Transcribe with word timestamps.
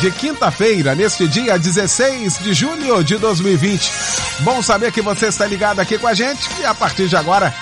de 0.00 0.10
quinta-feira, 0.12 0.94
neste 0.94 1.26
dia 1.26 1.58
16 1.58 2.38
de 2.38 2.54
julho 2.54 3.02
de 3.02 3.16
2020. 3.16 3.90
Bom 4.40 4.62
saber 4.62 4.92
que 4.92 5.02
você 5.02 5.26
está 5.26 5.44
ligado 5.46 5.80
aqui 5.80 5.98
com 5.98 6.06
a 6.06 6.14
gente 6.14 6.48
e 6.60 6.64
a 6.64 6.72
partir 6.72 7.08
de 7.08 7.16
agora, 7.16 7.52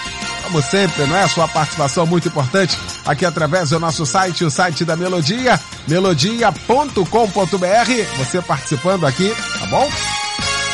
como 0.43 0.61
sempre, 0.61 1.07
não 1.07 1.17
é? 1.17 1.27
Sua 1.29 1.49
participação 1.49 2.05
muito 2.05 2.29
importante 2.29 2.79
aqui 3.07 3.25
através 3.25 3.71
do 3.71 3.81
nosso 3.81 4.05
site, 4.05 4.45
o 4.45 4.51
site 4.51 4.85
da 4.85 4.95
Melodia, 4.97 5.59
melodia.com.br. 5.89 6.99
Você 8.19 8.43
participando 8.43 9.07
aqui, 9.07 9.35
tá 9.59 9.65
bom? 9.67 9.91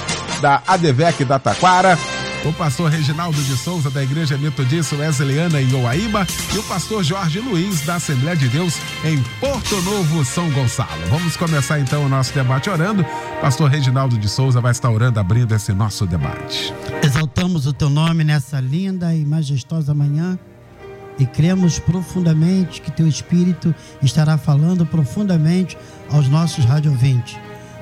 da 0.42 0.62
ADVEC 0.66 1.24
da 1.24 1.38
Taquara, 1.38 1.98
o 2.44 2.52
pastor 2.52 2.90
Reginaldo 2.90 3.40
de 3.42 3.56
Souza, 3.56 3.90
da 3.90 4.02
Igreja 4.02 4.36
Metodista 4.36 4.94
Wesleyana 4.96 5.62
em 5.62 5.74
Oaíba, 5.74 6.26
e 6.54 6.58
o 6.58 6.62
pastor 6.64 7.02
Jorge 7.02 7.40
Luiz, 7.40 7.80
da 7.80 7.94
Assembleia 7.94 8.36
de 8.36 8.48
Deus 8.48 8.76
em 9.02 9.22
Porto 9.40 9.80
Novo, 9.82 10.24
São 10.24 10.50
Gonçalo. 10.50 11.06
Vamos 11.08 11.36
começar 11.36 11.80
então 11.80 12.04
o 12.04 12.08
nosso 12.08 12.34
debate 12.34 12.68
orando. 12.68 13.04
Pastor 13.40 13.70
Reginaldo 13.70 14.18
de 14.18 14.28
Souza 14.28 14.60
vai 14.60 14.72
estar 14.72 14.90
orando, 14.90 15.18
abrindo 15.18 15.54
esse 15.54 15.72
nosso 15.72 16.06
debate. 16.06 16.72
Exaltamos 17.02 17.66
o 17.66 17.72
teu 17.72 17.88
nome 17.88 18.24
nessa 18.24 18.60
linda 18.60 19.14
e 19.14 19.24
majestosa 19.24 19.94
manhã 19.94 20.38
e 21.18 21.24
cremos 21.24 21.78
profundamente 21.78 22.82
que 22.82 22.90
teu 22.90 23.08
Espírito 23.08 23.74
estará 24.02 24.36
falando 24.36 24.84
profundamente 24.84 25.78
aos 26.10 26.28
nossos 26.28 26.64
radiovintes. 26.64 27.38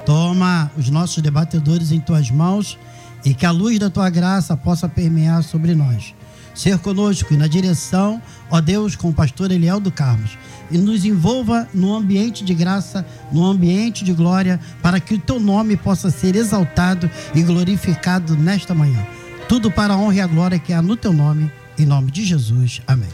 Toma 0.07 0.71
os 0.77 0.89
nossos 0.89 1.21
debatedores 1.23 1.91
em 1.91 2.01
tuas 2.01 2.31
mãos 2.31 2.79
e 3.25 3.35
que 3.35 3.47
a 3.47 3.51
luz 3.51 3.79
da 3.79 3.91
tua 3.91 4.11
graça 4.11 4.57
possa 4.57 4.89
permear 4.89 5.43
sobre 5.43 5.75
nós. 5.75 6.15
Ser 6.55 6.79
conosco 6.79 7.33
e 7.33 7.37
na 7.37 7.47
direção, 7.47 8.21
ó 8.51 8.61
Deus, 8.61 8.95
com 8.95 9.09
o 9.09 9.13
pastor 9.13 9.51
Eliel 9.51 9.81
do 9.81 9.91
Carlos, 9.91 10.37
e 10.71 10.77
nos 10.77 11.05
envolva 11.05 11.67
no 11.73 11.95
ambiente 11.95 12.45
de 12.45 12.55
graça, 12.55 13.07
no 13.31 13.45
ambiente 13.45 14.05
de 14.05 14.13
glória, 14.13 14.61
para 14.83 15.01
que 15.01 15.15
o 15.15 15.19
teu 15.19 15.41
nome 15.41 15.77
possa 15.77 16.11
ser 16.11 16.37
exaltado 16.37 17.11
e 17.35 17.43
glorificado 17.43 18.37
nesta 18.37 18.75
manhã. 18.75 19.07
Tudo 19.49 19.71
para 19.71 19.95
a 19.95 19.97
honra 19.97 20.15
e 20.15 20.21
a 20.21 20.27
glória 20.27 20.59
que 20.59 20.73
há 20.73 20.83
no 20.83 20.97
teu 20.97 21.13
nome, 21.13 21.51
em 21.79 21.87
nome 21.87 22.11
de 22.11 22.25
Jesus. 22.25 22.83
Amém. 22.87 23.09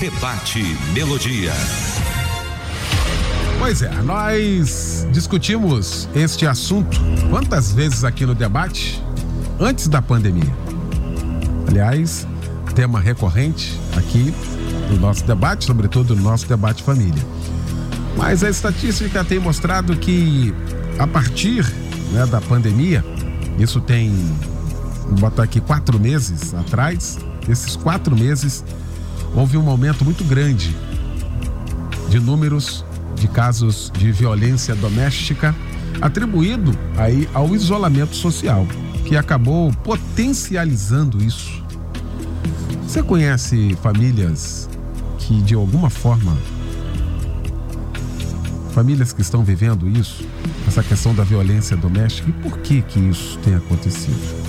Debate 0.00 0.62
Melodia. 0.94 1.52
Pois 3.60 3.82
é, 3.82 3.90
nós 4.02 5.06
discutimos 5.12 6.08
este 6.14 6.46
assunto 6.46 6.98
quantas 7.28 7.70
vezes 7.70 8.04
aqui 8.04 8.24
no 8.24 8.34
debate 8.34 9.04
antes 9.60 9.86
da 9.86 10.00
pandemia. 10.00 10.50
Aliás, 11.68 12.26
tema 12.74 12.98
recorrente 12.98 13.78
aqui 13.98 14.34
no 14.88 14.98
nosso 14.98 15.24
debate, 15.26 15.66
sobretudo 15.66 16.16
no 16.16 16.22
nosso 16.22 16.48
debate 16.48 16.82
família. 16.82 17.22
Mas 18.16 18.42
a 18.42 18.48
estatística 18.48 19.22
tem 19.22 19.38
mostrado 19.38 19.94
que 19.94 20.54
a 20.98 21.06
partir 21.06 21.70
né, 22.12 22.24
da 22.24 22.40
pandemia, 22.40 23.04
isso 23.58 23.78
tem, 23.78 24.10
vou 25.04 25.18
botar 25.18 25.42
aqui 25.42 25.60
quatro 25.60 26.00
meses 26.00 26.54
atrás, 26.54 27.18
esses 27.46 27.76
quatro 27.76 28.16
meses 28.16 28.64
houve 29.34 29.58
um 29.58 29.68
aumento 29.68 30.02
muito 30.02 30.24
grande 30.24 30.74
de 32.08 32.18
números 32.18 32.86
de 33.20 33.28
casos 33.28 33.92
de 33.94 34.10
violência 34.10 34.74
doméstica 34.74 35.54
atribuído 36.00 36.76
aí 36.96 37.28
ao 37.34 37.54
isolamento 37.54 38.16
social, 38.16 38.66
que 39.04 39.14
acabou 39.14 39.70
potencializando 39.84 41.22
isso. 41.22 41.62
Você 42.82 43.02
conhece 43.02 43.76
famílias 43.82 44.68
que 45.18 45.40
de 45.42 45.54
alguma 45.54 45.90
forma 45.90 46.36
famílias 48.72 49.12
que 49.12 49.20
estão 49.20 49.44
vivendo 49.44 49.86
isso, 49.88 50.26
essa 50.66 50.82
questão 50.82 51.14
da 51.14 51.22
violência 51.22 51.76
doméstica 51.76 52.30
e 52.30 52.32
por 52.32 52.58
que 52.58 52.80
que 52.80 52.98
isso 52.98 53.38
tem 53.40 53.54
acontecido? 53.54 54.40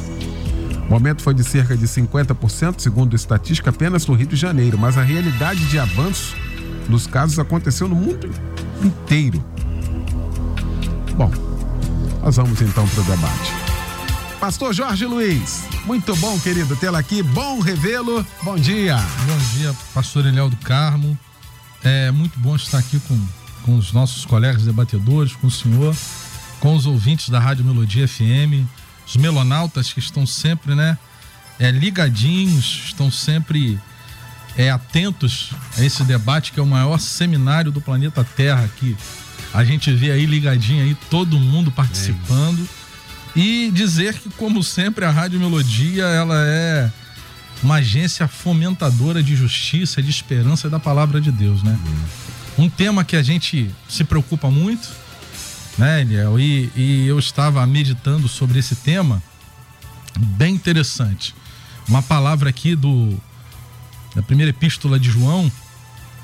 O 0.89 0.93
aumento 0.93 1.21
foi 1.21 1.33
de 1.33 1.43
cerca 1.43 1.75
de 1.75 1.87
50%, 1.87 2.79
segundo 2.79 3.13
a 3.13 3.15
estatística, 3.15 3.69
apenas 3.69 4.05
no 4.05 4.13
Rio 4.13 4.27
de 4.27 4.35
Janeiro, 4.35 4.77
mas 4.77 4.97
a 4.97 5.01
realidade 5.01 5.65
de 5.65 5.79
avanço 5.79 6.35
dos 6.87 7.07
casos 7.07 7.39
aconteceu 7.39 7.87
no 7.87 7.95
mundo 7.95 8.29
inteiro. 8.85 9.43
Bom, 11.15 11.31
nós 12.21 12.35
vamos 12.35 12.61
então 12.61 12.87
para 12.87 13.01
o 13.01 13.03
debate. 13.03 13.53
Pastor 14.39 14.73
Jorge 14.73 15.05
Luiz, 15.05 15.65
muito 15.85 16.15
bom, 16.15 16.39
querido, 16.39 16.75
tê-lo 16.75 16.97
aqui. 16.97 17.21
Bom 17.21 17.59
revê-lo. 17.59 18.25
Bom 18.41 18.55
dia. 18.55 18.97
Bom 18.97 19.37
dia, 19.55 19.75
pastor 19.93 20.25
Eliel 20.25 20.49
do 20.49 20.57
Carmo. 20.57 21.17
É 21.83 22.11
muito 22.11 22.39
bom 22.39 22.55
estar 22.55 22.77
aqui 22.77 22.99
com, 23.01 23.19
com 23.63 23.77
os 23.77 23.91
nossos 23.91 24.25
colegas 24.25 24.63
debatedores, 24.63 25.33
com 25.33 25.47
o 25.47 25.51
senhor, 25.51 25.95
com 26.59 26.75
os 26.75 26.85
ouvintes 26.85 27.29
da 27.29 27.39
Rádio 27.39 27.65
Melodia 27.65 28.07
FM, 28.07 28.67
os 29.05 29.15
melonautas 29.15 29.91
que 29.91 29.99
estão 29.99 30.25
sempre, 30.25 30.75
né, 30.75 30.97
é, 31.59 31.71
ligadinhos, 31.71 32.83
estão 32.85 33.11
sempre 33.11 33.79
é, 34.57 34.69
atentos 34.69 35.51
a 35.77 35.83
esse 35.83 36.03
debate 36.03 36.51
que 36.51 36.59
é 36.59 36.63
o 36.63 36.67
maior 36.67 36.99
seminário 36.99 37.71
do 37.71 37.81
planeta 37.81 38.23
Terra 38.23 38.63
aqui. 38.65 38.95
A 39.53 39.63
gente 39.63 39.91
vê 39.93 40.11
aí 40.11 40.25
ligadinho 40.25 40.83
aí 40.83 40.95
todo 41.09 41.37
mundo 41.37 41.71
participando 41.71 42.67
e 43.35 43.71
dizer 43.73 44.13
que 44.15 44.29
como 44.31 44.63
sempre 44.63 45.05
a 45.05 45.11
Rádio 45.11 45.39
Melodia 45.39 46.03
ela 46.03 46.35
é 46.45 46.91
uma 47.63 47.75
agência 47.75 48.27
fomentadora 48.27 49.21
de 49.21 49.35
justiça, 49.35 50.01
de 50.01 50.09
esperança 50.09 50.69
da 50.69 50.79
palavra 50.79 51.21
de 51.21 51.31
Deus, 51.31 51.61
né? 51.63 51.77
Um 52.57 52.69
tema 52.69 53.03
que 53.03 53.15
a 53.15 53.23
gente 53.23 53.69
se 53.87 54.03
preocupa 54.03 54.49
muito, 54.49 54.89
né, 55.77 56.01
Eliel? 56.01 56.39
E, 56.39 56.71
e 56.75 57.07
eu 57.07 57.19
estava 57.19 57.65
meditando 57.65 58.27
sobre 58.27 58.59
esse 58.59 58.75
tema, 58.75 59.21
bem 60.17 60.55
interessante. 60.55 61.35
Uma 61.87 62.01
palavra 62.01 62.49
aqui 62.49 62.75
do 62.75 63.17
na 64.15 64.21
primeira 64.21 64.49
epístola 64.49 64.99
de 64.99 65.09
João, 65.09 65.51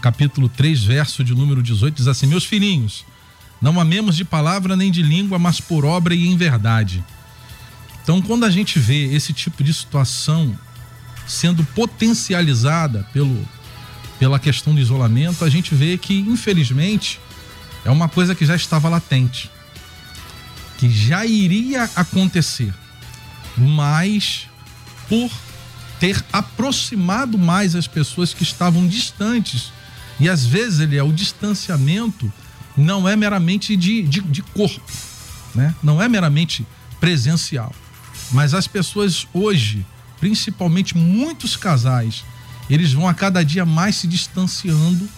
capítulo 0.01 0.49
3, 0.49 0.83
verso 0.83 1.23
de 1.23 1.33
número 1.33 1.63
18, 1.63 1.95
diz 1.95 2.07
assim: 2.07 2.27
Meus 2.27 2.45
filhinhos, 2.45 3.05
não 3.61 3.79
amemos 3.79 4.15
de 4.15 4.25
palavra 4.25 4.75
nem 4.75 4.91
de 4.91 5.01
língua, 5.01 5.39
mas 5.39 5.59
por 5.59 5.85
obra 5.85 6.13
e 6.13 6.27
em 6.27 6.37
verdade. 6.37 7.03
Então, 8.03 8.21
quando 8.21 8.45
a 8.45 8.49
gente 8.49 8.79
vê 8.79 9.13
esse 9.13 9.33
tipo 9.33 9.63
de 9.63 9.73
situação 9.73 10.57
sendo 11.27 11.63
potencializada 11.75 13.05
pelo, 13.11 13.45
pela 14.17 14.39
questão 14.39 14.73
do 14.73 14.79
isolamento, 14.79 15.43
a 15.43 15.49
gente 15.49 15.75
vê 15.75 15.97
que, 15.97 16.19
infelizmente, 16.19 17.19
é 17.83 17.91
uma 17.91 18.07
coisa 18.07 18.33
que 18.33 18.45
já 18.45 18.55
estava 18.55 18.87
latente. 18.89 19.51
que 20.77 20.89
já 20.89 21.25
iria 21.25 21.89
acontecer, 21.95 22.71
mas 23.57 24.47
por 25.09 25.31
ter 25.99 26.23
aproximado 26.31 27.37
mais 27.37 27.75
as 27.75 27.87
pessoas 27.87 28.33
que 28.33 28.43
estavam 28.43 28.87
distantes. 28.87 29.71
E 30.19 30.29
às 30.29 30.45
vezes 30.45 30.79
ele 30.79 30.97
é 30.97 31.03
o 31.03 31.11
distanciamento 31.11 32.31
não 32.77 33.09
é 33.09 33.15
meramente 33.15 33.75
de, 33.75 34.03
de, 34.03 34.21
de 34.21 34.43
corpo, 34.43 34.91
né? 35.55 35.73
não 35.81 36.01
é 36.01 36.07
meramente 36.07 36.65
presencial. 36.99 37.73
Mas 38.31 38.53
as 38.53 38.67
pessoas 38.67 39.27
hoje, 39.33 39.85
principalmente 40.19 40.95
muitos 40.95 41.55
casais, 41.57 42.23
eles 42.69 42.93
vão 42.93 43.07
a 43.07 43.13
cada 43.13 43.43
dia 43.43 43.65
mais 43.65 43.95
se 43.95 44.07
distanciando, 44.07 45.09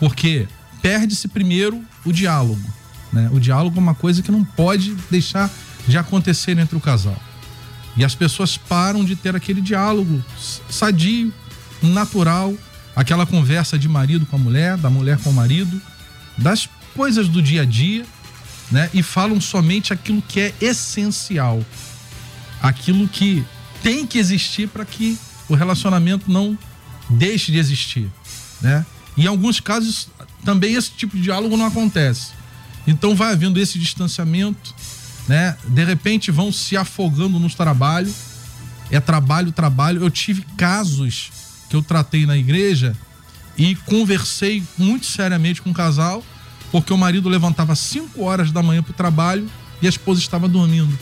porque 0.00 0.48
perde-se 0.80 1.28
primeiro 1.28 1.84
o 2.04 2.12
diálogo. 2.12 2.62
Né? 3.12 3.28
O 3.32 3.38
diálogo 3.38 3.76
é 3.76 3.80
uma 3.80 3.94
coisa 3.94 4.22
que 4.22 4.30
não 4.30 4.44
pode 4.44 4.94
deixar 5.10 5.50
de 5.86 5.98
acontecer 5.98 6.56
entre 6.58 6.76
o 6.76 6.80
casal. 6.80 7.20
E 7.96 8.04
as 8.04 8.14
pessoas 8.14 8.56
param 8.56 9.04
de 9.04 9.16
ter 9.16 9.34
aquele 9.34 9.60
diálogo 9.60 10.22
sadio, 10.68 11.32
natural, 11.82 12.54
aquela 12.94 13.26
conversa 13.26 13.78
de 13.78 13.88
marido 13.88 14.26
com 14.26 14.36
a 14.36 14.38
mulher, 14.38 14.76
da 14.76 14.90
mulher 14.90 15.18
com 15.18 15.30
o 15.30 15.32
marido, 15.32 15.80
das 16.36 16.68
coisas 16.94 17.28
do 17.28 17.42
dia 17.42 17.62
a 17.62 17.64
dia, 17.64 18.04
né? 18.70 18.90
E 18.92 19.02
falam 19.02 19.40
somente 19.40 19.92
aquilo 19.92 20.22
que 20.22 20.40
é 20.40 20.54
essencial, 20.60 21.64
aquilo 22.60 23.06
que 23.08 23.44
tem 23.82 24.06
que 24.06 24.18
existir 24.18 24.68
para 24.68 24.84
que 24.84 25.18
o 25.48 25.54
relacionamento 25.54 26.30
não 26.30 26.58
deixe 27.08 27.52
de 27.52 27.58
existir, 27.58 28.10
né? 28.60 28.84
Em 29.16 29.26
alguns 29.26 29.60
casos 29.60 30.08
também 30.44 30.74
esse 30.74 30.90
tipo 30.90 31.16
de 31.16 31.22
diálogo 31.22 31.56
não 31.56 31.66
acontece. 31.66 32.32
Então 32.86 33.14
vai 33.14 33.32
havendo 33.32 33.58
esse 33.60 33.78
distanciamento, 33.78 34.74
né? 35.28 35.56
De 35.66 35.84
repente 35.84 36.30
vão 36.30 36.52
se 36.52 36.76
afogando 36.76 37.38
no 37.38 37.50
trabalho. 37.50 38.12
É 38.90 39.00
trabalho, 39.00 39.50
trabalho. 39.50 40.02
Eu 40.02 40.10
tive 40.10 40.42
casos 40.56 41.30
que 41.68 41.74
eu 41.74 41.82
tratei 41.82 42.26
na 42.26 42.36
igreja 42.36 42.96
e 43.56 43.74
conversei 43.74 44.62
muito 44.78 45.06
seriamente 45.06 45.60
com 45.60 45.70
o 45.70 45.74
casal, 45.74 46.22
porque 46.70 46.92
o 46.92 46.98
marido 46.98 47.28
levantava 47.28 47.74
5 47.74 48.22
horas 48.22 48.52
da 48.52 48.62
manhã 48.62 48.82
para 48.82 48.92
o 48.92 48.94
trabalho 48.94 49.48
e 49.82 49.86
a 49.86 49.88
esposa 49.88 50.20
estava 50.20 50.46
dormindo. 50.46 50.96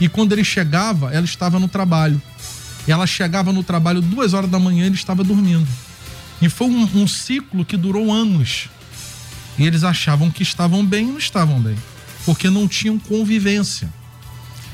E 0.00 0.08
quando 0.08 0.32
ele 0.32 0.44
chegava, 0.44 1.12
ela 1.12 1.24
estava 1.24 1.58
no 1.58 1.68
trabalho. 1.68 2.20
Ela 2.86 3.06
chegava 3.06 3.52
no 3.52 3.62
trabalho 3.62 4.00
duas 4.00 4.32
horas 4.32 4.48
da 4.48 4.58
manhã, 4.58 4.86
ele 4.86 4.94
estava 4.94 5.22
dormindo. 5.22 5.68
E 6.40 6.48
foi 6.48 6.68
um, 6.68 7.02
um 7.02 7.06
ciclo 7.06 7.64
que 7.64 7.76
durou 7.76 8.10
anos. 8.10 8.68
E 9.58 9.66
eles 9.66 9.82
achavam 9.82 10.30
que 10.30 10.42
estavam 10.42 10.86
bem 10.86 11.08
e 11.08 11.10
não 11.10 11.18
estavam 11.18 11.60
bem 11.60 11.76
porque 12.28 12.50
não 12.50 12.68
tinham 12.68 12.98
convivência. 12.98 13.88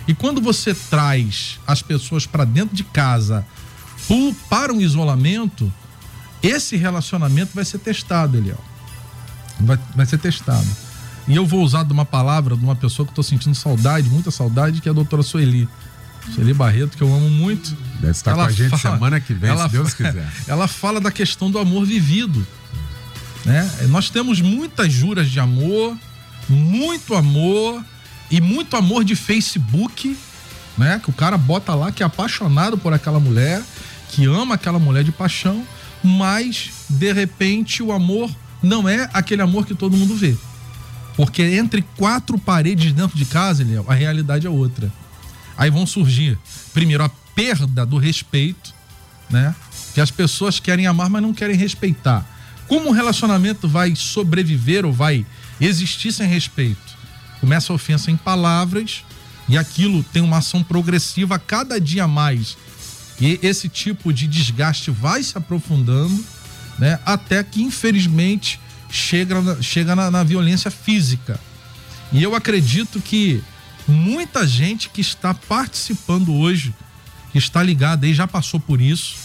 E 0.08 0.12
quando 0.12 0.40
você 0.40 0.74
traz 0.74 1.60
as 1.64 1.80
pessoas 1.82 2.26
para 2.26 2.44
dentro 2.44 2.74
de 2.74 2.82
casa 2.82 3.46
para 4.50 4.72
um 4.72 4.80
isolamento, 4.80 5.72
esse 6.42 6.74
relacionamento 6.74 7.52
vai 7.54 7.64
ser 7.64 7.78
testado, 7.78 8.36
Eliel. 8.36 8.58
Vai, 9.60 9.78
vai 9.94 10.04
ser 10.04 10.18
testado. 10.18 10.66
E 11.28 11.36
eu 11.36 11.46
vou 11.46 11.62
usar 11.62 11.84
de 11.84 11.92
uma 11.92 12.04
palavra 12.04 12.56
de 12.56 12.64
uma 12.64 12.74
pessoa 12.74 13.06
que 13.06 13.12
estou 13.12 13.22
sentindo 13.22 13.54
saudade, 13.54 14.10
muita 14.10 14.32
saudade, 14.32 14.80
que 14.80 14.88
é 14.88 14.90
a 14.90 14.94
doutora 14.94 15.22
Sueli. 15.22 15.68
Sueli 16.34 16.52
Barreto, 16.52 16.96
que 16.96 17.04
eu 17.04 17.14
amo 17.14 17.30
muito. 17.30 17.70
Deve 18.00 18.10
estar 18.10 18.32
ela 18.32 18.46
com 18.46 18.48
a 18.48 18.52
gente 18.52 18.76
fala, 18.76 18.96
semana 18.96 19.20
que 19.20 19.32
vem, 19.32 19.50
ela, 19.50 19.66
se 19.68 19.72
Deus 19.76 19.94
quiser. 19.94 20.28
Ela 20.48 20.66
fala 20.66 21.00
da 21.00 21.12
questão 21.12 21.48
do 21.52 21.60
amor 21.60 21.86
vivido. 21.86 22.44
Né? 23.44 23.70
Nós 23.90 24.10
temos 24.10 24.40
muitas 24.40 24.92
juras 24.92 25.30
de 25.30 25.38
amor, 25.38 25.96
muito 26.48 27.14
amor 27.14 27.84
e 28.30 28.40
muito 28.40 28.76
amor 28.76 29.04
de 29.04 29.14
Facebook, 29.14 30.16
né? 30.76 31.00
Que 31.02 31.10
o 31.10 31.12
cara 31.12 31.36
bota 31.36 31.74
lá 31.74 31.92
que 31.92 32.02
é 32.02 32.06
apaixonado 32.06 32.76
por 32.78 32.92
aquela 32.92 33.20
mulher, 33.20 33.62
que 34.10 34.26
ama 34.26 34.54
aquela 34.54 34.78
mulher 34.78 35.04
de 35.04 35.12
paixão, 35.12 35.66
mas 36.02 36.70
de 36.88 37.12
repente 37.12 37.82
o 37.82 37.92
amor 37.92 38.30
não 38.62 38.88
é 38.88 39.08
aquele 39.12 39.42
amor 39.42 39.66
que 39.66 39.74
todo 39.74 39.96
mundo 39.96 40.14
vê. 40.14 40.36
Porque 41.16 41.42
entre 41.42 41.82
quatro 41.96 42.38
paredes 42.38 42.92
dentro 42.92 43.16
de 43.16 43.24
casa, 43.24 43.64
a 43.86 43.94
realidade 43.94 44.46
é 44.46 44.50
outra. 44.50 44.92
Aí 45.56 45.70
vão 45.70 45.86
surgir, 45.86 46.38
primeiro, 46.72 47.04
a 47.04 47.10
perda 47.34 47.86
do 47.86 47.96
respeito, 47.98 48.74
né? 49.30 49.54
Que 49.94 50.00
as 50.00 50.10
pessoas 50.10 50.58
querem 50.58 50.86
amar, 50.86 51.08
mas 51.08 51.22
não 51.22 51.32
querem 51.32 51.56
respeitar. 51.56 52.26
Como 52.68 52.88
um 52.88 52.92
relacionamento 52.92 53.68
vai 53.68 53.94
sobreviver 53.94 54.84
ou 54.84 54.92
vai 54.92 55.26
existir 55.60 56.12
sem 56.12 56.26
respeito. 56.26 56.94
Começa 57.40 57.72
a 57.72 57.76
ofensa 57.76 58.10
em 58.10 58.16
palavras 58.16 59.04
e 59.48 59.58
aquilo 59.58 60.02
tem 60.02 60.22
uma 60.22 60.38
ação 60.38 60.62
progressiva 60.62 61.38
cada 61.38 61.80
dia 61.80 62.08
mais. 62.08 62.56
E 63.20 63.38
esse 63.42 63.68
tipo 63.68 64.12
de 64.12 64.26
desgaste 64.26 64.90
vai 64.90 65.22
se 65.22 65.36
aprofundando, 65.36 66.24
né? 66.78 66.98
Até 67.04 67.42
que, 67.44 67.62
infelizmente, 67.62 68.58
chega, 68.90 69.62
chega 69.62 69.94
na, 69.94 70.10
na 70.10 70.24
violência 70.24 70.70
física. 70.70 71.38
E 72.12 72.22
eu 72.22 72.34
acredito 72.34 73.00
que 73.00 73.42
muita 73.86 74.46
gente 74.46 74.88
que 74.88 75.00
está 75.00 75.34
participando 75.34 76.32
hoje, 76.34 76.74
que 77.30 77.38
está 77.38 77.62
ligada 77.62 78.06
aí, 78.06 78.14
já 78.14 78.26
passou 78.26 78.58
por 78.58 78.80
isso, 78.80 79.16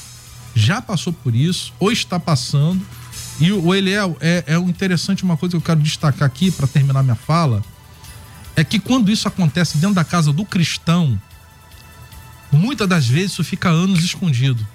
já 0.54 0.82
passou 0.82 1.14
por 1.14 1.34
isso, 1.34 1.74
ou 1.80 1.92
está 1.92 2.20
passando 2.20 2.86
e 3.40 3.54
o 3.54 3.74
Eliel, 3.74 4.18
é, 4.20 4.44
é 4.48 4.58
interessante 4.58 5.24
uma 5.24 5.38
coisa 5.38 5.52
que 5.52 5.58
eu 5.58 5.62
quero 5.62 5.80
destacar 5.80 6.26
aqui 6.26 6.52
para 6.52 6.68
terminar 6.68 7.02
minha 7.04 7.16
fala, 7.16 7.64
é 8.56 8.64
que 8.64 8.80
quando 8.80 9.10
isso 9.10 9.28
acontece 9.28 9.78
dentro 9.78 9.96
da 9.96 10.04
casa 10.04 10.34
do 10.34 10.44
cristão, 10.44 11.20
muitas 12.52 12.88
das 12.88 13.08
vezes 13.08 13.32
isso 13.32 13.44
fica 13.44 13.70
anos 13.70 14.04
escondido. 14.04 14.68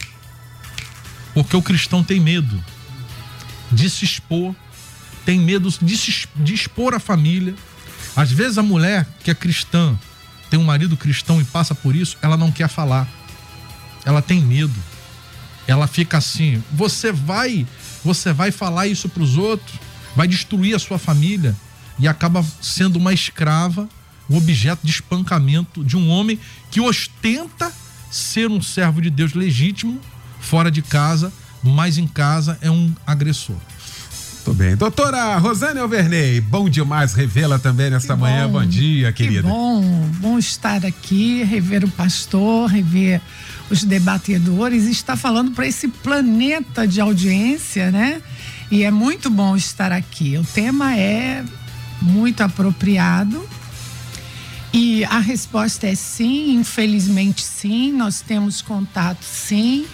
Porque 1.34 1.55
o 1.55 1.61
cristão 1.61 2.02
tem 2.02 2.19
medo 2.19 2.62
de 3.70 3.90
se 3.90 4.05
expor, 4.05 4.55
tem 5.26 5.38
medo 5.38 5.69
de, 5.82 5.99
se, 5.99 6.26
de 6.37 6.55
expor 6.55 6.94
a 6.94 7.00
família. 7.00 7.55
Às 8.16 8.31
vezes 8.31 8.56
a 8.56 8.62
mulher 8.62 9.06
que 9.22 9.31
é 9.31 9.34
cristã, 9.34 9.99
tem 10.49 10.58
um 10.58 10.64
marido 10.64 10.96
cristão 10.96 11.38
e 11.40 11.44
passa 11.44 11.75
por 11.75 11.94
isso, 11.94 12.16
ela 12.22 12.37
não 12.37 12.50
quer 12.50 12.69
falar. 12.69 13.06
Ela 14.06 14.22
tem 14.22 14.40
medo. 14.40 14.75
Ela 15.66 15.87
fica 15.87 16.19
assim: 16.19 16.62
você 16.72 17.11
vai 17.12 17.66
você 18.05 18.33
vai 18.33 18.51
falar 18.51 18.87
isso 18.87 19.09
para 19.09 19.23
os 19.23 19.37
outros, 19.37 19.79
vai 20.15 20.29
destruir 20.29 20.75
a 20.75 20.79
sua 20.79 20.99
família 20.99 21.56
e 21.99 22.06
acaba 22.06 22.45
sendo 22.61 22.97
uma 22.97 23.12
escrava, 23.12 23.89
um 24.29 24.37
objeto 24.37 24.81
de 24.85 24.91
espancamento 24.91 25.85
de 25.85 25.97
um 25.97 26.11
homem 26.11 26.38
que 26.71 26.81
ostenta 26.81 27.73
ser 28.11 28.50
um 28.50 28.61
servo 28.61 29.00
de 29.00 29.11
Deus 29.11 29.33
legítimo 29.33 30.00
fora 30.40 30.71
de 30.71 30.83
casa, 30.83 31.33
mas 31.62 31.97
em 31.97 32.07
casa 32.07 32.59
é 32.61 32.71
um 32.71 32.93
agressor. 33.07 33.57
Muito 34.47 34.59
bem. 34.59 34.77
Doutora 34.77 35.39
Rosane 35.39 35.81
Alverney, 35.81 36.39
bom 36.39 36.69
demais 36.69 37.15
revê-la 37.15 37.59
também 37.59 37.89
nesta 37.89 38.15
manhã. 38.15 38.47
Bom 38.47 38.63
dia, 38.67 39.11
querida. 39.11 39.41
Que 39.41 39.49
bom, 39.49 39.81
bom 40.19 40.39
estar 40.39 40.85
aqui, 40.85 41.43
rever 41.43 41.83
o 41.83 41.89
pastor, 41.89 42.69
rever 42.69 43.23
os 43.71 43.83
debatedores, 43.85 44.85
está 44.85 45.17
falando 45.17 45.53
para 45.53 45.67
esse 45.67 45.89
planeta 45.89 46.87
de 46.87 47.01
audiência, 47.01 47.91
né? 47.91 48.21
E 48.71 48.83
é 48.83 48.91
muito 48.91 49.31
bom 49.31 49.57
estar 49.57 49.93
aqui. 49.93 50.37
O 50.37 50.45
tema 50.45 50.95
é 50.95 51.43
muito 52.03 52.43
apropriado. 52.43 53.43
E 54.75 55.05
a 55.05 55.21
resposta 55.21 55.87
é 55.87 55.95
sim, 55.95 56.57
infelizmente 56.57 57.43
sim, 57.43 57.93
nós 57.93 58.21
temos 58.21 58.61
contato 58.61 59.23
sim, 59.23 59.87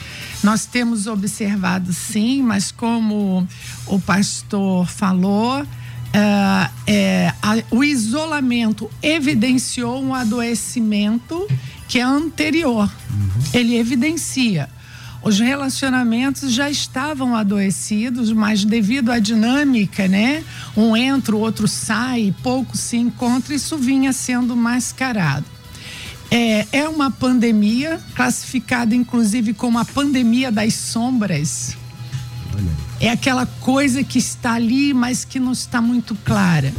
nós 0.42 0.64
temos 0.64 1.06
observado 1.06 1.92
sim, 1.92 2.42
mas 2.42 2.70
como 2.70 3.46
o 3.86 4.00
pastor 4.00 4.86
falou, 4.86 5.66
é, 6.86 7.32
a, 7.42 7.62
o 7.70 7.84
isolamento 7.84 8.90
evidenciou 9.02 10.02
um 10.02 10.14
adoecimento 10.14 11.46
que 11.88 11.98
é 11.98 12.02
anterior. 12.02 12.90
Uhum. 13.10 13.28
Ele 13.52 13.76
evidencia. 13.76 14.68
Os 15.22 15.38
relacionamentos 15.38 16.52
já 16.52 16.70
estavam 16.70 17.36
adoecidos, 17.36 18.32
mas 18.32 18.64
devido 18.64 19.10
à 19.10 19.18
dinâmica, 19.18 20.08
né? 20.08 20.42
Um 20.74 20.96
entra, 20.96 21.36
o 21.36 21.40
outro 21.40 21.68
sai, 21.68 22.34
pouco 22.42 22.76
se 22.76 22.96
encontra, 22.96 23.54
isso 23.54 23.76
vinha 23.76 24.14
sendo 24.14 24.56
mascarado. 24.56 25.44
É, 26.30 26.66
é 26.72 26.88
uma 26.88 27.10
pandemia, 27.10 28.00
classificada 28.14 28.94
inclusive 28.94 29.52
como 29.52 29.78
a 29.78 29.84
pandemia 29.84 30.50
das 30.52 30.74
sombras. 30.74 31.76
É 33.00 33.08
aquela 33.10 33.46
coisa 33.46 34.04
que 34.04 34.18
está 34.18 34.52
ali, 34.54 34.92
mas 34.92 35.24
que 35.24 35.40
não 35.40 35.52
está 35.52 35.80
muito 35.80 36.14
clara. 36.16 36.72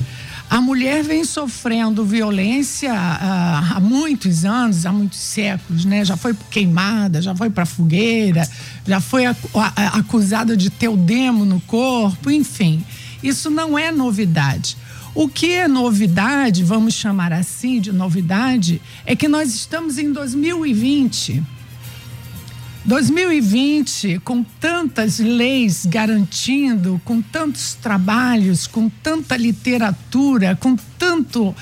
A 0.50 0.60
mulher 0.60 1.02
vem 1.02 1.24
sofrendo 1.24 2.06
violência 2.06 2.94
há, 2.94 3.78
há 3.78 3.80
muitos 3.80 4.44
anos, 4.44 4.86
há 4.86 4.92
muitos 4.92 5.20
séculos, 5.20 5.86
né? 5.86 6.04
Já 6.04 6.18
foi 6.18 6.36
queimada, 6.50 7.22
já 7.22 7.34
foi 7.34 7.50
para 7.50 7.66
fogueira, 7.66 8.48
já 8.86 9.00
foi 9.00 9.24
acusada 9.26 10.58
de 10.58 10.70
ter 10.70 10.90
o 10.90 10.98
demo 10.98 11.46
no 11.46 11.62
corpo, 11.62 12.30
enfim. 12.30 12.84
Isso 13.24 13.50
não 13.50 13.80
é 13.80 13.92
novidade. 13.92 14.78
O 15.14 15.28
que 15.28 15.52
é 15.52 15.68
novidade, 15.68 16.64
vamos 16.64 16.94
chamar 16.94 17.34
assim 17.34 17.82
de 17.82 17.92
novidade, 17.92 18.82
é 19.06 19.16
que 19.16 19.28
nós 19.28 19.54
estamos 19.54 19.98
em 19.98 20.12
2020. 20.12 21.44
2020, 22.84 24.20
com 24.20 24.44
tantas 24.44 25.20
leis 25.20 25.86
garantindo, 25.86 27.00
com 27.06 27.22
tantos 27.22 27.76
trabalhos, 27.76 28.66
com 28.66 28.90
tanta 28.90 29.38
literatura, 29.38 30.56
com 30.56 30.76
tanto 30.98 31.56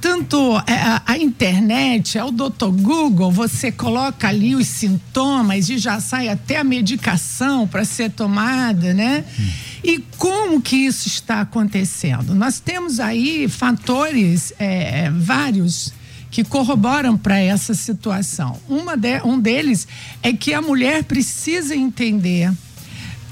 tanto 0.00 0.60
é, 0.66 0.72
a, 0.72 1.02
a, 1.06 1.16
internet, 1.16 2.18
é 2.18 2.24
o 2.24 2.32
doutor 2.32 2.72
Google, 2.72 3.30
você 3.30 3.70
coloca 3.70 4.26
ali 4.26 4.52
os 4.56 4.66
sintomas 4.66 5.68
e 5.68 5.78
já 5.78 6.00
sai 6.00 6.28
até 6.28 6.56
a 6.56 6.64
medicação 6.64 7.68
para 7.68 7.84
ser 7.84 8.10
tomada, 8.10 8.92
né? 8.92 9.24
Hum. 9.38 9.71
E 9.84 9.98
como 10.16 10.60
que 10.60 10.76
isso 10.76 11.08
está 11.08 11.40
acontecendo? 11.40 12.34
Nós 12.34 12.60
temos 12.60 13.00
aí 13.00 13.48
fatores 13.48 14.52
é, 14.58 15.10
vários 15.10 15.92
que 16.30 16.44
corroboram 16.44 17.16
para 17.16 17.38
essa 17.38 17.74
situação. 17.74 18.58
De, 18.98 19.20
um 19.22 19.38
deles 19.38 19.86
é 20.22 20.32
que 20.32 20.54
a 20.54 20.62
mulher 20.62 21.04
precisa 21.04 21.74
entender 21.74 22.50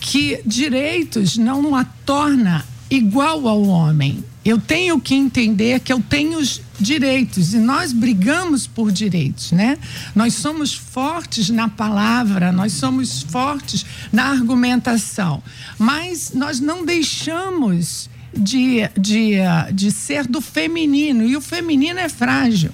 que 0.01 0.41
direitos 0.45 1.37
não 1.37 1.75
a 1.75 1.85
torna 1.85 2.65
igual 2.91 3.47
ao 3.47 3.63
homem. 3.63 4.25
Eu 4.45 4.59
tenho 4.59 5.01
que 5.01 5.15
entender 5.15 5.81
que 5.81 5.93
eu 5.93 6.01
tenho 6.01 6.41
direitos 6.81 7.55
e 7.55 7.59
nós 7.59 7.93
brigamos 7.93 8.67
por 8.67 8.91
direitos, 8.91 9.53
né? 9.53 9.79
Nós 10.15 10.35
somos 10.35 10.75
fortes 10.75 11.51
na 11.51 11.69
palavra, 11.69 12.51
nós 12.51 12.73
somos 12.73 13.23
fortes 13.23 13.85
na 14.13 14.27
argumentação, 14.31 15.43
mas 15.79 16.33
nós 16.35 16.61
não 16.61 16.85
deixamos 16.85 18.09
de, 18.37 18.89
de, 18.99 19.35
de 19.73 19.91
ser 19.91 20.27
do 20.27 20.41
feminino 20.41 21.25
e 21.25 21.37
o 21.37 21.41
feminino 21.41 21.99
é 21.99 22.09
frágil. 22.09 22.73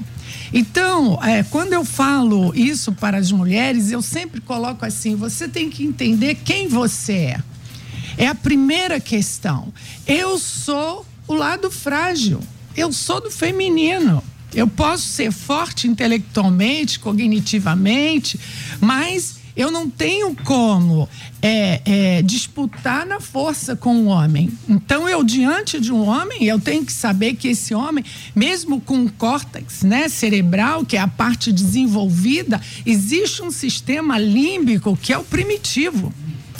Então, 0.52 1.18
é, 1.22 1.42
quando 1.42 1.72
eu 1.72 1.84
falo 1.84 2.54
isso 2.54 2.92
para 2.92 3.18
as 3.18 3.32
mulheres, 3.32 3.90
eu 3.90 4.00
sempre 4.00 4.40
coloco 4.40 4.84
assim: 4.84 5.16
você 5.16 5.48
tem 5.48 5.68
que 5.68 5.84
entender 5.84 6.36
quem 6.36 6.68
você 6.68 7.12
é. 7.12 7.40
É 8.18 8.28
a 8.28 8.34
primeira 8.34 8.98
questão. 8.98 9.72
Eu 10.06 10.38
sou 10.38 11.04
o 11.26 11.34
lado 11.34 11.70
frágil. 11.70 12.40
Eu 12.76 12.92
sou 12.92 13.20
do 13.20 13.30
feminino. 13.30 14.22
Eu 14.54 14.68
posso 14.68 15.08
ser 15.08 15.32
forte 15.32 15.88
intelectualmente, 15.88 16.98
cognitivamente, 16.98 18.38
mas 18.80 19.36
eu 19.56 19.70
não 19.70 19.88
tenho 19.88 20.36
como 20.44 21.08
é, 21.40 21.80
é, 21.84 22.22
disputar 22.22 23.06
na 23.06 23.18
força 23.20 23.74
com 23.74 23.96
o 23.96 24.06
homem. 24.06 24.50
Então, 24.68 25.08
eu, 25.08 25.24
diante 25.24 25.80
de 25.80 25.90
um 25.92 26.06
homem, 26.06 26.44
eu 26.44 26.60
tenho 26.60 26.84
que 26.84 26.92
saber 26.92 27.34
que 27.34 27.48
esse 27.48 27.74
homem, 27.74 28.04
mesmo 28.34 28.80
com 28.80 29.04
o 29.04 29.12
córtex 29.12 29.82
né, 29.82 30.08
cerebral, 30.08 30.84
que 30.84 30.96
é 30.96 31.00
a 31.00 31.08
parte 31.08 31.50
desenvolvida, 31.50 32.60
existe 32.84 33.42
um 33.42 33.50
sistema 33.50 34.18
límbico 34.18 34.96
que 34.96 35.12
é 35.12 35.18
o 35.18 35.24
primitivo. 35.24 36.12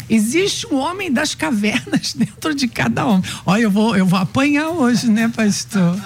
Existe 0.08 0.66
um 0.66 0.76
homem 0.76 1.12
das 1.12 1.34
cavernas 1.34 2.14
dentro 2.16 2.54
de 2.54 2.68
cada 2.68 3.04
homem. 3.04 3.24
Olha, 3.44 3.62
eu 3.62 3.70
vou, 3.70 3.96
eu 3.96 4.06
vou 4.06 4.18
apanhar 4.18 4.68
hoje, 4.68 5.10
né, 5.10 5.30
pastor? 5.34 5.98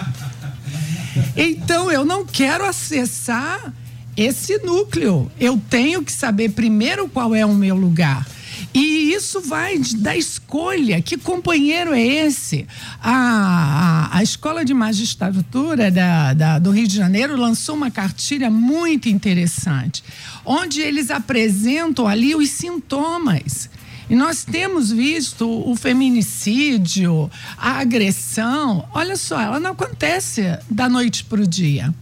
Então, 1.36 1.90
eu 1.90 2.04
não 2.04 2.24
quero 2.24 2.64
acessar 2.64 3.72
esse 4.16 4.58
núcleo. 4.58 5.30
Eu 5.38 5.60
tenho 5.68 6.02
que 6.02 6.12
saber 6.12 6.50
primeiro 6.50 7.08
qual 7.08 7.34
é 7.34 7.44
o 7.44 7.54
meu 7.54 7.76
lugar. 7.76 8.26
E 8.72 9.12
isso 9.12 9.40
vai 9.40 9.78
da 9.96 10.16
escolha. 10.16 11.02
Que 11.02 11.16
companheiro 11.16 11.92
é 11.92 12.02
esse? 12.02 12.66
A, 13.02 14.08
a, 14.12 14.18
a 14.18 14.22
Escola 14.22 14.64
de 14.64 14.72
Magistratura 14.72 15.90
da, 15.90 16.34
da, 16.34 16.58
do 16.58 16.70
Rio 16.70 16.86
de 16.86 16.96
Janeiro 16.96 17.36
lançou 17.36 17.74
uma 17.74 17.90
cartilha 17.90 18.48
muito 18.48 19.08
interessante, 19.08 20.04
onde 20.44 20.80
eles 20.80 21.10
apresentam 21.10 22.06
ali 22.06 22.34
os 22.34 22.50
sintomas. 22.50 23.68
E 24.10 24.14
nós 24.16 24.42
temos 24.42 24.90
visto 24.90 25.48
o 25.48 25.76
feminicídio, 25.76 27.30
a 27.56 27.78
agressão. 27.78 28.84
Olha 28.92 29.16
só, 29.16 29.40
ela 29.40 29.60
não 29.60 29.70
acontece 29.70 30.42
da 30.68 30.88
noite 30.88 31.22
para 31.22 31.40
o 31.40 31.46
dia. 31.46 31.94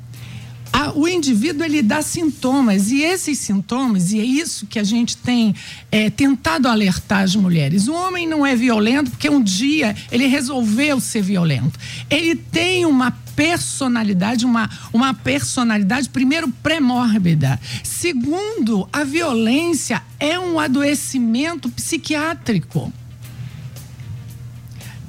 o 0.95 1.07
indivíduo 1.07 1.65
ele 1.65 1.83
dá 1.83 2.01
sintomas 2.01 2.91
e 2.91 3.03
esses 3.03 3.39
sintomas 3.39 4.11
e 4.11 4.21
é 4.21 4.25
isso 4.25 4.67
que 4.67 4.79
a 4.79 4.85
gente 4.85 5.19
tem 5.19 5.55
é, 5.93 6.09
tentado 6.09 6.67
alertar 6.67 7.25
as 7.25 7.37
mulheres. 7.37 7.89
O 7.89 7.93
homem 7.93 8.27
não 8.27 8.47
é 8.47 8.57
violento 8.57 9.11
porque 9.11 9.29
um 9.29 9.43
dia 9.43 9.95
ele 10.11 10.27
resolveu 10.27 11.01
ser 11.01 11.21
violento. 11.21 11.79
Ele 12.09 12.35
tem 12.35 12.87
uma 12.87 13.11
personalidade, 13.39 14.45
uma, 14.45 14.69
uma 14.93 15.15
personalidade, 15.15 16.09
primeiro, 16.09 16.49
pré-mórbida. 16.61 17.57
Segundo, 17.85 18.89
a 18.93 19.05
violência 19.05 20.03
é 20.19 20.37
um 20.37 20.59
adoecimento 20.59 21.71
psiquiátrico 21.71 22.93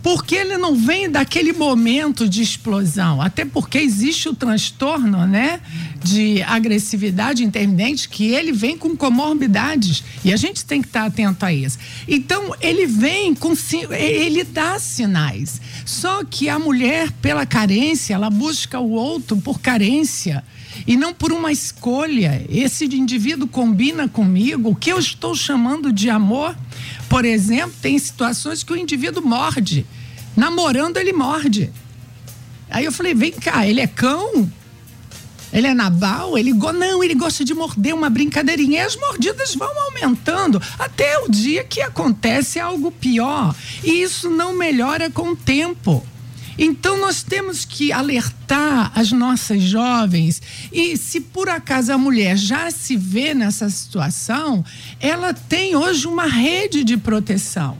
porque 0.01 0.35
ele 0.35 0.57
não 0.57 0.75
vem 0.75 1.09
daquele 1.09 1.53
momento 1.53 2.27
de 2.27 2.41
explosão, 2.41 3.21
até 3.21 3.43
porque 3.45 3.77
existe 3.77 4.29
o 4.29 4.35
transtorno, 4.35 5.25
né, 5.27 5.59
de 6.03 6.41
agressividade 6.43 7.43
intermitente 7.43 8.07
que 8.07 8.27
ele 8.27 8.51
vem 8.51 8.77
com 8.77 8.95
comorbidades 8.95 10.03
e 10.23 10.33
a 10.33 10.37
gente 10.37 10.63
tem 10.63 10.81
que 10.81 10.87
estar 10.87 11.05
atento 11.05 11.45
a 11.45 11.53
isso. 11.53 11.77
Então 12.07 12.55
ele 12.61 12.85
vem 12.85 13.35
com 13.35 13.53
ele 13.91 14.43
dá 14.43 14.79
sinais. 14.79 15.61
Só 15.85 16.23
que 16.23 16.49
a 16.49 16.57
mulher 16.57 17.11
pela 17.21 17.45
carência, 17.45 18.13
ela 18.13 18.29
busca 18.29 18.79
o 18.79 18.91
outro 18.91 19.37
por 19.37 19.59
carência 19.59 20.43
e 20.87 20.95
não 20.95 21.13
por 21.13 21.31
uma 21.31 21.51
escolha. 21.51 22.45
Esse 22.49 22.85
indivíduo 22.85 23.47
combina 23.47 24.07
comigo, 24.07 24.69
o 24.69 24.75
que 24.75 24.91
eu 24.91 24.99
estou 24.99 25.35
chamando 25.35 25.91
de 25.91 26.09
amor 26.09 26.55
por 27.09 27.25
exemplo, 27.25 27.73
tem 27.81 27.97
situações 27.97 28.63
que 28.63 28.71
o 28.71 28.77
indivíduo 28.77 29.25
morde. 29.25 29.85
Namorando, 30.37 30.97
ele 30.97 31.11
morde. 31.11 31.71
Aí 32.69 32.85
eu 32.85 32.91
falei: 32.91 33.15
vem 33.15 33.31
cá, 33.31 33.65
ele 33.67 33.81
é 33.81 33.87
cão? 33.87 34.49
Ele 35.51 35.65
é 35.65 35.73
naval? 35.73 36.37
Ele 36.37 36.53
go... 36.53 36.71
não, 36.71 37.03
ele 37.03 37.15
gosta 37.15 37.43
de 37.43 37.55
morder 37.55 37.95
uma 37.95 38.09
brincadeirinha. 38.09 38.81
E 38.81 38.85
as 38.85 38.95
mordidas 38.95 39.55
vão 39.55 39.71
aumentando 39.85 40.61
até 40.77 41.17
o 41.19 41.27
dia 41.27 41.63
que 41.63 41.81
acontece 41.81 42.59
algo 42.59 42.91
pior. 42.91 43.55
E 43.83 44.03
isso 44.03 44.29
não 44.29 44.55
melhora 44.55 45.09
com 45.09 45.31
o 45.31 45.35
tempo. 45.35 46.05
Então 46.61 46.99
nós 46.99 47.23
temos 47.23 47.63
que 47.63 47.93
alertar 47.93 48.91
as 48.93 49.13
nossas 49.13 49.61
jovens 49.61 50.41
e 50.73 50.97
se 50.97 51.21
por 51.21 51.47
acaso 51.47 51.93
a 51.93 51.97
mulher 51.97 52.35
já 52.35 52.69
se 52.69 52.97
vê 52.97 53.33
nessa 53.33 53.69
situação, 53.69 54.65
ela 54.99 55.33
tem 55.33 55.73
hoje 55.73 56.05
uma 56.05 56.25
rede 56.25 56.83
de 56.83 56.97
proteção. 56.97 57.77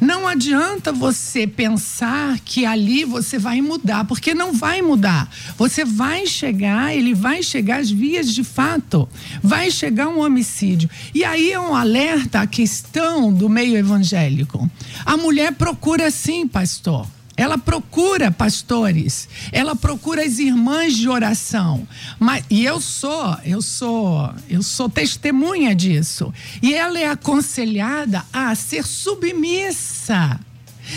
Não 0.00 0.26
adianta 0.26 0.90
você 0.90 1.46
pensar 1.46 2.40
que 2.40 2.64
ali 2.64 3.04
você 3.04 3.38
vai 3.38 3.60
mudar, 3.60 4.04
porque 4.04 4.34
não 4.34 4.52
vai 4.52 4.82
mudar. 4.82 5.30
Você 5.56 5.84
vai 5.84 6.26
chegar, 6.26 6.96
ele 6.96 7.14
vai 7.14 7.40
chegar 7.40 7.80
às 7.80 7.90
vias 7.90 8.34
de 8.34 8.42
fato, 8.42 9.08
vai 9.40 9.70
chegar 9.70 10.08
um 10.08 10.20
homicídio. 10.20 10.90
E 11.14 11.22
aí 11.22 11.52
é 11.52 11.60
um 11.60 11.74
alerta 11.74 12.40
à 12.40 12.46
questão 12.48 13.32
do 13.32 13.48
meio 13.48 13.76
evangélico. 13.76 14.68
A 15.04 15.16
mulher 15.16 15.52
procura 15.52 16.10
sim, 16.10 16.48
pastor 16.48 17.06
ela 17.36 17.56
procura 17.56 18.30
pastores, 18.30 19.28
ela 19.50 19.74
procura 19.74 20.22
as 20.24 20.38
irmãs 20.38 20.94
de 20.94 21.08
oração. 21.08 21.86
Mas, 22.18 22.44
e 22.50 22.64
eu 22.64 22.80
sou, 22.80 23.36
eu 23.44 23.62
sou, 23.62 24.32
eu 24.48 24.62
sou 24.62 24.88
testemunha 24.88 25.74
disso. 25.74 26.32
E 26.62 26.74
ela 26.74 26.98
é 26.98 27.08
aconselhada 27.08 28.24
a 28.32 28.54
ser 28.54 28.84
submissa. 28.84 30.38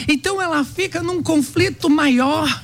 Então 0.08 0.42
ela 0.42 0.63
fica 0.63 1.01
num 1.01 1.24
conflito 1.24 1.89
maior. 1.89 2.63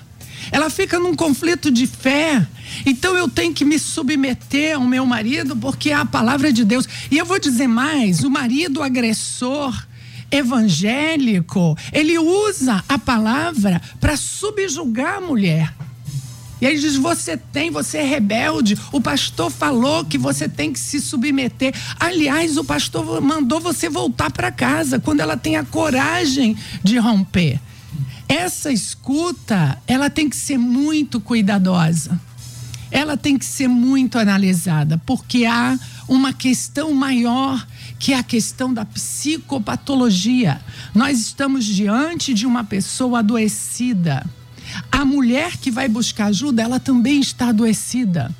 Ela 0.51 0.69
fica 0.69 0.99
num 0.99 1.15
conflito 1.15 1.71
de 1.71 1.87
fé. 1.87 2.45
Então 2.85 3.15
eu 3.15 3.29
tenho 3.29 3.53
que 3.53 3.63
me 3.63 3.79
submeter 3.79 4.75
ao 4.75 4.83
meu 4.83 5.05
marido 5.05 5.55
porque 5.55 5.91
é 5.91 5.93
a 5.93 6.05
palavra 6.05 6.51
de 6.51 6.65
Deus. 6.65 6.87
E 7.09 7.17
eu 7.17 7.25
vou 7.25 7.39
dizer 7.39 7.67
mais: 7.67 8.23
o 8.23 8.29
marido 8.29 8.83
agressor, 8.83 9.73
evangélico, 10.31 11.77
ele 11.91 12.17
usa 12.17 12.83
a 12.87 12.97
palavra 12.97 13.81
para 13.99 14.15
subjugar 14.15 15.17
a 15.17 15.21
mulher. 15.21 15.73
E 16.61 16.65
ele 16.65 16.79
diz: 16.79 16.95
você 16.95 17.35
tem, 17.35 17.71
você 17.71 17.97
é 17.97 18.03
rebelde. 18.03 18.77
O 18.91 19.01
pastor 19.01 19.49
falou 19.49 20.05
que 20.05 20.17
você 20.17 20.47
tem 20.47 20.71
que 20.71 20.79
se 20.79 21.01
submeter. 21.01 21.73
Aliás, 21.99 22.55
o 22.55 22.63
pastor 22.63 23.19
mandou 23.19 23.59
você 23.59 23.89
voltar 23.89 24.29
para 24.31 24.51
casa 24.51 24.99
quando 24.99 25.21
ela 25.21 25.35
tem 25.35 25.55
a 25.55 25.65
coragem 25.65 26.55
de 26.83 26.97
romper. 26.99 27.59
Essa 28.29 28.71
escuta, 28.71 29.77
ela 29.87 30.09
tem 30.09 30.29
que 30.29 30.37
ser 30.37 30.57
muito 30.57 31.19
cuidadosa. 31.19 32.17
Ela 32.91 33.17
tem 33.17 33.37
que 33.37 33.45
ser 33.45 33.67
muito 33.67 34.19
analisada, 34.19 35.01
porque 35.05 35.45
há 35.45 35.77
uma 36.07 36.33
questão 36.33 36.93
maior 36.93 37.65
que 38.01 38.13
é 38.13 38.17
a 38.17 38.23
questão 38.23 38.73
da 38.73 38.83
psicopatologia. 38.83 40.59
Nós 40.93 41.19
estamos 41.19 41.63
diante 41.63 42.33
de 42.33 42.47
uma 42.47 42.63
pessoa 42.63 43.19
adoecida. 43.19 44.25
A 44.91 45.05
mulher 45.05 45.57
que 45.57 45.69
vai 45.69 45.87
buscar 45.87 46.25
ajuda, 46.25 46.63
ela 46.63 46.79
também 46.79 47.19
está 47.19 47.49
adoecida 47.49 48.33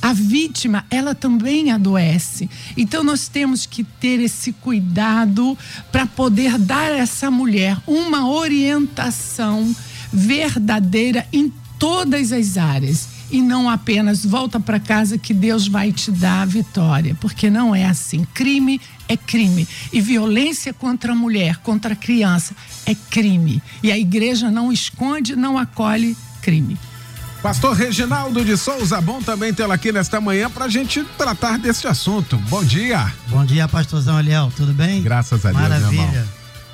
a 0.00 0.12
vítima, 0.12 0.84
ela 0.90 1.14
também 1.14 1.70
adoece. 1.70 2.50
Então 2.76 3.04
nós 3.04 3.28
temos 3.28 3.66
que 3.66 3.84
ter 3.84 4.18
esse 4.18 4.52
cuidado 4.52 5.56
para 5.92 6.06
poder 6.06 6.58
dar 6.58 6.90
a 6.90 6.96
essa 6.96 7.30
mulher 7.30 7.78
uma 7.86 8.28
orientação 8.28 9.76
verdadeira 10.12 11.24
em 11.32 11.52
todas 11.78 12.32
as 12.32 12.56
áreas 12.56 13.11
e 13.32 13.40
não 13.40 13.68
apenas 13.68 14.24
volta 14.24 14.60
para 14.60 14.78
casa 14.78 15.16
que 15.16 15.32
Deus 15.32 15.66
vai 15.66 15.90
te 15.90 16.10
dar 16.10 16.42
a 16.42 16.44
vitória, 16.44 17.16
porque 17.18 17.48
não 17.48 17.74
é 17.74 17.86
assim. 17.86 18.26
Crime 18.34 18.78
é 19.08 19.16
crime 19.16 19.66
e 19.90 20.00
violência 20.00 20.72
contra 20.74 21.12
a 21.12 21.14
mulher, 21.14 21.56
contra 21.56 21.94
a 21.94 21.96
criança 21.96 22.54
é 22.84 22.94
crime. 22.94 23.62
E 23.82 23.90
a 23.90 23.98
igreja 23.98 24.50
não 24.50 24.70
esconde, 24.70 25.34
não 25.34 25.56
acolhe 25.56 26.14
crime. 26.42 26.78
Pastor 27.42 27.74
Reginaldo 27.74 28.44
de 28.44 28.56
Souza, 28.56 29.00
bom 29.00 29.20
também 29.20 29.52
tê-lo 29.52 29.72
aqui 29.72 29.90
nesta 29.90 30.20
manhã 30.20 30.48
para 30.48 30.66
a 30.66 30.68
gente 30.68 31.02
tratar 31.18 31.58
deste 31.58 31.88
assunto. 31.88 32.36
Bom 32.48 32.62
dia. 32.62 33.12
Bom 33.28 33.44
dia, 33.44 33.66
pastorzão 33.66 34.20
Eliel, 34.20 34.52
tudo 34.54 34.72
bem? 34.72 35.02
Graças 35.02 35.44
a 35.44 35.50
Deus, 35.50 35.60
Maravilha. 35.60 36.24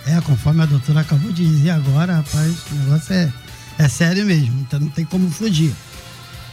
É, 0.07 0.21
conforme 0.21 0.63
a 0.63 0.67
doutora 0.67 1.01
acabou 1.01 1.33
de 1.33 1.47
dizer 1.47 1.71
agora, 1.71 2.17
rapaz, 2.17 2.55
o 2.71 2.75
negócio 2.75 3.15
é, 3.15 3.33
é 3.79 3.89
sério 3.89 4.27
mesmo, 4.27 4.61
então 4.61 4.81
não 4.81 4.89
tem 4.89 5.05
como 5.05 5.31
fugir. 5.31 5.73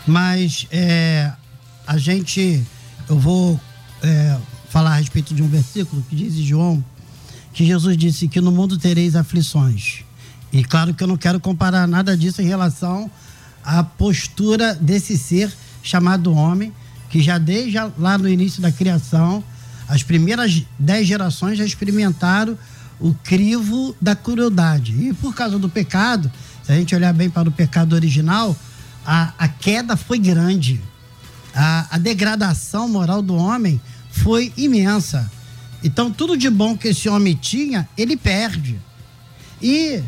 Mas 0.08 0.68
é, 0.72 1.32
a 1.88 1.98
gente, 1.98 2.64
eu 3.10 3.18
vou 3.18 3.60
é, 4.04 4.38
falar 4.70 4.92
a 4.92 4.96
respeito 4.98 5.34
de 5.34 5.42
um 5.42 5.48
versículo 5.48 6.04
que 6.10 6.16
diz 6.16 6.36
em 6.36 6.44
João, 6.44 6.84
que 7.54 7.66
Jesus 7.66 7.98
disse 7.98 8.28
que 8.28 8.42
no 8.42 8.52
mundo 8.52 8.78
tereis 8.78 9.16
aflições. 9.16 10.04
E 10.52 10.64
claro 10.64 10.94
que 10.94 11.04
eu 11.04 11.08
não 11.08 11.18
quero 11.18 11.40
comparar 11.40 11.88
nada 11.88 12.16
disso 12.16 12.42
em 12.42 12.46
relação 12.46 13.10
a 13.64 13.84
postura 13.84 14.76
desse 14.76 15.18
ser 15.18 15.52
chamado 15.82 16.34
homem, 16.34 16.72
que 17.10 17.22
já 17.22 17.38
desde 17.38 17.78
lá 17.98 18.18
no 18.18 18.30
início 18.30 18.62
da 18.62 18.72
criação, 18.72 19.44
as 19.88 20.04
primeiras 20.04 20.64
dez 20.78 21.08
gerações 21.08 21.58
já 21.58 21.66
experimentaram 21.66 22.58
o 23.00 23.14
crivo 23.14 23.96
da 24.00 24.16
crueldade. 24.16 24.94
E 24.94 25.14
por 25.14 25.34
causa 25.34 25.58
do 25.58 25.68
pecado, 25.68 26.32
se 26.64 26.72
a 26.72 26.76
gente 26.76 26.96
olhar 26.96 27.14
bem 27.14 27.30
para 27.30 27.50
o 27.50 27.52
pecado 27.52 27.94
original, 27.94 28.56
a, 29.06 29.34
a 29.38 29.48
queda 29.48 29.96
foi 29.96 30.18
grande. 30.20 30.82
A, 31.54 31.96
a 31.96 31.98
degradação 31.98 32.88
moral 32.90 33.22
do 33.22 33.36
homem 33.36 33.80
foi 34.12 34.52
imensa. 34.58 35.32
Então, 35.84 36.12
tudo 36.12 36.36
de 36.36 36.50
bom 36.50 36.78
que 36.78 36.90
esse 36.90 37.08
homem 37.08 37.36
tinha, 37.36 37.88
ele 37.98 38.18
perde. 38.18 38.80
E 39.62 40.02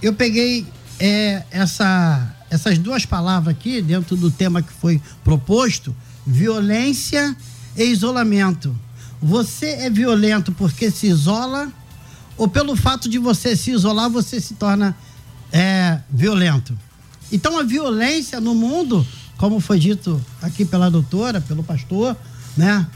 eu 0.00 0.12
peguei 0.12 0.66
é, 0.98 1.42
essa 1.50 2.32
essas 2.50 2.78
duas 2.78 3.04
palavras 3.04 3.54
aqui, 3.54 3.82
dentro 3.82 4.16
do 4.16 4.30
tema 4.30 4.62
que 4.62 4.72
foi 4.72 5.00
proposto, 5.24 5.94
violência 6.26 7.36
e 7.76 7.84
isolamento. 7.84 8.74
Você 9.20 9.66
é 9.66 9.90
violento 9.90 10.52
porque 10.52 10.90
se 10.90 11.06
isola, 11.06 11.70
ou 12.36 12.48
pelo 12.48 12.76
fato 12.76 13.08
de 13.08 13.18
você 13.18 13.56
se 13.56 13.72
isolar, 13.72 14.08
você 14.08 14.40
se 14.40 14.54
torna 14.54 14.96
é, 15.52 16.00
violento. 16.10 16.78
Então 17.30 17.58
a 17.58 17.62
violência 17.62 18.40
no 18.40 18.54
mundo, 18.54 19.06
como 19.36 19.60
foi 19.60 19.78
dito 19.78 20.20
aqui 20.40 20.64
pela 20.64 20.90
doutora, 20.90 21.40
pelo 21.40 21.62
pastor, 21.62 22.16
né? 22.56 22.86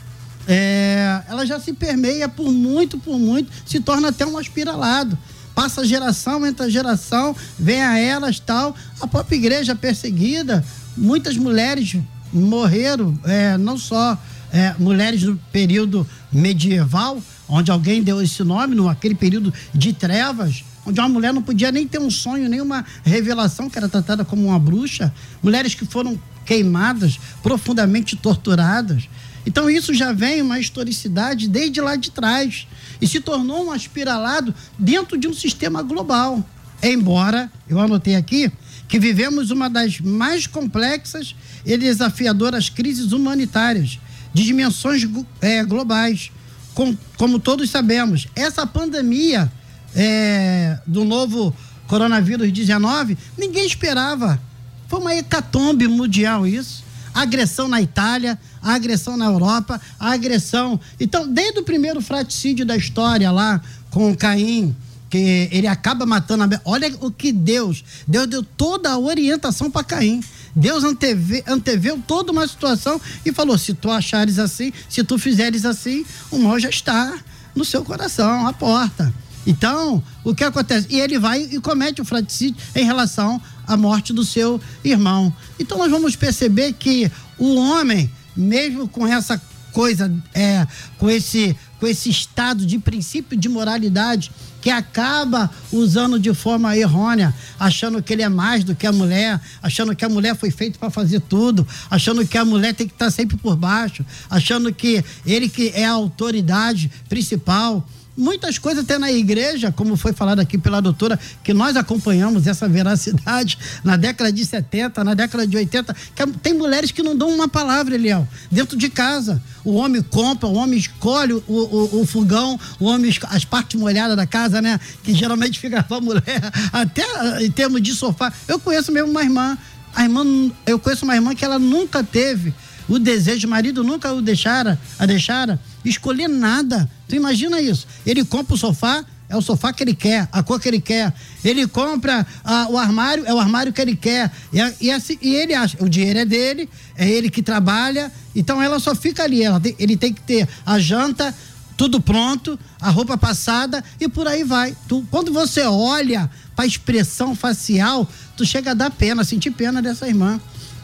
É, 0.48 1.22
ela 1.28 1.44
já 1.44 1.60
se 1.60 1.72
permeia 1.72 2.28
por 2.28 2.50
muito, 2.50 2.98
por 2.98 3.18
muito, 3.18 3.50
se 3.66 3.78
torna 3.78 4.08
até 4.08 4.26
um 4.26 4.38
aspiralado 4.38 5.16
passa 5.60 5.84
geração, 5.84 6.46
entra 6.46 6.70
geração, 6.70 7.36
vem 7.58 7.82
a 7.82 7.98
elas 7.98 8.40
tal. 8.40 8.74
A 8.98 9.06
própria 9.06 9.36
igreja 9.36 9.74
perseguida, 9.74 10.64
muitas 10.96 11.36
mulheres 11.36 11.98
morreram, 12.32 13.18
é, 13.24 13.58
não 13.58 13.76
só 13.76 14.16
é, 14.52 14.74
mulheres 14.78 15.22
do 15.22 15.38
período 15.52 16.06
medieval, 16.32 17.22
onde 17.46 17.70
alguém 17.70 18.02
deu 18.02 18.22
esse 18.22 18.42
nome, 18.42 18.74
naquele 18.74 19.14
período 19.14 19.52
de 19.74 19.92
trevas, 19.92 20.64
onde 20.86 21.00
uma 21.00 21.08
mulher 21.08 21.32
não 21.32 21.42
podia 21.42 21.70
nem 21.70 21.86
ter 21.86 21.98
um 21.98 22.10
sonho, 22.10 22.48
nem 22.48 22.60
uma 22.60 22.84
revelação, 23.04 23.68
que 23.68 23.78
era 23.78 23.88
tratada 23.88 24.24
como 24.24 24.46
uma 24.46 24.58
bruxa, 24.58 25.12
mulheres 25.42 25.74
que 25.74 25.84
foram 25.84 26.20
queimadas, 26.44 27.18
profundamente 27.42 28.16
torturadas. 28.16 29.08
Então 29.46 29.70
isso 29.70 29.94
já 29.94 30.12
vem 30.12 30.42
uma 30.42 30.58
historicidade 30.58 31.48
desde 31.48 31.80
lá 31.80 31.96
de 31.96 32.10
trás 32.10 32.66
e 33.00 33.06
se 33.06 33.20
tornou 33.20 33.66
um 33.66 33.70
aspiralado 33.70 34.54
dentro 34.78 35.16
de 35.16 35.28
um 35.28 35.34
sistema 35.34 35.82
global. 35.82 36.44
Embora, 36.82 37.50
eu 37.68 37.78
anotei 37.78 38.16
aqui, 38.16 38.50
que 38.88 38.98
vivemos 38.98 39.50
uma 39.50 39.68
das 39.68 40.00
mais 40.00 40.46
complexas 40.46 41.34
e 41.64 41.76
desafiadoras 41.76 42.68
crises 42.68 43.12
humanitárias 43.12 43.98
de 44.32 44.44
dimensões 44.44 45.06
é, 45.40 45.62
globais. 45.62 46.30
Com, 46.74 46.96
como 47.16 47.38
todos 47.38 47.68
sabemos, 47.68 48.26
essa 48.34 48.66
pandemia 48.66 49.50
é, 49.94 50.78
do 50.86 51.04
novo 51.04 51.54
coronavírus 51.86 52.52
19, 52.52 53.16
ninguém 53.36 53.66
esperava. 53.66 54.40
Foi 54.88 55.00
uma 55.00 55.14
hecatombe 55.14 55.86
mundial 55.88 56.46
isso 56.46 56.90
a 57.14 57.22
agressão 57.22 57.68
na 57.68 57.80
Itália, 57.80 58.38
a 58.62 58.74
agressão 58.74 59.16
na 59.16 59.26
Europa, 59.26 59.80
a 59.98 60.12
agressão. 60.12 60.80
Então, 60.98 61.26
desde 61.26 61.60
o 61.60 61.64
primeiro 61.64 62.00
fraticídio 62.00 62.64
da 62.64 62.76
história 62.76 63.30
lá 63.30 63.60
com 63.90 64.14
Caim, 64.14 64.74
que 65.08 65.48
ele 65.50 65.66
acaba 65.66 66.06
matando 66.06 66.44
a. 66.44 66.60
Olha 66.64 66.92
o 67.00 67.10
que 67.10 67.32
Deus. 67.32 67.84
Deus 68.06 68.26
deu 68.28 68.42
toda 68.42 68.90
a 68.90 68.98
orientação 68.98 69.70
para 69.70 69.82
Caim. 69.82 70.22
Deus 70.54 70.84
anteve, 70.84 71.42
anteveu 71.46 72.00
toda 72.06 72.32
uma 72.32 72.46
situação 72.46 73.00
e 73.24 73.32
falou: 73.32 73.58
se 73.58 73.74
tu 73.74 73.90
achares 73.90 74.38
assim, 74.38 74.72
se 74.88 75.02
tu 75.02 75.18
fizeres 75.18 75.64
assim, 75.64 76.04
o 76.30 76.38
mal 76.38 76.58
já 76.60 76.68
está 76.68 77.18
no 77.54 77.64
seu 77.64 77.84
coração, 77.84 78.46
à 78.46 78.52
porta. 78.52 79.12
Então, 79.46 80.02
o 80.22 80.34
que 80.34 80.44
acontece? 80.44 80.86
E 80.90 81.00
ele 81.00 81.18
vai 81.18 81.42
e 81.42 81.60
comete 81.60 82.00
o 82.00 82.04
fraticídio 82.04 82.60
em 82.74 82.84
relação 82.84 83.40
à 83.66 83.76
morte 83.76 84.12
do 84.12 84.24
seu 84.24 84.60
irmão. 84.84 85.32
Então, 85.58 85.78
nós 85.78 85.90
vamos 85.90 86.14
perceber 86.14 86.74
que 86.74 87.10
o 87.38 87.56
homem, 87.56 88.10
mesmo 88.36 88.86
com 88.86 89.06
essa 89.06 89.40
coisa, 89.72 90.12
é, 90.34 90.66
com 90.98 91.08
esse 91.08 91.56
com 91.80 91.86
esse 91.86 92.10
estado 92.10 92.66
de 92.66 92.78
princípio 92.78 93.36
de 93.36 93.48
moralidade 93.48 94.30
que 94.60 94.68
acaba 94.68 95.50
usando 95.72 96.20
de 96.20 96.32
forma 96.34 96.76
errônea, 96.76 97.34
achando 97.58 98.02
que 98.02 98.12
ele 98.12 98.20
é 98.20 98.28
mais 98.28 98.62
do 98.62 98.74
que 98.74 98.86
a 98.86 98.92
mulher, 98.92 99.40
achando 99.62 99.96
que 99.96 100.04
a 100.04 100.08
mulher 100.08 100.36
foi 100.36 100.50
feita 100.50 100.78
para 100.78 100.90
fazer 100.90 101.20
tudo, 101.22 101.66
achando 101.90 102.26
que 102.26 102.36
a 102.36 102.44
mulher 102.44 102.74
tem 102.74 102.86
que 102.86 102.92
estar 102.92 103.10
sempre 103.10 103.38
por 103.38 103.56
baixo, 103.56 104.04
achando 104.28 104.72
que 104.74 105.02
ele 105.24 105.48
que 105.48 105.72
é 105.74 105.86
a 105.86 105.92
autoridade 105.92 106.92
principal 107.08 107.88
muitas 108.20 108.58
coisas 108.58 108.84
até 108.84 108.98
na 108.98 109.10
igreja, 109.10 109.72
como 109.72 109.96
foi 109.96 110.12
falado 110.12 110.40
aqui 110.40 110.58
pela 110.58 110.80
doutora, 110.80 111.18
que 111.42 111.54
nós 111.54 111.76
acompanhamos 111.76 112.46
essa 112.46 112.68
veracidade 112.68 113.58
na 113.82 113.96
década 113.96 114.30
de 114.30 114.44
70, 114.44 115.02
na 115.02 115.14
década 115.14 115.46
de 115.46 115.56
80, 115.56 115.96
que 116.14 116.26
tem 116.38 116.54
mulheres 116.54 116.90
que 116.90 117.02
não 117.02 117.16
dão 117.16 117.30
uma 117.30 117.48
palavra, 117.48 117.94
Eliel, 117.94 118.28
dentro 118.50 118.76
de 118.76 118.90
casa. 118.90 119.42
O 119.64 119.74
homem 119.74 120.02
compra, 120.02 120.46
o 120.46 120.54
homem 120.54 120.78
escolhe 120.78 121.32
o, 121.32 121.42
o, 121.48 122.02
o 122.02 122.06
fogão, 122.06 122.58
o 122.78 122.86
homem 122.86 123.12
as 123.28 123.44
partes 123.44 123.80
molhadas 123.80 124.16
da 124.16 124.26
casa, 124.26 124.60
né? 124.60 124.78
Que 125.02 125.14
geralmente 125.14 125.58
fica 125.58 125.84
mulher, 126.00 126.52
até 126.72 127.04
em 127.42 127.50
termos 127.50 127.82
de 127.82 127.94
sofá. 127.94 128.32
Eu 128.46 128.60
conheço 128.60 128.92
mesmo 128.92 129.10
uma 129.10 129.22
irmã, 129.22 129.56
a 129.94 130.02
irmã, 130.02 130.24
eu 130.66 130.78
conheço 130.78 131.04
uma 131.04 131.14
irmã 131.14 131.34
que 131.34 131.44
ela 131.44 131.58
nunca 131.58 132.04
teve 132.04 132.54
o 132.90 132.98
desejo, 132.98 133.46
o 133.46 133.50
marido 133.50 133.84
nunca 133.84 134.12
o 134.12 134.20
deixara, 134.20 134.78
a 134.98 135.06
deixara 135.06 135.60
escolher 135.84 136.28
nada. 136.28 136.90
Tu 137.08 137.14
imagina 137.14 137.60
isso? 137.60 137.86
Ele 138.04 138.24
compra 138.24 138.54
o 138.54 138.58
sofá, 138.58 139.04
é 139.28 139.36
o 139.36 139.40
sofá 139.40 139.72
que 139.72 139.80
ele 139.84 139.94
quer, 139.94 140.28
a 140.32 140.42
cor 140.42 140.60
que 140.60 140.66
ele 140.66 140.80
quer. 140.80 141.14
Ele 141.44 141.68
compra 141.68 142.26
ah, 142.44 142.66
o 142.68 142.76
armário, 142.76 143.24
é 143.26 143.32
o 143.32 143.38
armário 143.38 143.72
que 143.72 143.80
ele 143.80 143.94
quer. 143.94 144.32
E, 144.52 144.86
e, 144.86 144.90
assim, 144.90 145.16
e, 145.22 145.32
ele 145.36 145.54
acha, 145.54 145.76
o 145.80 145.88
dinheiro 145.88 146.18
é 146.18 146.24
dele, 146.24 146.68
é 146.96 147.08
ele 147.08 147.30
que 147.30 147.42
trabalha, 147.42 148.10
então 148.34 148.60
ela 148.60 148.80
só 148.80 148.92
fica 148.92 149.22
ali. 149.22 149.42
Tem, 149.62 149.76
ele 149.78 149.96
tem 149.96 150.12
que 150.12 150.20
ter 150.22 150.48
a 150.66 150.80
janta, 150.80 151.32
tudo 151.76 152.00
pronto, 152.00 152.58
a 152.80 152.90
roupa 152.90 153.16
passada 153.16 153.84
e 154.00 154.08
por 154.08 154.26
aí 154.26 154.42
vai. 154.42 154.76
Tu, 154.88 155.06
quando 155.12 155.32
você 155.32 155.62
olha 155.62 156.28
para 156.56 156.64
a 156.64 156.68
expressão 156.68 157.36
facial, 157.36 158.08
tu 158.36 158.44
chega 158.44 158.72
a 158.72 158.74
dar 158.74 158.90
pena, 158.90 159.22
sentir 159.22 159.52
pena 159.52 159.80
dessa 159.80 160.08
irmã 160.08 160.40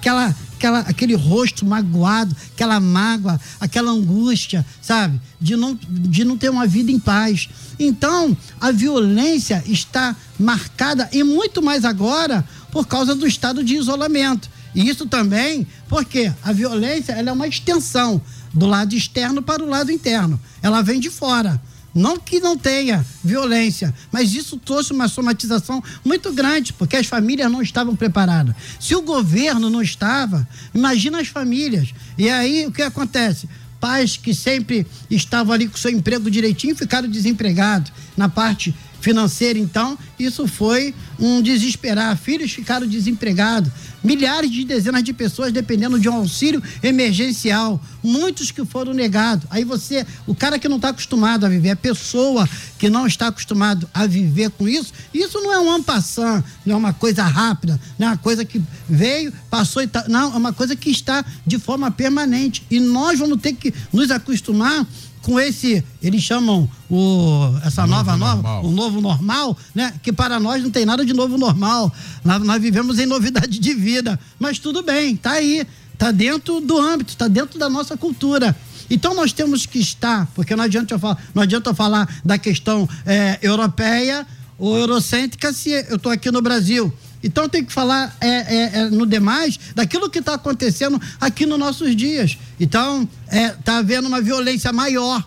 aquela, 0.06 0.34
aquela, 0.56 0.80
aquele 0.80 1.14
rosto 1.14 1.64
magoado, 1.64 2.34
aquela 2.54 2.80
mágoa, 2.80 3.38
aquela 3.60 3.90
angústia, 3.90 4.64
sabe? 4.80 5.20
De 5.40 5.54
não, 5.54 5.78
de 5.88 6.24
não 6.24 6.36
ter 6.36 6.50
uma 6.50 6.66
vida 6.66 6.90
em 6.90 6.98
paz. 6.98 7.48
Então, 7.78 8.36
a 8.60 8.72
violência 8.72 9.62
está 9.66 10.16
marcada, 10.38 11.08
e 11.12 11.22
muito 11.22 11.62
mais 11.62 11.84
agora, 11.84 12.44
por 12.72 12.86
causa 12.86 13.14
do 13.14 13.26
estado 13.26 13.62
de 13.62 13.76
isolamento. 13.76 14.50
E 14.74 14.88
isso 14.88 15.06
também 15.06 15.66
porque 15.88 16.32
a 16.42 16.52
violência 16.52 17.12
ela 17.12 17.30
é 17.30 17.32
uma 17.32 17.48
extensão 17.48 18.20
do 18.52 18.66
lado 18.66 18.94
externo 18.94 19.40
para 19.40 19.62
o 19.62 19.68
lado 19.68 19.90
interno. 19.90 20.40
Ela 20.62 20.82
vem 20.82 21.00
de 21.00 21.10
fora. 21.10 21.60
Não 21.96 22.18
que 22.18 22.40
não 22.40 22.58
tenha 22.58 23.02
violência, 23.24 23.92
mas 24.12 24.34
isso 24.34 24.58
trouxe 24.58 24.92
uma 24.92 25.08
somatização 25.08 25.82
muito 26.04 26.30
grande, 26.30 26.74
porque 26.74 26.94
as 26.94 27.06
famílias 27.06 27.50
não 27.50 27.62
estavam 27.62 27.96
preparadas. 27.96 28.54
Se 28.78 28.94
o 28.94 29.00
governo 29.00 29.70
não 29.70 29.80
estava, 29.80 30.46
imagina 30.74 31.18
as 31.18 31.28
famílias. 31.28 31.94
E 32.18 32.28
aí 32.28 32.66
o 32.66 32.70
que 32.70 32.82
acontece? 32.82 33.48
Pais 33.80 34.14
que 34.14 34.34
sempre 34.34 34.86
estavam 35.10 35.54
ali 35.54 35.68
com 35.68 35.76
seu 35.78 35.90
emprego 35.90 36.30
direitinho 36.30 36.76
ficaram 36.76 37.08
desempregados 37.08 37.90
na 38.14 38.28
parte 38.28 38.74
financeira, 39.06 39.56
então, 39.56 39.96
isso 40.18 40.48
foi 40.48 40.92
um 41.16 41.40
desesperar. 41.40 42.16
Filhos 42.16 42.50
ficaram 42.50 42.88
desempregados, 42.88 43.70
milhares 44.02 44.50
de 44.50 44.64
dezenas 44.64 45.04
de 45.04 45.12
pessoas 45.12 45.52
dependendo 45.52 45.96
de 45.96 46.08
um 46.08 46.14
auxílio 46.14 46.60
emergencial, 46.82 47.80
muitos 48.02 48.50
que 48.50 48.64
foram 48.64 48.92
negados. 48.92 49.46
Aí 49.48 49.62
você, 49.62 50.04
o 50.26 50.34
cara 50.34 50.58
que 50.58 50.68
não 50.68 50.74
está 50.74 50.88
acostumado 50.88 51.46
a 51.46 51.48
viver, 51.48 51.70
a 51.70 51.76
pessoa 51.76 52.48
que 52.80 52.90
não 52.90 53.06
está 53.06 53.28
acostumado 53.28 53.88
a 53.94 54.08
viver 54.08 54.50
com 54.50 54.66
isso, 54.66 54.92
isso 55.14 55.38
não 55.40 55.52
é 55.52 55.60
um 55.60 55.70
ampassant, 55.70 56.44
não 56.64 56.74
é 56.74 56.78
uma 56.78 56.92
coisa 56.92 57.22
rápida, 57.22 57.80
não 57.96 58.08
é 58.08 58.10
uma 58.10 58.18
coisa 58.18 58.44
que 58.44 58.60
veio, 58.88 59.32
passou 59.48 59.82
e 59.84 59.86
tá, 59.86 60.04
não, 60.08 60.34
é 60.34 60.36
uma 60.36 60.52
coisa 60.52 60.74
que 60.74 60.90
está 60.90 61.24
de 61.46 61.60
forma 61.60 61.92
permanente. 61.92 62.66
E 62.68 62.80
nós 62.80 63.20
vamos 63.20 63.40
ter 63.40 63.52
que 63.52 63.72
nos 63.92 64.10
acostumar 64.10 64.84
com 65.26 65.40
esse, 65.40 65.82
eles 66.00 66.22
chamam 66.22 66.70
o, 66.88 67.52
essa 67.64 67.84
Novo 67.84 67.96
nova 67.96 68.16
normal. 68.16 68.36
nova, 68.36 68.68
o 68.68 68.70
novo 68.70 69.00
normal, 69.00 69.58
né? 69.74 69.92
Que 70.00 70.12
para 70.12 70.38
nós 70.38 70.62
não 70.62 70.70
tem 70.70 70.86
nada 70.86 71.04
de 71.04 71.12
novo 71.12 71.36
normal. 71.36 71.92
Nós, 72.24 72.40
nós 72.44 72.62
vivemos 72.62 73.00
em 73.00 73.06
novidade 73.06 73.58
de 73.58 73.74
vida. 73.74 74.20
Mas 74.38 74.60
tudo 74.60 74.84
bem, 74.84 75.16
tá 75.16 75.32
aí. 75.32 75.66
Tá 75.98 76.12
dentro 76.12 76.60
do 76.60 76.78
âmbito, 76.78 77.16
tá 77.16 77.26
dentro 77.26 77.58
da 77.58 77.68
nossa 77.68 77.96
cultura. 77.96 78.54
Então 78.88 79.14
nós 79.14 79.32
temos 79.32 79.66
que 79.66 79.80
estar, 79.80 80.30
porque 80.32 80.54
não 80.54 80.62
adianta 80.62 80.94
eu 80.94 80.98
falar, 81.00 81.18
não 81.34 81.42
adianta 81.42 81.70
eu 81.70 81.74
falar 81.74 82.20
da 82.24 82.38
questão 82.38 82.88
é, 83.04 83.40
europeia 83.42 84.24
ou 84.56 84.78
eurocêntrica 84.78 85.52
se 85.52 85.70
eu 85.88 85.96
estou 85.96 86.12
aqui 86.12 86.30
no 86.30 86.40
Brasil. 86.40 86.92
Então 87.22 87.48
tem 87.48 87.64
que 87.64 87.72
falar 87.72 88.16
é, 88.20 88.28
é, 88.28 88.70
é, 88.74 88.90
no 88.90 89.06
demais 89.06 89.58
daquilo 89.74 90.08
que 90.10 90.18
está 90.18 90.34
acontecendo 90.34 91.00
aqui 91.20 91.46
nos 91.46 91.58
nossos 91.58 91.94
dias. 91.96 92.38
Então 92.60 93.08
está 93.30 93.78
havendo 93.78 94.08
uma 94.08 94.20
violência 94.20 94.72
maior. 94.72 95.26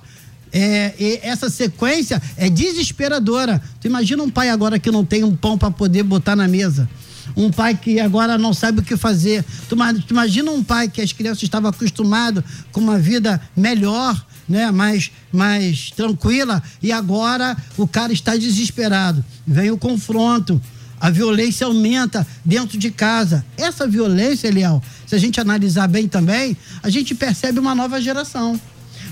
É, 0.51 1.19
essa 1.21 1.49
sequência 1.49 2.21
é 2.37 2.49
desesperadora. 2.49 3.61
Tu 3.81 3.87
imagina 3.87 4.23
um 4.23 4.29
pai 4.29 4.49
agora 4.49 4.79
que 4.79 4.91
não 4.91 5.05
tem 5.05 5.23
um 5.23 5.35
pão 5.35 5.57
para 5.57 5.71
poder 5.71 6.03
botar 6.03 6.35
na 6.35 6.47
mesa. 6.47 6.89
Um 7.35 7.51
pai 7.51 7.75
que 7.75 7.99
agora 7.99 8.37
não 8.37 8.53
sabe 8.53 8.79
o 8.79 8.83
que 8.83 8.97
fazer. 8.97 9.43
Tu 9.67 9.77
imagina 10.09 10.51
um 10.51 10.63
pai 10.63 10.87
que 10.87 11.01
as 11.01 11.13
crianças 11.13 11.43
estavam 11.43 11.69
acostumadas 11.69 12.43
com 12.71 12.79
uma 12.79 12.97
vida 12.97 13.39
melhor, 13.55 14.25
né, 14.47 14.71
mais, 14.71 15.11
mais 15.31 15.91
tranquila, 15.91 16.61
e 16.81 16.91
agora 16.91 17.55
o 17.77 17.87
cara 17.87 18.11
está 18.11 18.35
desesperado. 18.35 19.23
Vem 19.45 19.69
o 19.69 19.77
confronto. 19.77 20.59
A 20.99 21.09
violência 21.09 21.65
aumenta 21.65 22.27
dentro 22.43 22.77
de 22.77 22.91
casa. 22.91 23.45
Essa 23.57 23.87
violência, 23.87 24.47
Eliel, 24.47 24.83
se 25.05 25.15
a 25.15 25.17
gente 25.17 25.39
analisar 25.39 25.87
bem 25.87 26.07
também, 26.07 26.57
a 26.83 26.89
gente 26.89 27.15
percebe 27.15 27.59
uma 27.59 27.73
nova 27.73 28.01
geração. 28.01 28.59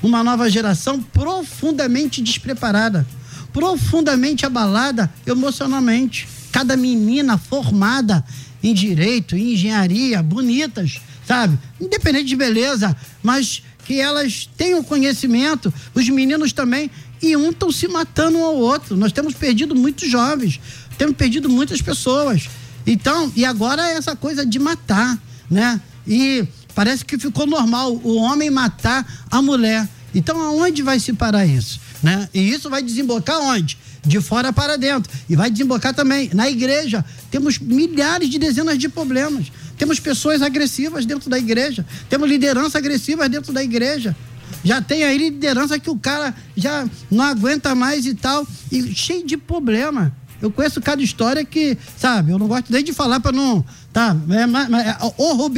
Uma 0.04 0.24
nova 0.24 0.50
geração 0.50 1.02
profundamente 1.02 2.22
despreparada, 2.22 3.08
profundamente 3.54 4.46
abalada 4.46 5.12
emocionalmente. 5.26 6.28
Cada 6.52 6.76
menina 6.76 7.38
formada 7.38 8.24
em 8.62 8.74
direito, 8.74 9.36
em 9.36 9.54
engenharia, 9.54 10.22
bonitas, 10.22 11.00
sabe? 11.26 11.58
Independente 11.80 12.26
de 12.26 12.36
beleza, 12.36 12.96
mas 13.24 13.64
que 13.86 14.00
elas 14.00 14.50
tenham 14.58 14.84
conhecimento, 14.84 15.74
os 15.96 16.08
meninos 16.10 16.52
também, 16.52 16.92
e 17.22 17.36
um 17.38 17.50
estão 17.50 17.72
se 17.72 17.88
matando 17.88 18.38
um 18.38 18.44
ao 18.44 18.56
outro. 18.56 18.98
Nós 18.98 19.12
temos 19.12 19.34
perdido 19.34 19.74
muitos 19.74 20.10
jovens, 20.10 20.60
temos 20.98 21.16
perdido 21.16 21.50
muitas 21.50 21.82
pessoas. 21.82 22.50
Então, 22.86 23.32
e 23.36 23.46
agora 23.46 23.90
é 23.90 23.94
essa 23.94 24.16
coisa 24.16 24.46
de 24.46 24.60
matar, 24.60 25.18
né? 25.50 25.80
E 26.08 26.48
parece 26.74 27.04
que 27.04 27.18
ficou 27.18 27.46
normal 27.46 28.00
o 28.04 28.16
homem 28.16 28.50
matar 28.50 29.06
a 29.30 29.42
mulher. 29.42 29.88
Então, 30.16 30.42
aonde 30.42 30.82
vai 30.82 31.00
se 31.00 31.14
parar 31.14 31.46
isso? 31.46 31.80
Né? 32.02 32.30
E 32.34 32.50
isso 32.50 32.70
vai 32.70 32.82
desembocar 32.82 33.40
onde? 33.40 33.78
De 34.06 34.22
fora 34.22 34.54
para 34.54 34.78
dentro. 34.78 35.12
E 35.28 35.36
vai 35.36 35.50
desembocar 35.50 35.94
também 35.94 36.30
na 36.34 36.50
igreja. 36.50 37.04
Temos 37.30 37.60
milhares 37.60 38.30
de 38.30 38.40
dezenas 38.40 38.78
de 38.78 38.88
problemas. 38.88 39.52
Temos 39.78 40.00
pessoas 40.00 40.42
agressivas 40.42 41.06
dentro 41.06 41.30
da 41.30 41.38
igreja. 41.38 41.86
Temos 42.10 42.30
liderança 42.30 42.78
agressiva 42.78 43.28
dentro 43.28 43.52
da 43.52 43.64
igreja. 43.64 44.16
Já 44.64 44.82
tem 44.82 45.04
aí 45.04 45.18
liderança 45.18 45.78
que 45.78 45.90
o 45.90 45.98
cara 45.98 46.34
já 46.56 46.88
não 47.12 47.24
aguenta 47.24 47.76
mais 47.76 48.06
e 48.06 48.14
tal. 48.14 48.48
E 48.72 48.96
cheio 48.96 49.26
de 49.26 49.36
problema. 49.36 50.16
Eu 50.42 50.52
conheço 50.52 50.80
cada 50.82 51.02
história 51.02 51.44
que, 51.44 51.78
sabe, 51.98 52.32
eu 52.32 52.38
não 52.40 52.48
gosto 52.48 52.72
nem 52.72 52.84
de 52.84 52.94
falar 52.94 53.20
para 53.20 53.32
não. 53.32 53.64
Tá? 53.92 54.16
É, 54.30 54.46
ma- 54.46 54.70
ma- 54.70 54.82
é 54.82 54.96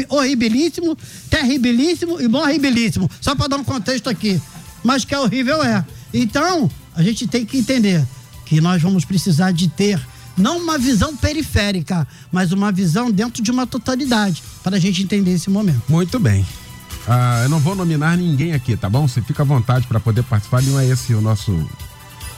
horribilíssimo, 0.10 0.98
terribilíssimo 1.30 2.20
e 2.22 2.28
horribilíssimo. 2.28 3.10
Só 3.22 3.36
para 3.36 3.48
dar 3.48 3.58
um 3.58 3.64
contexto 3.64 4.10
aqui. 4.10 4.42
Mas 4.84 5.04
que 5.04 5.14
é 5.14 5.20
horrível 5.20 5.62
é. 5.64 5.84
Então, 6.14 6.70
a 6.96 7.04
gente 7.04 7.28
tem 7.28 7.46
que 7.46 7.58
entender 7.58 8.06
que 8.46 8.62
nós 8.62 8.82
vamos 8.82 9.04
precisar 9.06 9.52
de 9.52 9.68
ter 9.68 10.00
não 10.38 10.58
uma 10.58 10.78
visão 10.78 11.16
periférica, 11.18 12.08
mas 12.32 12.52
uma 12.54 12.72
visão 12.72 13.12
dentro 13.12 13.44
de 13.44 13.52
uma 13.52 13.68
totalidade 13.68 14.42
para 14.64 14.78
a 14.78 14.80
gente 14.80 15.04
entender 15.04 15.34
esse 15.34 15.50
momento. 15.50 15.82
Muito 15.90 16.18
bem. 16.20 16.46
Ah, 17.08 17.42
eu 17.44 17.50
não 17.50 17.60
vou 17.60 17.76
nominar 17.76 18.16
ninguém 18.18 18.54
aqui, 18.54 18.78
tá 18.78 18.90
bom? 18.90 19.08
Você 19.08 19.22
fica 19.22 19.44
à 19.44 19.46
vontade 19.46 19.86
para 19.88 20.00
poder 20.00 20.24
participar. 20.24 20.62
Não 20.62 20.80
é 20.80 20.86
esse 20.88 21.14
o 21.14 21.22
nosso 21.22 21.52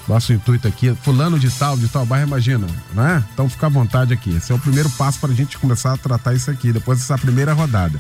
nosso 0.08 0.34
intuito 0.34 0.68
aqui. 0.68 0.96
Fulano 1.04 1.40
de 1.40 1.50
tal, 1.50 1.78
de 1.78 1.88
tal 1.88 2.06
bairro, 2.06 2.28
imagina, 2.28 2.68
não 2.94 3.08
é? 3.08 3.24
Então 3.34 3.50
fica 3.50 3.68
à 3.68 3.70
vontade 3.70 4.14
aqui. 4.14 4.36
Esse 4.36 4.52
é 4.52 4.56
o 4.56 4.60
primeiro 4.60 4.90
passo 4.92 5.20
para 5.20 5.32
a 5.32 5.36
gente 5.36 5.58
começar 5.58 5.94
a 5.94 5.98
tratar 5.98 6.34
isso 6.34 6.50
aqui, 6.50 6.72
depois 6.72 7.00
dessa 7.00 7.18
primeira 7.18 7.54
rodada. 7.54 7.98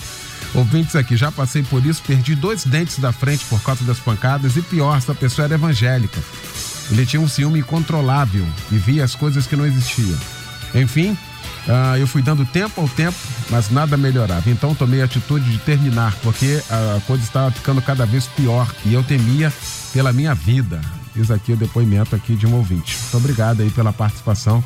Ouvintes 0.53 0.95
aqui, 0.95 1.15
já 1.15 1.31
passei 1.31 1.63
por 1.63 1.85
isso, 1.85 2.01
perdi 2.05 2.35
dois 2.35 2.65
dentes 2.65 2.99
da 2.99 3.11
frente 3.11 3.45
por 3.45 3.61
causa 3.61 3.83
das 3.85 3.99
pancadas 3.99 4.57
e 4.57 4.61
pior, 4.61 4.97
essa 4.97 5.15
pessoa 5.15 5.45
era 5.45 5.55
evangélica. 5.55 6.19
Ele 6.89 7.05
tinha 7.05 7.21
um 7.21 7.27
ciúme 7.27 7.59
incontrolável 7.59 8.45
e 8.69 8.77
via 8.77 9.03
as 9.03 9.15
coisas 9.15 9.47
que 9.47 9.55
não 9.55 9.65
existiam. 9.65 10.17
Enfim, 10.75 11.17
ah, 11.67 11.97
eu 11.97 12.07
fui 12.07 12.21
dando 12.21 12.45
tempo 12.45 12.81
ao 12.81 12.87
tempo, 12.89 13.17
mas 13.49 13.69
nada 13.69 13.95
melhorava. 13.95 14.49
Então 14.49 14.75
tomei 14.75 15.01
a 15.01 15.05
atitude 15.05 15.49
de 15.49 15.57
terminar, 15.59 16.15
porque 16.21 16.61
a 16.69 16.99
coisa 17.01 17.23
estava 17.23 17.51
ficando 17.51 17.81
cada 17.81 18.05
vez 18.05 18.25
pior 18.27 18.69
e 18.85 18.93
eu 18.93 19.03
temia 19.03 19.53
pela 19.93 20.11
minha 20.11 20.33
vida. 20.33 20.81
Diz 21.15 21.29
aqui 21.29 21.53
o 21.53 21.57
depoimento 21.57 22.15
aqui 22.15 22.35
de 22.35 22.47
um 22.47 22.53
ouvinte. 22.55 22.97
Muito 23.01 23.17
obrigado 23.17 23.61
aí 23.61 23.69
pela 23.69 23.91
participação 23.91 24.63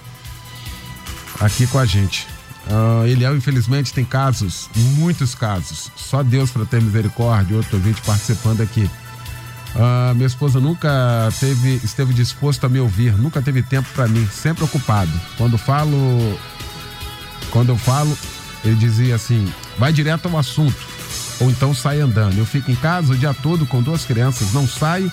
aqui 1.39 1.65
com 1.67 1.79
a 1.79 1.85
gente. 1.85 2.27
Ah, 2.69 3.07
Eliel, 3.07 3.35
infelizmente, 3.35 3.93
tem 3.93 4.05
casos, 4.05 4.69
muitos 4.75 5.35
casos. 5.35 5.91
Só 5.95 6.23
Deus 6.23 6.51
para 6.51 6.65
ter 6.65 6.81
misericórdia. 6.81 7.57
Outro 7.57 7.77
ouvinte 7.77 8.01
participando 8.01 8.61
aqui. 8.61 8.89
Ah, 9.75 10.13
minha 10.15 10.27
esposa 10.27 10.59
nunca 10.59 10.89
teve, 11.39 11.81
esteve 11.83 12.13
disposto 12.13 12.65
a 12.65 12.69
me 12.69 12.79
ouvir, 12.79 13.17
nunca 13.17 13.41
teve 13.41 13.61
tempo 13.61 13.87
para 13.93 14.07
mim, 14.07 14.27
sempre 14.31 14.63
ocupado. 14.63 15.11
Quando 15.37 15.57
falo, 15.57 16.39
quando 17.51 17.69
eu 17.69 17.77
falo, 17.77 18.17
ele 18.63 18.75
dizia 18.75 19.15
assim: 19.15 19.51
vai 19.77 19.91
direto 19.91 20.29
ao 20.29 20.37
assunto, 20.37 20.77
ou 21.41 21.49
então 21.49 21.73
sai 21.73 21.99
andando. 21.99 22.37
Eu 22.37 22.45
fico 22.45 22.71
em 22.71 22.75
casa 22.75 23.13
o 23.13 23.17
dia 23.17 23.33
todo 23.33 23.65
com 23.65 23.81
duas 23.81 24.05
crianças, 24.05 24.53
não 24.53 24.65
saio 24.67 25.11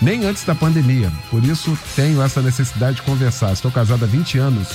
nem 0.00 0.24
antes 0.24 0.44
da 0.44 0.54
pandemia. 0.54 1.12
Por 1.30 1.44
isso 1.44 1.76
tenho 1.96 2.22
essa 2.22 2.40
necessidade 2.40 2.96
de 2.96 3.02
conversar. 3.02 3.52
Estou 3.52 3.70
casado 3.70 4.04
há 4.04 4.08
20 4.08 4.38
anos 4.38 4.68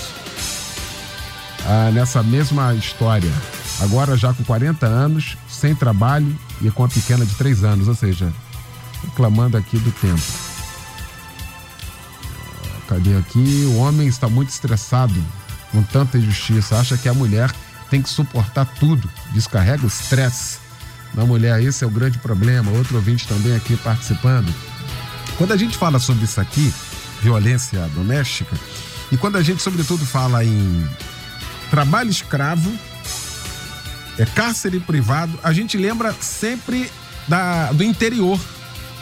ah, 1.66 1.92
nessa 1.92 2.22
mesma 2.22 2.74
história. 2.76 3.32
Agora 3.80 4.16
já 4.18 4.34
com 4.34 4.44
40 4.44 4.86
anos, 4.86 5.38
sem 5.48 5.74
trabalho 5.74 6.38
e 6.62 6.70
com 6.70 6.84
a 6.84 6.90
pequena 6.90 7.26
de 7.26 7.34
3 7.36 7.64
anos, 7.64 7.88
ou 7.88 7.96
seja, 7.96 8.32
reclamando 9.04 9.58
aqui 9.58 9.78
do 9.78 9.92
tempo. 9.92 10.22
Ah, 12.66 12.82
Cadê 12.88 13.16
aqui? 13.16 13.66
O 13.70 13.78
homem 13.78 14.08
está 14.08 14.28
muito 14.28 14.50
estressado 14.50 15.16
com 15.72 15.82
tanta 15.84 16.18
injustiça. 16.18 16.78
Acha 16.78 16.98
que 16.98 17.10
a 17.10 17.14
mulher 17.14 17.52
tem 17.90 18.02
que 18.02 18.10
suportar 18.10 18.66
tudo. 18.80 19.10
Descarrega 19.32 19.84
o 19.84 19.88
estresse 19.88 20.58
na 21.14 21.26
mulher. 21.26 21.62
Esse 21.62 21.84
é 21.84 21.88
o 21.88 21.90
grande 21.90 22.20
problema. 22.20 22.72
Outro 22.72 22.96
ouvinte 22.96 23.28
também 23.28 23.56
aqui 23.56 23.76
participando. 23.78 24.54
Quando 25.38 25.52
a 25.52 25.58
gente 25.58 25.78
fala 25.78 26.00
sobre 26.00 26.26
isso 26.26 26.39
aqui, 26.39 26.74
violência 27.22 27.89
doméstica, 27.96 28.56
e 29.12 29.17
quando 29.17 29.38
a 29.38 29.41
gente, 29.41 29.62
sobretudo, 29.62 30.06
fala 30.06 30.43
em 30.43 30.88
trabalho 31.69 32.10
escravo, 32.10 32.72
é 34.17 34.26
cárcere 34.26 34.80
privado, 34.80 35.38
a 35.43 35.52
gente 35.52 35.78
lembra 35.78 36.15
sempre 36.19 36.89
da, 37.28 37.72
do 37.72 37.84
interior, 37.84 38.39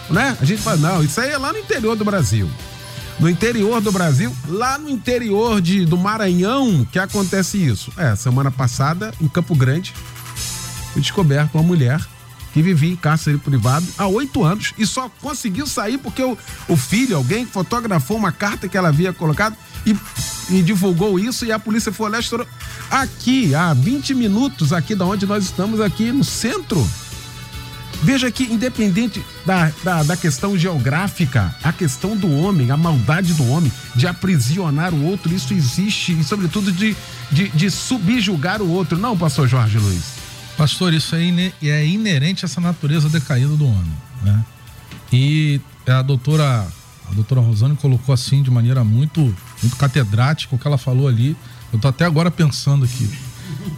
né? 0.09 0.37
A 0.39 0.45
gente 0.45 0.61
fala, 0.61 0.77
não, 0.77 1.03
isso 1.03 1.19
aí 1.19 1.31
é 1.31 1.37
lá 1.37 1.51
no 1.51 1.59
interior 1.59 1.95
do 1.95 2.05
Brasil. 2.05 2.49
No 3.19 3.29
interior 3.29 3.81
do 3.81 3.91
Brasil, 3.91 4.35
lá 4.47 4.77
no 4.77 4.89
interior 4.89 5.61
de, 5.61 5.85
do 5.85 5.97
Maranhão, 5.97 6.87
que 6.91 6.97
acontece 6.97 7.57
isso. 7.63 7.91
É, 7.97 8.15
semana 8.15 8.49
passada, 8.49 9.13
em 9.21 9.27
Campo 9.27 9.53
Grande, 9.53 9.93
foi 10.93 11.01
descoberta 11.01 11.57
uma 11.57 11.63
mulher 11.63 11.99
que 12.53 12.61
vivia 12.61 12.91
em 12.91 12.95
cárcere 12.95 13.37
privado 13.37 13.85
há 13.97 14.07
oito 14.07 14.43
anos 14.43 14.73
e 14.77 14.85
só 14.85 15.09
conseguiu 15.21 15.65
sair 15.65 15.97
porque 15.97 16.23
o, 16.23 16.37
o 16.67 16.77
filho, 16.77 17.15
alguém, 17.15 17.45
fotografou 17.45 18.17
uma 18.17 18.31
carta 18.31 18.67
que 18.67 18.77
ela 18.77 18.89
havia 18.89 19.13
colocado 19.13 19.55
e, 19.85 19.95
e 20.49 20.61
divulgou 20.61 21.19
isso 21.19 21.45
e 21.45 21.51
a 21.51 21.59
polícia 21.59 21.91
foi 21.91 22.09
lá 22.09 22.19
estourou. 22.19 22.47
Aqui, 22.89 23.55
há 23.55 23.73
20 23.73 24.13
minutos 24.13 24.73
aqui 24.73 24.95
da 24.95 25.05
onde 25.05 25.25
nós 25.25 25.45
estamos, 25.45 25.79
aqui 25.79 26.11
no 26.11 26.23
centro. 26.23 26.87
Veja 28.03 28.31
que, 28.31 28.43
independente 28.43 29.23
da, 29.45 29.71
da, 29.83 30.03
da, 30.03 30.17
questão 30.17 30.57
geográfica, 30.57 31.55
a 31.63 31.71
questão 31.71 32.17
do 32.17 32.31
homem, 32.35 32.71
a 32.71 32.77
maldade 32.77 33.33
do 33.35 33.47
homem, 33.47 33.71
de 33.95 34.07
aprisionar 34.07 34.91
o 34.91 35.05
outro, 35.05 35.31
isso 35.31 35.53
existe, 35.53 36.19
e 36.19 36.23
sobretudo 36.23 36.71
de, 36.71 36.97
de, 37.31 37.49
de 37.49 37.69
subjugar 37.69 38.59
o 38.59 38.69
outro. 38.69 38.97
Não, 38.97 39.15
pastor 39.15 39.47
Jorge 39.47 39.77
Luiz. 39.77 40.20
Pastor, 40.61 40.93
isso 40.93 41.15
é, 41.15 41.51
é 41.67 41.87
inerente 41.87 42.45
a 42.45 42.47
essa 42.47 42.61
natureza 42.61 43.09
decaída 43.09 43.57
do 43.57 43.65
homem. 43.65 43.97
Né? 44.21 44.45
E 45.11 45.59
a 45.87 46.03
doutora, 46.03 46.67
a 47.09 47.13
doutora 47.15 47.41
Rosane 47.41 47.75
colocou 47.75 48.13
assim 48.13 48.43
de 48.43 48.51
maneira 48.51 48.83
muito, 48.83 49.21
muito 49.59 49.75
catedrática 49.75 50.55
o 50.55 50.59
que 50.59 50.67
ela 50.67 50.77
falou 50.77 51.07
ali. 51.07 51.35
Eu 51.73 51.79
tô 51.79 51.87
até 51.87 52.05
agora 52.05 52.29
pensando 52.29 52.85
aqui. 52.85 53.09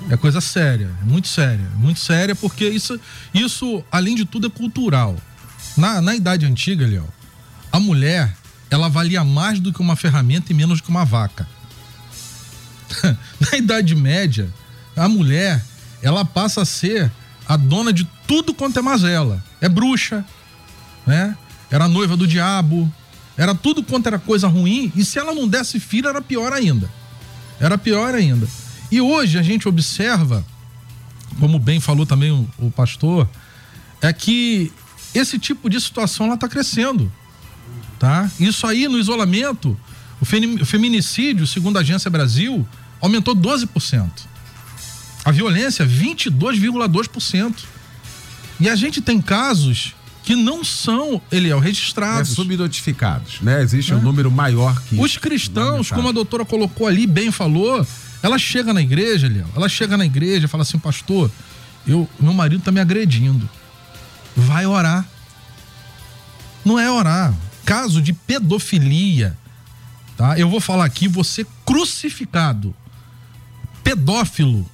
É 0.10 0.18
coisa 0.18 0.42
séria, 0.42 0.92
muito 1.04 1.30
séria, 1.30 1.72
muito 1.78 2.02
séria, 2.02 2.36
porque 2.36 2.68
isso, 2.68 3.00
isso 3.34 3.82
além 3.90 4.14
de 4.14 4.26
tudo, 4.26 4.48
é 4.48 4.50
cultural. 4.50 5.16
Na, 5.78 6.02
na 6.02 6.14
idade 6.14 6.46
antiga, 6.46 6.86
Léo, 6.86 7.08
a 7.72 7.80
mulher, 7.80 8.36
ela 8.70 8.90
valia 8.90 9.24
mais 9.24 9.62
do 9.62 9.72
que 9.72 9.80
uma 9.80 9.96
ferramenta 9.96 10.52
e 10.52 10.54
menos 10.54 10.82
do 10.82 10.84
que 10.84 10.90
uma 10.90 11.06
vaca. 11.06 11.48
na 13.40 13.58
Idade 13.58 13.96
Média, 13.96 14.54
a 14.98 15.08
mulher, 15.08 15.64
ela 16.04 16.26
passa 16.26 16.62
a 16.62 16.66
ser 16.66 17.12
a 17.48 17.58
dona 17.58 17.92
de 17.92 18.08
tudo 18.28 18.54
quanto 18.54 18.78
é 18.78 18.82
mazela. 18.82 19.44
É 19.62 19.70
bruxa, 19.70 20.24
né? 21.08 21.36
Era 21.72 21.88
noiva 21.88 22.16
do 22.16 22.28
diabo, 22.28 22.94
era 23.38 23.56
tudo 23.56 23.82
quanto 23.82 24.08
era 24.08 24.20
coisa 24.20 24.48
ruim, 24.48 24.92
e 24.96 25.04
se 25.04 25.18
ela 25.18 25.34
não 25.34 25.48
desse 25.48 25.80
filho, 25.80 26.08
era 26.10 26.22
pior 26.22 26.54
ainda. 26.54 26.92
Era 27.60 27.78
pior 27.78 28.14
ainda. 28.14 28.48
E 28.92 29.02
hoje 29.02 29.40
a 29.40 29.42
gente 29.42 29.68
observa, 29.68 30.46
como 31.40 31.58
bem 31.58 31.80
falou 31.80 32.06
também 32.06 32.32
o, 32.32 32.48
o 32.60 32.70
pastor, 32.70 33.28
é 34.02 34.12
que 34.12 34.72
esse 35.16 35.40
tipo 35.40 35.70
de 35.70 35.80
situação 35.80 36.32
está 36.34 36.48
crescendo, 36.48 37.12
tá? 37.98 38.30
Isso 38.40 38.68
aí 38.68 38.88
no 38.88 39.00
isolamento, 39.00 39.80
o 40.20 40.26
feminicídio, 40.66 41.48
segundo 41.48 41.78
a 41.78 41.80
Agência 41.80 42.12
Brasil, 42.12 42.68
aumentou 43.02 43.36
12%. 43.36 44.33
A 45.26 45.32
violência 45.32 45.86
22,2%. 45.86 47.56
E 48.60 48.70
a 48.70 48.76
gente 48.76 49.02
tem 49.02 49.22
casos 49.22 49.96
que 50.24 50.36
não 50.36 50.64
são, 50.64 51.22
Eliel, 51.32 51.60
registrados. 51.60 52.32
É, 52.32 52.36
subnotificados, 52.36 53.42
né? 53.42 53.62
Existe 53.62 53.92
é. 53.92 53.96
um 53.96 54.02
número 54.02 54.32
maior 54.32 54.82
que 54.84 55.00
Os 55.00 55.18
cristãos, 55.18 55.92
como 55.92 56.08
a 56.08 56.12
doutora 56.12 56.46
colocou 56.46 56.88
ali, 56.88 57.06
bem 57.06 57.30
falou, 57.30 57.86
ela 58.22 58.38
chega 58.38 58.74
na 58.74 58.82
igreja, 58.82 59.28
Léo, 59.28 59.48
ela 59.56 59.68
chega 59.68 59.98
na 59.98 60.06
igreja 60.06 60.46
e 60.46 60.48
fala 60.48 60.64
assim, 60.64 60.80
pastor, 60.80 61.30
eu, 61.86 62.10
meu 62.20 62.34
marido 62.34 62.60
está 62.60 62.72
me 62.72 62.80
agredindo. 62.80 63.50
Vai 64.36 64.66
orar. 64.66 65.06
Não 66.64 66.80
é 66.80 66.90
orar. 66.90 67.34
Caso 67.66 68.02
de 68.02 68.14
pedofilia, 68.14 69.38
tá? 70.16 70.40
Eu 70.40 70.50
vou 70.50 70.62
falar 70.62 70.86
aqui, 70.86 71.08
você 71.08 71.46
crucificado, 71.66 72.74
pedófilo, 73.84 74.66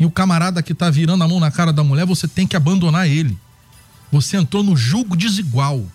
e 0.00 0.06
o 0.06 0.10
camarada 0.10 0.62
que 0.62 0.72
está 0.72 0.88
virando 0.88 1.22
a 1.22 1.28
mão 1.28 1.38
na 1.38 1.50
cara 1.50 1.74
da 1.74 1.84
mulher, 1.84 2.06
você 2.06 2.26
tem 2.26 2.46
que 2.46 2.56
abandonar 2.56 3.06
ele. 3.06 3.36
Você 4.10 4.38
entrou 4.38 4.62
no 4.62 4.74
julgo 4.74 5.14
desigual. 5.14 5.86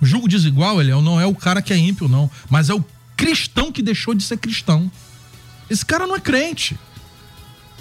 O 0.00 0.06
julgo 0.06 0.26
desigual, 0.26 0.80
ele 0.80 0.90
não 0.90 1.20
é 1.20 1.26
o 1.26 1.34
cara 1.34 1.60
que 1.60 1.74
é 1.74 1.76
ímpio, 1.76 2.08
não, 2.08 2.30
mas 2.48 2.70
é 2.70 2.74
o 2.74 2.82
cristão 3.14 3.70
que 3.70 3.82
deixou 3.82 4.14
de 4.14 4.24
ser 4.24 4.38
cristão. 4.38 4.90
Esse 5.68 5.84
cara 5.84 6.06
não 6.06 6.16
é 6.16 6.20
crente. 6.20 6.78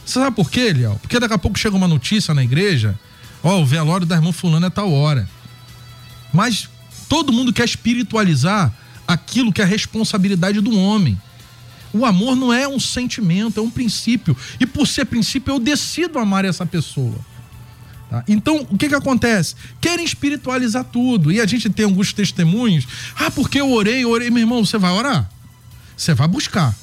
Você 0.05 0.19
sabe 0.19 0.35
por 0.35 0.51
quê, 0.51 0.73
Liel? 0.73 0.99
Porque 1.01 1.17
daqui 1.17 1.33
a 1.33 1.37
pouco 1.37 1.57
chega 1.57 1.75
uma 1.77 1.87
notícia 1.87 2.33
na 2.33 2.43
igreja, 2.43 2.99
ó, 3.41 3.61
o 3.61 3.65
velório 3.65 4.05
da 4.05 4.15
irmã 4.15 4.33
fulana 4.33 4.67
é 4.67 4.69
tal 4.69 4.91
hora. 4.91 5.27
Mas 6.33 6.69
todo 7.07 7.31
mundo 7.31 7.53
quer 7.53 7.63
espiritualizar 7.63 8.73
aquilo 9.07 9.53
que 9.53 9.61
é 9.61 9.63
a 9.63 9.67
responsabilidade 9.67 10.59
do 10.59 10.77
homem. 10.77 11.19
O 11.93 12.05
amor 12.05 12.35
não 12.35 12.51
é 12.51 12.67
um 12.67 12.79
sentimento, 12.79 13.59
é 13.59 13.63
um 13.63 13.69
princípio. 13.69 14.35
E 14.59 14.65
por 14.65 14.87
ser 14.87 15.05
princípio, 15.05 15.53
eu 15.53 15.59
decido 15.59 16.17
amar 16.17 16.43
essa 16.43 16.65
pessoa. 16.65 17.15
Tá? 18.09 18.23
Então, 18.27 18.67
o 18.69 18.77
que 18.77 18.89
que 18.89 18.95
acontece? 18.95 19.55
Querem 19.79 20.03
espiritualizar 20.03 20.83
tudo. 20.85 21.31
E 21.31 21.39
a 21.39 21.45
gente 21.45 21.69
tem 21.69 21.85
alguns 21.85 22.11
testemunhos. 22.11 22.87
Ah, 23.15 23.29
porque 23.29 23.61
eu 23.61 23.71
orei, 23.71 24.03
eu 24.03 24.09
orei. 24.09 24.29
Meu 24.31 24.41
irmão, 24.41 24.65
você 24.65 24.77
vai 24.77 24.91
orar? 24.91 25.29
Você 25.95 26.13
vai 26.13 26.27
buscar. 26.27 26.75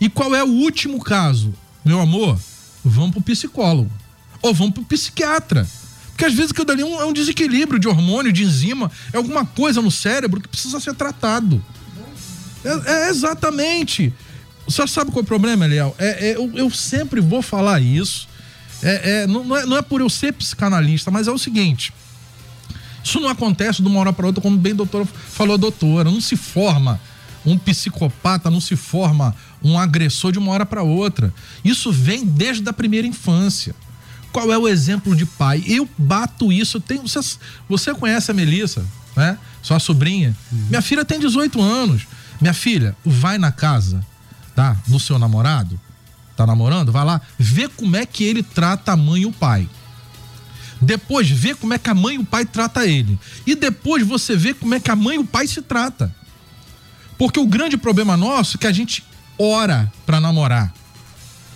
E 0.00 0.08
qual 0.08 0.34
é 0.34 0.42
o 0.42 0.48
último 0.48 1.00
caso? 1.00 1.54
Meu 1.84 2.00
amor, 2.00 2.38
vamos 2.84 3.12
pro 3.12 3.22
psicólogo. 3.22 3.90
Ou 4.42 4.52
vamos 4.52 4.74
pro 4.74 4.84
psiquiatra. 4.84 5.68
Porque 6.10 6.24
às 6.24 6.34
vezes 6.34 6.50
aquilo 6.50 6.66
dali 6.66 6.82
é 6.82 6.84
um, 6.84 7.00
é 7.00 7.04
um 7.04 7.12
desequilíbrio 7.12 7.78
de 7.78 7.88
hormônio, 7.88 8.32
de 8.32 8.42
enzima, 8.42 8.90
é 9.12 9.16
alguma 9.16 9.46
coisa 9.46 9.80
no 9.80 9.90
cérebro 9.90 10.40
que 10.40 10.48
precisa 10.48 10.78
ser 10.78 10.94
tratado. 10.94 11.64
É, 12.64 13.06
é 13.06 13.08
exatamente. 13.08 14.12
Você 14.70 14.86
sabe 14.86 15.10
qual 15.10 15.20
é 15.20 15.24
o 15.24 15.26
problema, 15.26 15.64
Eliel? 15.64 15.94
É, 15.98 16.28
é 16.28 16.36
eu, 16.36 16.50
eu, 16.54 16.70
sempre 16.70 17.20
vou 17.20 17.42
falar 17.42 17.80
isso. 17.80 18.28
É, 18.82 19.22
é, 19.22 19.26
não, 19.26 19.44
não, 19.44 19.56
é, 19.56 19.66
não 19.66 19.76
é 19.76 19.82
por 19.82 20.00
eu 20.00 20.08
ser 20.08 20.32
psicanalista, 20.32 21.10
mas 21.10 21.26
é 21.26 21.32
o 21.32 21.38
seguinte. 21.38 21.92
Isso 23.02 23.18
não 23.18 23.28
acontece 23.28 23.82
de 23.82 23.88
uma 23.88 23.98
hora 23.98 24.12
para 24.12 24.26
outra, 24.26 24.40
como 24.40 24.56
bem 24.56 24.74
doutor 24.74 25.06
falou 25.06 25.54
a 25.54 25.56
doutora. 25.56 26.10
Não 26.10 26.20
se 26.20 26.36
forma 26.36 27.00
um 27.44 27.58
psicopata, 27.58 28.50
não 28.50 28.60
se 28.60 28.76
forma 28.76 29.34
um 29.62 29.78
agressor 29.78 30.30
de 30.30 30.38
uma 30.38 30.52
hora 30.52 30.64
para 30.64 30.82
outra. 30.82 31.34
Isso 31.64 31.90
vem 31.90 32.24
desde 32.24 32.68
a 32.68 32.72
primeira 32.72 33.06
infância. 33.06 33.74
Qual 34.30 34.52
é 34.52 34.58
o 34.58 34.68
exemplo 34.68 35.16
de 35.16 35.26
pai? 35.26 35.64
Eu 35.66 35.88
bato 35.98 36.52
isso. 36.52 36.80
Tenho, 36.80 37.02
você, 37.02 37.18
você 37.68 37.92
conhece 37.92 38.30
a 38.30 38.34
Melissa, 38.34 38.84
né? 39.16 39.36
Sua 39.60 39.80
sobrinha. 39.80 40.36
Uhum. 40.52 40.66
Minha 40.68 40.82
filha 40.82 41.04
tem 41.04 41.18
18 41.18 41.60
anos. 41.60 42.06
Minha 42.40 42.54
filha, 42.54 42.96
vai 43.04 43.36
na 43.36 43.50
casa, 43.50 44.04
tá? 44.60 44.76
Do 44.86 45.00
seu 45.00 45.18
namorado, 45.18 45.80
tá 46.36 46.46
namorando, 46.46 46.92
vai 46.92 47.02
lá, 47.02 47.18
vê 47.38 47.66
como 47.66 47.96
é 47.96 48.04
que 48.04 48.24
ele 48.24 48.42
trata 48.42 48.92
a 48.92 48.96
mãe 48.96 49.22
e 49.22 49.26
o 49.26 49.32
pai. 49.32 49.66
Depois 50.82 51.30
vê 51.30 51.54
como 51.54 51.72
é 51.72 51.78
que 51.78 51.88
a 51.88 51.94
mãe 51.94 52.16
e 52.16 52.18
o 52.18 52.26
pai 52.26 52.44
trata 52.44 52.86
ele. 52.86 53.18
E 53.46 53.54
depois 53.54 54.06
você 54.06 54.36
vê 54.36 54.52
como 54.52 54.74
é 54.74 54.80
que 54.80 54.90
a 54.90 54.96
mãe 54.96 55.16
e 55.16 55.18
o 55.18 55.24
pai 55.24 55.46
se 55.46 55.62
trata. 55.62 56.14
Porque 57.16 57.40
o 57.40 57.46
grande 57.46 57.78
problema 57.78 58.18
nosso 58.18 58.58
é 58.58 58.60
que 58.60 58.66
a 58.66 58.72
gente 58.72 59.02
ora 59.38 59.90
para 60.04 60.20
namorar, 60.20 60.70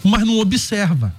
mas 0.02 0.24
não 0.24 0.38
observa. 0.38 1.14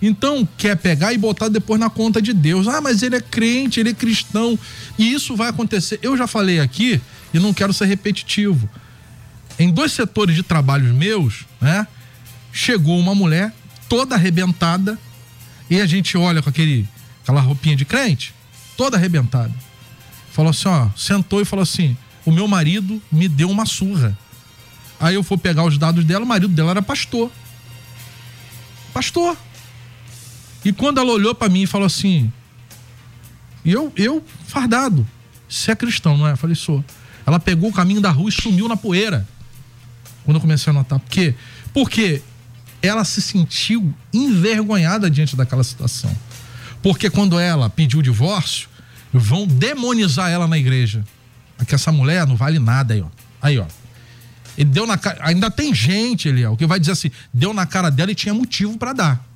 Então 0.00 0.48
quer 0.56 0.78
pegar 0.78 1.12
e 1.12 1.18
botar 1.18 1.48
depois 1.48 1.78
na 1.78 1.90
conta 1.90 2.22
de 2.22 2.32
Deus. 2.32 2.66
Ah, 2.68 2.80
mas 2.80 3.02
ele 3.02 3.16
é 3.16 3.20
crente, 3.20 3.80
ele 3.80 3.90
é 3.90 3.94
cristão. 3.94 4.58
E 4.98 5.12
isso 5.12 5.36
vai 5.36 5.50
acontecer. 5.50 5.98
Eu 6.02 6.16
já 6.16 6.26
falei 6.26 6.58
aqui 6.58 7.02
e 7.34 7.38
não 7.38 7.52
quero 7.52 7.74
ser 7.74 7.84
repetitivo. 7.84 8.66
Em 9.58 9.70
dois 9.70 9.92
setores 9.92 10.34
de 10.34 10.42
trabalhos 10.42 10.94
meus, 10.94 11.46
né? 11.60 11.86
Chegou 12.52 12.98
uma 12.98 13.14
mulher 13.14 13.54
toda 13.88 14.14
arrebentada 14.14 14.98
e 15.68 15.80
a 15.80 15.86
gente 15.86 16.16
olha 16.16 16.42
com 16.42 16.50
aquele, 16.50 16.86
aquela 17.22 17.40
roupinha 17.40 17.76
de 17.76 17.84
crente, 17.84 18.34
toda 18.76 18.96
arrebentada. 18.96 19.52
Falou 20.32 20.50
assim, 20.50 20.68
ó, 20.68 20.88
sentou 20.96 21.40
e 21.40 21.44
falou 21.44 21.62
assim: 21.62 21.96
"O 22.24 22.30
meu 22.30 22.46
marido 22.46 23.00
me 23.10 23.28
deu 23.28 23.50
uma 23.50 23.64
surra". 23.64 24.16
Aí 25.00 25.14
eu 25.14 25.22
fui 25.22 25.36
pegar 25.36 25.64
os 25.64 25.78
dados 25.78 26.04
dela, 26.04 26.24
o 26.24 26.28
marido 26.28 26.48
dela 26.48 26.70
era 26.70 26.82
pastor. 26.82 27.30
Pastor. 28.92 29.36
E 30.64 30.72
quando 30.72 30.98
ela 30.98 31.12
olhou 31.12 31.34
para 31.34 31.48
mim 31.48 31.62
e 31.62 31.66
falou 31.66 31.86
assim: 31.86 32.32
eu, 33.64 33.92
eu, 33.96 34.24
fardado, 34.46 35.06
você 35.48 35.72
é 35.72 35.76
cristão, 35.76 36.16
não 36.16 36.26
é? 36.26 36.32
Eu 36.32 36.36
falei: 36.36 36.54
sou. 36.54 36.84
Ela 37.26 37.40
pegou 37.40 37.70
o 37.70 37.72
caminho 37.72 38.00
da 38.00 38.10
rua 38.10 38.28
e 38.28 38.32
sumiu 38.32 38.68
na 38.68 38.76
poeira. 38.76 39.26
Quando 40.26 40.36
eu 40.36 40.40
comecei 40.40 40.70
a 40.70 40.74
notar. 40.74 40.98
Por 40.98 41.08
quê? 41.08 41.34
Porque 41.72 42.20
ela 42.82 43.04
se 43.04 43.22
sentiu 43.22 43.94
envergonhada 44.12 45.08
diante 45.08 45.36
daquela 45.36 45.64
situação. 45.64 46.14
Porque 46.82 47.08
quando 47.08 47.38
ela 47.38 47.70
pediu 47.70 48.00
o 48.00 48.02
divórcio, 48.02 48.68
vão 49.12 49.46
demonizar 49.46 50.30
ela 50.30 50.48
na 50.48 50.58
igreja. 50.58 51.04
Aqui 51.58 51.74
essa 51.74 51.90
mulher 51.90 52.26
não 52.26 52.36
vale 52.36 52.58
nada 52.58 52.92
aí, 52.92 53.00
ó. 53.00 53.08
Aí, 53.40 53.58
ó. 53.58 53.66
Ele 54.58 54.68
deu 54.68 54.86
na 54.86 54.98
cara. 54.98 55.18
Ainda 55.22 55.48
tem 55.48 55.72
gente, 55.72 56.28
Eliel, 56.28 56.56
que 56.56 56.66
vai 56.66 56.80
dizer 56.80 56.92
assim: 56.92 57.10
deu 57.32 57.54
na 57.54 57.66
cara 57.66 57.88
dela 57.88 58.10
e 58.10 58.14
tinha 58.14 58.34
motivo 58.34 58.76
para 58.76 58.92
dar. 58.92 59.26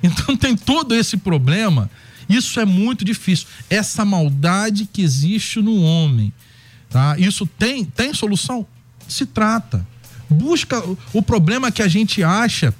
Então 0.00 0.34
tem 0.38 0.56
todo 0.56 0.94
esse 0.94 1.16
problema. 1.16 1.90
Isso 2.28 2.60
é 2.60 2.64
muito 2.64 3.04
difícil. 3.04 3.48
Essa 3.68 4.04
maldade 4.04 4.88
que 4.90 5.02
existe 5.02 5.60
no 5.60 5.82
homem. 5.82 6.32
Tá? 6.88 7.16
Isso 7.18 7.46
tem, 7.46 7.84
tem 7.84 8.14
solução? 8.14 8.66
Se 9.12 9.26
trata. 9.26 9.86
Busca 10.28 10.82
o 11.12 11.22
problema 11.22 11.70
que 11.70 11.82
a 11.82 11.88
gente 11.88 12.22
acha 12.22 12.74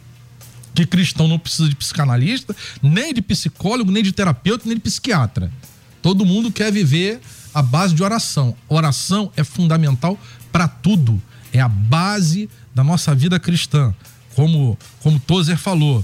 que 0.74 0.86
cristão 0.86 1.28
não 1.28 1.38
precisa 1.38 1.68
de 1.68 1.76
psicanalista, 1.76 2.56
nem 2.82 3.12
de 3.12 3.20
psicólogo, 3.20 3.90
nem 3.90 4.02
de 4.02 4.12
terapeuta, 4.12 4.64
nem 4.66 4.76
de 4.76 4.82
psiquiatra. 4.82 5.52
Todo 6.00 6.24
mundo 6.24 6.50
quer 6.50 6.72
viver 6.72 7.20
a 7.52 7.60
base 7.60 7.94
de 7.94 8.02
oração. 8.02 8.56
Oração 8.68 9.30
é 9.36 9.44
fundamental 9.44 10.18
para 10.50 10.66
tudo. 10.66 11.20
É 11.52 11.60
a 11.60 11.68
base 11.68 12.48
da 12.74 12.82
nossa 12.82 13.14
vida 13.14 13.38
cristã. 13.38 13.94
Como, 14.34 14.78
como 15.02 15.20
Tozer 15.20 15.58
falou, 15.58 16.02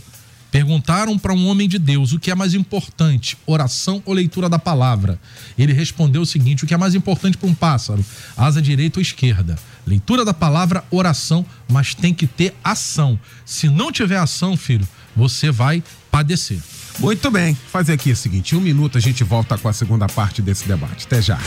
Perguntaram 0.50 1.18
para 1.18 1.34
um 1.34 1.46
homem 1.46 1.68
de 1.68 1.78
Deus 1.78 2.12
o 2.12 2.18
que 2.18 2.30
é 2.30 2.34
mais 2.34 2.54
importante, 2.54 3.36
oração 3.46 4.02
ou 4.06 4.14
leitura 4.14 4.48
da 4.48 4.58
palavra. 4.58 5.20
Ele 5.58 5.74
respondeu 5.74 6.22
o 6.22 6.26
seguinte: 6.26 6.64
o 6.64 6.66
que 6.66 6.72
é 6.72 6.76
mais 6.76 6.94
importante 6.94 7.36
para 7.36 7.48
um 7.48 7.54
pássaro, 7.54 8.04
asa 8.34 8.62
direita 8.62 8.98
ou 8.98 9.02
esquerda? 9.02 9.58
Leitura 9.88 10.24
da 10.24 10.34
palavra, 10.34 10.84
oração, 10.90 11.44
mas 11.66 11.94
tem 11.94 12.12
que 12.12 12.26
ter 12.26 12.54
ação. 12.62 13.18
Se 13.44 13.68
não 13.68 13.90
tiver 13.90 14.18
ação, 14.18 14.56
filho, 14.56 14.86
você 15.16 15.50
vai 15.50 15.82
padecer. 16.10 16.60
Muito 16.98 17.30
bem, 17.30 17.54
fazer 17.54 17.94
aqui 17.94 18.12
o 18.12 18.16
seguinte: 18.16 18.54
um 18.54 18.60
minuto 18.60 18.98
a 18.98 19.00
gente 19.00 19.24
volta 19.24 19.56
com 19.56 19.68
a 19.68 19.72
segunda 19.72 20.06
parte 20.06 20.42
desse 20.42 20.68
debate. 20.68 21.06
Até 21.06 21.22
já. 21.22 21.38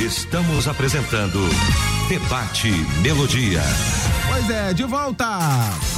Estamos 0.00 0.66
apresentando 0.66 1.38
Debate 2.08 2.70
Melodia. 3.02 3.62
Pois 4.28 4.50
é, 4.50 4.72
de 4.72 4.82
volta 4.84 5.24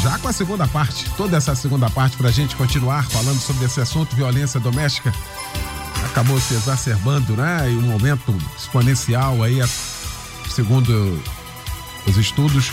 já 0.03 0.19
com 0.19 0.29
a 0.29 0.33
segunda 0.33 0.67
parte, 0.67 1.09
toda 1.17 1.37
essa 1.37 1.55
segunda 1.55 1.89
parte 1.89 2.17
para 2.17 2.29
a 2.29 2.33
gente 2.33 2.57
continuar 2.57 3.09
falando 3.09 3.41
sobre 3.41 3.65
esse 3.65 3.81
assunto, 3.81 4.15
violência 4.17 4.59
doméstica. 4.59 5.15
Acabou 6.05 6.39
se 6.41 6.55
exacerbando, 6.55 7.35
né? 7.35 7.71
E 7.71 7.77
um 7.77 7.83
momento 7.83 8.37
exponencial 8.59 9.43
aí, 9.43 9.61
segundo 10.51 11.23
os 12.07 12.17
estudos, 12.17 12.71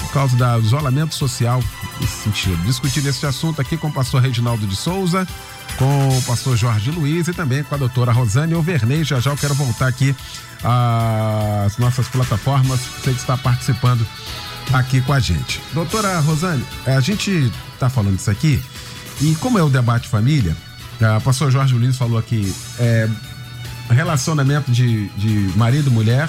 por 0.00 0.12
causa 0.12 0.36
do 0.36 0.64
isolamento 0.64 1.14
social 1.14 1.62
nesse 2.00 2.24
sentido. 2.24 2.56
Discutindo 2.64 3.08
esse 3.08 3.24
assunto 3.26 3.60
aqui 3.60 3.76
com 3.76 3.88
o 3.88 3.92
pastor 3.92 4.22
Reginaldo 4.22 4.66
de 4.66 4.76
Souza, 4.76 5.26
com 5.76 6.08
o 6.08 6.22
pastor 6.22 6.56
Jorge 6.56 6.90
Luiz 6.90 7.28
e 7.28 7.32
também 7.32 7.62
com 7.62 7.74
a 7.74 7.78
doutora 7.78 8.12
Rosane 8.12 8.54
Overney. 8.54 9.04
Já 9.04 9.20
já 9.20 9.30
eu 9.30 9.36
quero 9.36 9.54
voltar 9.54 9.88
aqui 9.88 10.14
às 10.62 11.78
nossas 11.78 12.08
plataformas, 12.08 12.80
você 12.80 13.12
que 13.12 13.20
está 13.20 13.36
participando 13.36 14.06
aqui 14.72 15.00
com 15.00 15.12
a 15.12 15.20
gente. 15.20 15.60
Doutora 15.72 16.20
Rosane, 16.20 16.64
a 16.86 17.00
gente 17.00 17.52
está 17.74 17.88
falando 17.88 18.18
isso 18.18 18.30
aqui 18.30 18.62
e 19.20 19.34
como 19.36 19.58
é 19.58 19.62
o 19.62 19.68
debate 19.68 20.08
família, 20.08 20.56
o 21.18 21.20
pastor 21.20 21.50
Jorge 21.50 21.74
Luiz 21.74 21.96
falou 21.96 22.18
aqui, 22.18 22.54
é, 22.78 23.08
relacionamento 23.90 24.70
de, 24.70 25.08
de 25.10 25.58
marido 25.58 25.90
e 25.90 25.92
mulher 25.92 26.28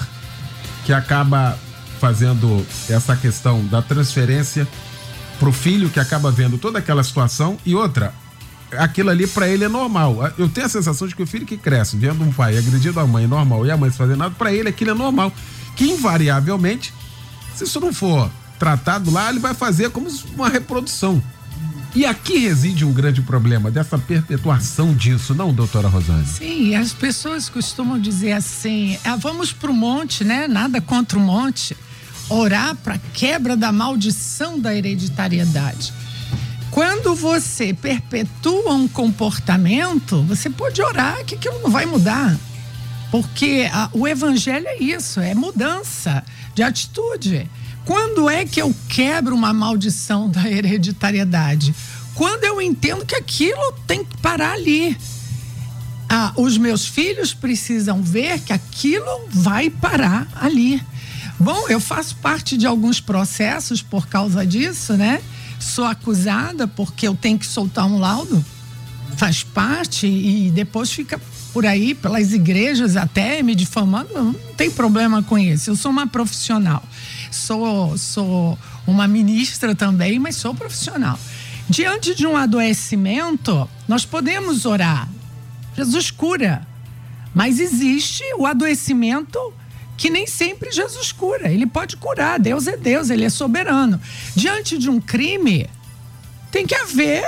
que 0.84 0.92
acaba 0.92 1.58
fazendo 2.00 2.66
essa 2.88 3.14
questão 3.14 3.64
da 3.66 3.80
transferência 3.80 4.66
para 5.38 5.48
o 5.48 5.52
filho 5.52 5.88
que 5.88 6.00
acaba 6.00 6.30
vendo 6.30 6.58
toda 6.58 6.78
aquela 6.78 7.02
situação 7.02 7.56
e 7.64 7.74
outra, 7.74 8.12
aquilo 8.78 9.10
ali 9.10 9.26
para 9.26 9.48
ele 9.48 9.64
é 9.64 9.68
normal. 9.68 10.18
Eu 10.38 10.48
tenho 10.48 10.66
a 10.66 10.70
sensação 10.70 11.06
de 11.06 11.14
que 11.14 11.22
o 11.22 11.26
filho 11.26 11.46
que 11.46 11.56
cresce 11.56 11.96
vendo 11.96 12.22
um 12.22 12.32
pai 12.32 12.56
agredindo 12.56 12.98
a 12.98 13.06
mãe 13.06 13.26
normal 13.26 13.66
e 13.66 13.70
a 13.70 13.76
mãe 13.76 13.90
fazendo 13.90 14.18
nada, 14.18 14.34
para 14.36 14.52
ele 14.52 14.68
aquilo 14.68 14.90
é 14.90 14.94
normal. 14.94 15.32
Que 15.76 15.84
invariavelmente, 15.84 16.92
se 17.54 17.64
isso 17.64 17.80
não 17.80 17.92
for 17.92 18.30
tratado 18.58 19.10
lá, 19.10 19.30
ele 19.30 19.40
vai 19.40 19.54
fazer 19.54 19.90
como 19.90 20.08
uma 20.34 20.48
reprodução. 20.48 21.22
E 21.94 22.06
aqui 22.06 22.38
reside 22.38 22.86
um 22.86 22.92
grande 22.92 23.20
problema 23.20 23.70
dessa 23.70 23.98
perpetuação 23.98 24.94
disso, 24.94 25.34
não, 25.34 25.52
doutora 25.52 25.88
Rosane? 25.88 26.26
Sim, 26.26 26.74
as 26.74 26.94
pessoas 26.94 27.50
costumam 27.50 27.98
dizer 27.98 28.32
assim: 28.32 28.98
ah, 29.04 29.16
vamos 29.16 29.52
para 29.52 29.70
o 29.70 29.74
monte, 29.74 30.24
né? 30.24 30.48
Nada 30.48 30.80
contra 30.80 31.18
o 31.18 31.22
monte. 31.22 31.76
Orar 32.30 32.74
para 32.76 32.96
quebra 33.12 33.54
da 33.56 33.70
maldição 33.70 34.58
da 34.58 34.74
hereditariedade. 34.74 35.92
Quando 36.70 37.14
você 37.14 37.74
perpetua 37.74 38.72
um 38.72 38.88
comportamento, 38.88 40.22
você 40.22 40.48
pode 40.48 40.80
orar 40.80 41.22
que 41.26 41.34
aquilo 41.34 41.60
não 41.62 41.70
vai 41.70 41.84
mudar. 41.84 42.34
Porque 43.10 43.68
a, 43.70 43.90
o 43.92 44.08
evangelho 44.08 44.66
é 44.66 44.78
isso, 44.78 45.20
é 45.20 45.34
mudança 45.34 46.24
de 46.54 46.62
atitude. 46.62 47.46
Quando 47.84 48.28
é 48.30 48.44
que 48.44 48.60
eu 48.60 48.74
quebro 48.88 49.34
uma 49.34 49.52
maldição 49.52 50.28
da 50.28 50.48
hereditariedade? 50.50 51.74
Quando 52.14 52.44
eu 52.44 52.60
entendo 52.60 53.04
que 53.04 53.14
aquilo 53.14 53.72
tem 53.86 54.04
que 54.04 54.16
parar 54.18 54.52
ali. 54.52 54.96
Ah, 56.08 56.32
os 56.36 56.58
meus 56.58 56.86
filhos 56.86 57.32
precisam 57.32 58.02
ver 58.02 58.38
que 58.40 58.52
aquilo 58.52 59.26
vai 59.30 59.70
parar 59.70 60.28
ali. 60.34 60.82
Bom, 61.40 61.68
eu 61.68 61.80
faço 61.80 62.16
parte 62.16 62.56
de 62.56 62.66
alguns 62.66 63.00
processos 63.00 63.80
por 63.80 64.06
causa 64.06 64.46
disso, 64.46 64.92
né? 64.92 65.22
sou 65.62 65.84
acusada 65.84 66.66
porque 66.66 67.06
eu 67.06 67.14
tenho 67.14 67.38
que 67.38 67.46
soltar 67.46 67.86
um 67.86 67.98
laudo, 67.98 68.44
faz 69.16 69.42
parte 69.42 70.06
e 70.06 70.50
depois 70.50 70.90
fica 70.92 71.20
por 71.52 71.64
aí 71.64 71.94
pelas 71.94 72.32
igrejas 72.32 72.96
até 72.96 73.42
me 73.42 73.54
difamando, 73.54 74.12
não 74.12 74.34
tem 74.56 74.70
problema 74.70 75.22
com 75.22 75.38
isso. 75.38 75.70
Eu 75.70 75.76
sou 75.76 75.90
uma 75.90 76.06
profissional. 76.06 76.82
Sou 77.32 77.96
sou 77.98 78.58
uma 78.86 79.08
ministra 79.08 79.74
também, 79.74 80.18
mas 80.18 80.36
sou 80.36 80.54
profissional. 80.54 81.18
Diante 81.68 82.14
de 82.14 82.26
um 82.26 82.36
adoecimento, 82.36 83.68
nós 83.88 84.04
podemos 84.04 84.66
orar. 84.66 85.08
Jesus 85.76 86.10
cura. 86.10 86.66
Mas 87.34 87.58
existe 87.58 88.22
o 88.36 88.46
adoecimento 88.46 89.38
que 89.96 90.10
nem 90.10 90.26
sempre 90.26 90.70
Jesus 90.70 91.12
cura. 91.12 91.50
Ele 91.50 91.66
pode 91.66 91.96
curar. 91.96 92.38
Deus 92.38 92.66
é 92.66 92.76
Deus, 92.76 93.08
ele 93.08 93.24
é 93.24 93.30
soberano. 93.30 94.00
Diante 94.34 94.76
de 94.76 94.90
um 94.90 95.00
crime, 95.00 95.68
tem 96.50 96.66
que 96.66 96.74
haver 96.74 97.24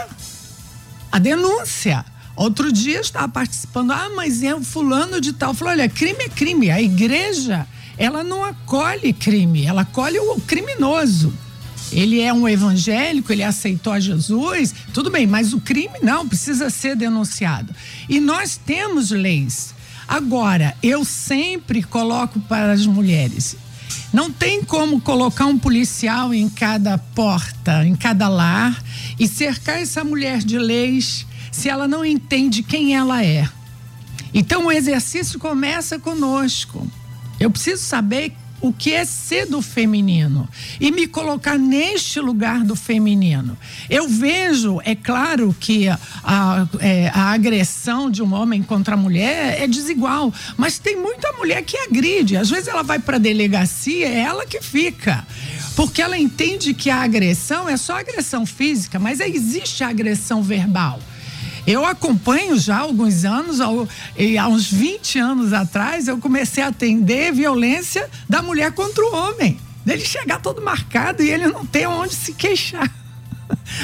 a 1.10 1.18
denúncia. 1.18 2.04
Outro 2.36 2.72
dia 2.72 3.00
estava 3.00 3.28
participando, 3.28 3.92
ah, 3.92 4.10
mas 4.14 4.42
é 4.42 4.54
o 4.54 4.62
fulano 4.62 5.20
de 5.20 5.32
tal. 5.32 5.54
Falou: 5.54 5.72
olha, 5.72 5.88
crime 5.88 6.24
é 6.24 6.28
crime. 6.28 6.70
A 6.70 6.82
igreja, 6.82 7.66
ela 7.96 8.22
não 8.22 8.44
acolhe 8.44 9.12
crime, 9.12 9.64
ela 9.64 9.82
acolhe 9.82 10.18
o 10.18 10.40
criminoso. 10.40 11.32
Ele 11.92 12.20
é 12.20 12.32
um 12.32 12.48
evangélico, 12.48 13.32
ele 13.32 13.42
aceitou 13.42 13.92
a 13.92 14.00
Jesus, 14.00 14.74
tudo 14.92 15.10
bem, 15.10 15.26
mas 15.26 15.52
o 15.52 15.60
crime 15.60 15.98
não, 16.02 16.26
precisa 16.26 16.70
ser 16.70 16.96
denunciado. 16.96 17.72
E 18.08 18.18
nós 18.18 18.56
temos 18.56 19.10
leis 19.10 19.74
Agora, 20.06 20.76
eu 20.82 21.04
sempre 21.04 21.82
coloco 21.82 22.38
para 22.40 22.72
as 22.72 22.86
mulheres. 22.86 23.56
Não 24.12 24.30
tem 24.30 24.62
como 24.62 25.00
colocar 25.00 25.46
um 25.46 25.58
policial 25.58 26.32
em 26.32 26.48
cada 26.48 26.96
porta, 26.98 27.84
em 27.84 27.96
cada 27.96 28.28
lar 28.28 28.82
e 29.18 29.26
cercar 29.26 29.80
essa 29.80 30.04
mulher 30.04 30.38
de 30.38 30.58
leis 30.58 31.26
se 31.50 31.68
ela 31.68 31.88
não 31.88 32.04
entende 32.04 32.62
quem 32.62 32.94
ela 32.94 33.24
é. 33.24 33.48
Então 34.32 34.66
o 34.66 34.72
exercício 34.72 35.38
começa 35.38 35.98
conosco. 35.98 36.86
Eu 37.44 37.50
preciso 37.50 37.82
saber 37.82 38.32
o 38.58 38.72
que 38.72 38.94
é 38.94 39.04
ser 39.04 39.44
do 39.44 39.60
feminino 39.60 40.48
e 40.80 40.90
me 40.90 41.06
colocar 41.06 41.58
neste 41.58 42.18
lugar 42.18 42.64
do 42.64 42.74
feminino. 42.74 43.58
Eu 43.90 44.08
vejo, 44.08 44.80
é 44.82 44.94
claro 44.94 45.54
que 45.60 45.86
a, 45.86 45.98
a, 46.22 46.66
é, 46.80 47.10
agressão 47.12 48.10
de 48.10 48.22
um 48.22 48.32
homem 48.32 48.62
contra 48.62 48.94
a 48.94 48.96
mulher 48.96 49.60
é 49.60 49.66
desigual, 49.66 50.32
mas 50.56 50.78
tem 50.78 50.96
muita 50.96 51.30
mulher 51.32 51.62
que 51.62 51.76
agride. 51.76 52.38
Às 52.38 52.48
vezes 52.48 52.68
ela 52.68 52.82
vai 52.82 52.98
para 52.98 53.16
a 53.16 53.20
delegacia, 53.20 54.08
é 54.08 54.20
ela 54.20 54.46
que 54.46 54.62
fica. 54.62 55.26
Porque 55.76 56.00
ela 56.00 56.16
entende 56.16 56.72
que 56.72 56.88
a 56.88 57.02
agressão 57.02 57.68
é 57.68 57.76
só 57.76 57.98
agressão 57.98 58.46
física, 58.46 58.98
mas 58.98 59.20
existe 59.20 59.84
a 59.84 59.88
agressão 59.88 60.42
verbal. 60.42 60.98
Eu 61.66 61.84
acompanho 61.86 62.58
já 62.58 62.76
há 62.76 62.80
alguns 62.80 63.24
anos, 63.24 63.58
e 64.16 64.36
há 64.36 64.46
uns 64.46 64.70
20 64.70 65.18
anos 65.18 65.52
atrás, 65.52 66.08
eu 66.08 66.18
comecei 66.18 66.62
a 66.62 66.68
atender 66.68 67.32
violência 67.32 68.08
da 68.28 68.42
mulher 68.42 68.72
contra 68.72 69.02
o 69.04 69.14
homem. 69.14 69.58
Dele 69.84 70.04
chegar 70.04 70.40
todo 70.40 70.62
marcado 70.62 71.22
e 71.22 71.30
ele 71.30 71.46
não 71.46 71.64
ter 71.64 71.86
onde 71.86 72.14
se 72.14 72.32
queixar. 72.32 72.90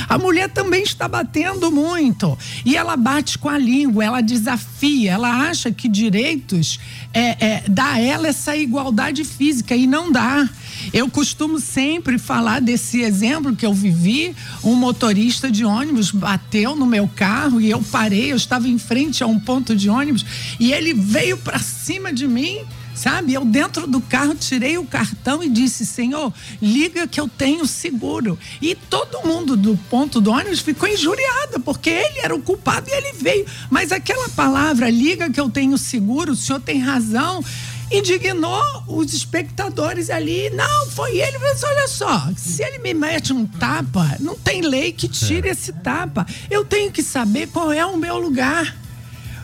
A 0.08 0.18
mulher 0.18 0.48
também 0.48 0.82
está 0.82 1.06
batendo 1.08 1.70
muito. 1.70 2.36
E 2.64 2.76
ela 2.76 2.96
bate 2.96 3.38
com 3.38 3.48
a 3.48 3.58
língua, 3.58 4.04
ela 4.04 4.20
desafia, 4.20 5.12
ela 5.12 5.48
acha 5.48 5.70
que 5.70 5.88
direitos 5.88 6.78
é, 7.12 7.44
é, 7.44 7.64
dá 7.68 7.92
a 7.92 8.00
ela 8.00 8.28
essa 8.28 8.56
igualdade 8.56 9.24
física 9.24 9.74
e 9.74 9.86
não 9.86 10.10
dá. 10.10 10.48
Eu 10.92 11.08
costumo 11.10 11.60
sempre 11.60 12.18
falar 12.18 12.60
desse 12.60 13.02
exemplo 13.02 13.54
que 13.54 13.66
eu 13.66 13.74
vivi. 13.74 14.34
Um 14.64 14.74
motorista 14.74 15.50
de 15.50 15.64
ônibus 15.64 16.10
bateu 16.10 16.74
no 16.74 16.86
meu 16.86 17.08
carro 17.08 17.60
e 17.60 17.70
eu 17.70 17.82
parei. 17.82 18.32
Eu 18.32 18.36
estava 18.36 18.68
em 18.68 18.78
frente 18.78 19.22
a 19.22 19.26
um 19.26 19.38
ponto 19.38 19.76
de 19.76 19.88
ônibus 19.88 20.24
e 20.58 20.72
ele 20.72 20.94
veio 20.94 21.36
para 21.36 21.58
cima 21.58 22.12
de 22.12 22.26
mim 22.26 22.60
Sabe? 22.94 23.32
Eu 23.34 23.44
dentro 23.44 23.86
do 23.86 24.00
carro 24.00 24.34
tirei 24.34 24.76
o 24.76 24.84
cartão 24.84 25.42
e 25.42 25.48
disse: 25.48 25.86
Senhor, 25.86 26.32
liga 26.60 27.06
que 27.06 27.20
eu 27.20 27.28
tenho 27.28 27.66
seguro. 27.66 28.38
E 28.60 28.74
todo 28.74 29.26
mundo 29.26 29.56
do 29.56 29.76
ponto 29.88 30.20
do 30.20 30.30
ônibus 30.30 30.60
ficou 30.60 30.88
injuriado, 30.88 31.60
porque 31.60 31.90
ele 31.90 32.18
era 32.20 32.34
o 32.34 32.42
culpado 32.42 32.88
e 32.88 32.92
ele 32.92 33.12
veio. 33.14 33.46
Mas 33.70 33.92
aquela 33.92 34.28
palavra, 34.30 34.90
liga 34.90 35.30
que 35.30 35.40
eu 35.40 35.48
tenho 35.48 35.78
seguro, 35.78 36.32
o 36.32 36.36
senhor 36.36 36.60
tem 36.60 36.78
razão 36.78 37.42
indignou 37.90 38.62
os 38.86 39.12
espectadores 39.12 40.10
ali. 40.10 40.48
Não, 40.50 40.86
foi 40.90 41.18
ele. 41.18 41.38
Mas 41.38 41.62
olha 41.62 41.88
só, 41.88 42.28
se 42.36 42.62
ele 42.62 42.78
me 42.78 42.94
mete 42.94 43.32
um 43.32 43.44
tapa, 43.44 44.16
não 44.20 44.36
tem 44.36 44.62
lei 44.62 44.92
que 44.92 45.08
tire 45.08 45.48
é. 45.48 45.52
esse 45.52 45.72
tapa. 45.72 46.26
Eu 46.48 46.64
tenho 46.64 46.92
que 46.92 47.02
saber 47.02 47.48
qual 47.48 47.72
é 47.72 47.84
o 47.84 47.96
meu 47.96 48.18
lugar. 48.18 48.76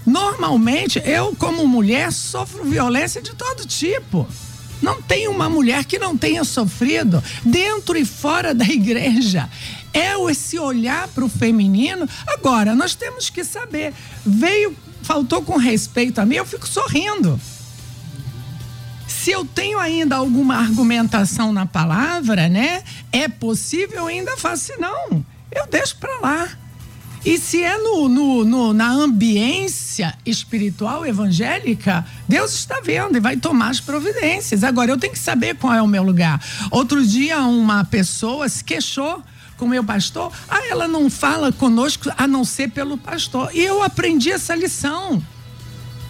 Normalmente, 0.07 1.03
eu, 1.05 1.35
como 1.37 1.67
mulher, 1.67 2.13
sofro 2.13 2.65
violência 2.65 3.21
de 3.21 3.35
todo 3.35 3.67
tipo. 3.67 4.27
Não 4.81 5.03
tem 5.03 5.27
uma 5.27 5.49
mulher 5.49 5.85
que 5.85 5.99
não 5.99 6.17
tenha 6.17 6.45
sofrido 6.45 7.23
dentro 7.45 7.97
e 7.97 8.05
fora 8.05 8.55
da 8.55 8.65
igreja. 8.65 9.49
É 9.93 10.15
esse 10.31 10.59
olhar 10.59 11.09
para 11.09 11.25
o 11.25 11.29
feminino. 11.29 12.09
Agora, 12.27 12.75
nós 12.75 12.95
temos 12.95 13.31
que 13.31 13.43
saber. 13.43 13.95
Veio, 14.25 14.77
faltou 15.03 15.43
com 15.43 15.57
respeito 15.57 16.21
a 16.21 16.27
mim, 16.27 16.37
eu 16.37 16.47
fico 16.47 16.69
sorrindo. 16.69 17.41
Se 19.09 19.31
eu 19.31 19.45
tenho 19.45 19.79
ainda 19.79 20.17
alguma 20.17 20.57
argumentação 20.57 21.53
na 21.53 21.67
palavra, 21.67 22.49
né? 22.49 22.85
É 23.11 23.29
possível, 23.29 24.01
eu 24.01 24.07
ainda 24.07 24.37
faço, 24.37 24.73
não. 24.79 25.25
Eu 25.51 25.67
deixo 25.67 25.97
para 25.97 26.19
lá. 26.21 26.49
E 27.27 27.39
se 27.39 27.61
é 27.61 27.77
no, 27.77 28.09
no, 28.09 28.45
no, 28.45 28.73
na 28.73 28.89
ambiência 28.89 30.17
espiritual 30.25 31.05
evangélica, 31.05 32.07
Deus 32.29 32.55
está 32.55 32.81
vendo 32.81 33.17
e 33.17 33.21
vai 33.21 33.37
tomar 33.37 33.71
as 33.71 33.81
providências. 33.81 34.63
Agora, 34.63 34.93
eu 34.93 34.97
tenho 34.97 35.13
que 35.13 35.19
saber 35.19 35.57
qual 35.57 35.75
é 35.75 35.83
o 35.83 35.89
meu 35.89 36.05
lugar. 36.05 36.41
Outro 36.71 37.05
dia, 37.05 37.41
uma 37.41 37.85
pessoa 37.85 38.49
se 38.49 38.63
queixou 38.63 39.25
com 39.57 39.65
o 39.65 39.69
meu 39.69 39.83
pastor. 39.83 40.31
Ah, 40.49 40.69
ela 40.69 40.87
não 40.87 41.11
fala 41.11 41.51
conosco 41.51 42.09
a 42.17 42.29
não 42.29 42.45
ser 42.45 42.71
pelo 42.71 42.97
pastor. 42.97 43.51
E 43.53 43.61
eu 43.61 43.83
aprendi 43.83 44.31
essa 44.31 44.55
lição. 44.55 45.21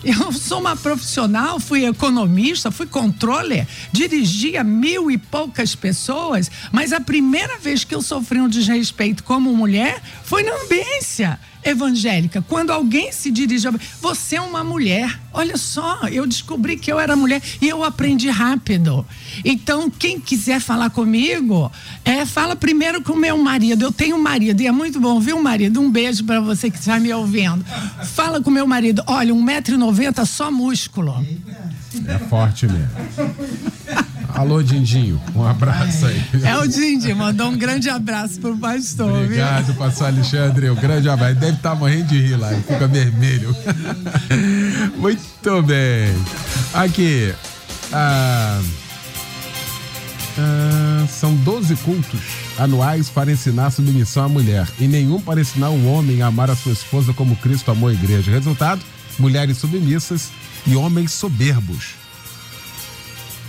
Eu 0.07 0.31
sou 0.31 0.61
uma 0.61 0.77
profissional, 0.77 1.59
fui 1.59 1.85
economista, 1.85 2.71
fui 2.71 2.87
controller, 2.87 3.67
dirigia 3.91 4.63
mil 4.63 5.11
e 5.11 5.19
poucas 5.19 5.75
pessoas, 5.75 6.49
mas 6.71 6.93
a 6.93 7.01
primeira 7.01 7.59
vez 7.59 7.83
que 7.83 7.93
eu 7.93 8.01
sofri 8.01 8.41
um 8.41 8.49
desrespeito 8.49 9.25
como 9.25 9.53
mulher 9.53 10.01
foi 10.23 10.45
na 10.45 10.55
ambiência 10.63 11.41
evangélica. 11.67 12.43
Quando 12.49 12.71
alguém 12.71 13.13
se 13.13 13.31
dirige 13.31 13.69
a 13.69 13.75
você 14.01 14.37
é 14.37 14.41
uma 14.41 14.63
mulher. 14.63 15.21
Olha 15.33 15.57
só, 15.57 16.09
eu 16.09 16.27
descobri 16.27 16.77
que 16.77 16.91
eu 16.91 16.99
era 16.99 17.15
mulher 17.17 17.43
e 17.61 17.69
eu 17.69 17.85
aprendi 17.85 18.31
rápido. 18.31 19.05
Então, 19.45 19.91
quem 19.91 20.19
quiser 20.19 20.61
falar 20.61 20.91
comigo, 20.91 21.71
é, 22.05 22.25
fala 22.25 22.57
primeiro 22.57 23.03
com 23.03 23.15
meu 23.15 23.37
marido. 23.37 23.85
Eu 23.85 23.93
tenho 23.93 24.17
um 24.17 24.23
marido 24.23 24.61
e 24.61 24.67
é 24.67 24.73
muito 24.73 24.99
bom, 25.01 25.21
viu, 25.21 25.43
marido? 25.43 25.81
Um 25.81 25.91
beijo 25.91 26.25
para 26.25 26.41
você 26.41 26.71
que 26.71 26.79
está 26.79 26.99
me 26.99 27.13
ouvindo. 27.13 27.65
Fala 28.15 28.41
com 28.41 28.51
meu 28.51 28.67
marido. 28.67 29.03
Olha, 29.07 29.35
1,90m 29.35 30.25
só 30.25 30.51
músculo. 30.51 31.27
É 32.07 32.19
forte 32.19 32.67
mesmo. 32.67 32.91
Alô, 34.37 34.63
Dindinho, 34.63 35.19
um 35.35 35.47
abraço 35.47 36.05
aí. 36.05 36.23
É 36.45 36.59
o 36.59 36.67
Dindinho, 36.69 37.17
mandou 37.17 37.49
um 37.49 37.57
grande 37.57 37.89
abraço 37.89 38.39
pro 38.39 38.55
pastor. 38.59 39.23
Obrigado, 39.25 39.65
viu? 39.65 39.75
pastor 39.77 40.09
Alexandre, 40.09 40.69
um 40.69 40.75
grande 40.75 41.09
abraço. 41.09 41.37
Deve 41.37 41.57
estar 41.57 41.71
tá 41.71 41.75
morrendo 41.75 42.09
de 42.09 42.21
rir 42.21 42.37
lá, 42.37 42.53
ele 42.53 42.61
fica 42.63 42.87
vermelho. 42.87 43.57
Muito 44.99 45.63
bem. 45.63 46.15
Aqui, 46.75 47.35
ah, 47.91 48.61
ah, 50.39 51.07
são 51.09 51.35
12 51.37 51.75
cultos 51.77 52.21
anuais 52.59 53.09
para 53.09 53.33
ensinar 53.33 53.71
submissão 53.71 54.25
à 54.25 54.29
mulher 54.29 54.69
e 54.79 54.87
nenhum 54.87 55.19
para 55.19 55.41
ensinar 55.41 55.71
o 55.71 55.87
homem 55.87 56.21
a 56.21 56.27
amar 56.27 56.51
a 56.51 56.57
sua 56.57 56.73
esposa 56.73 57.15
como 57.15 57.37
Cristo 57.37 57.71
amou 57.71 57.89
a 57.89 57.95
igreja. 57.95 58.33
Resultado, 58.33 58.83
mulheres 59.19 59.57
submissas 59.57 60.31
e 60.67 60.77
homens 60.77 61.13
soberbos. 61.13 62.06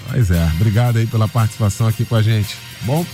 Pois 0.09 0.31
é, 0.31 0.43
obrigado 0.55 0.97
aí 0.97 1.05
pela 1.05 1.27
participação 1.27 1.87
aqui 1.87 2.05
com 2.05 2.15
a 2.15 2.21
gente. 2.21 2.55
Bom, 2.83 3.05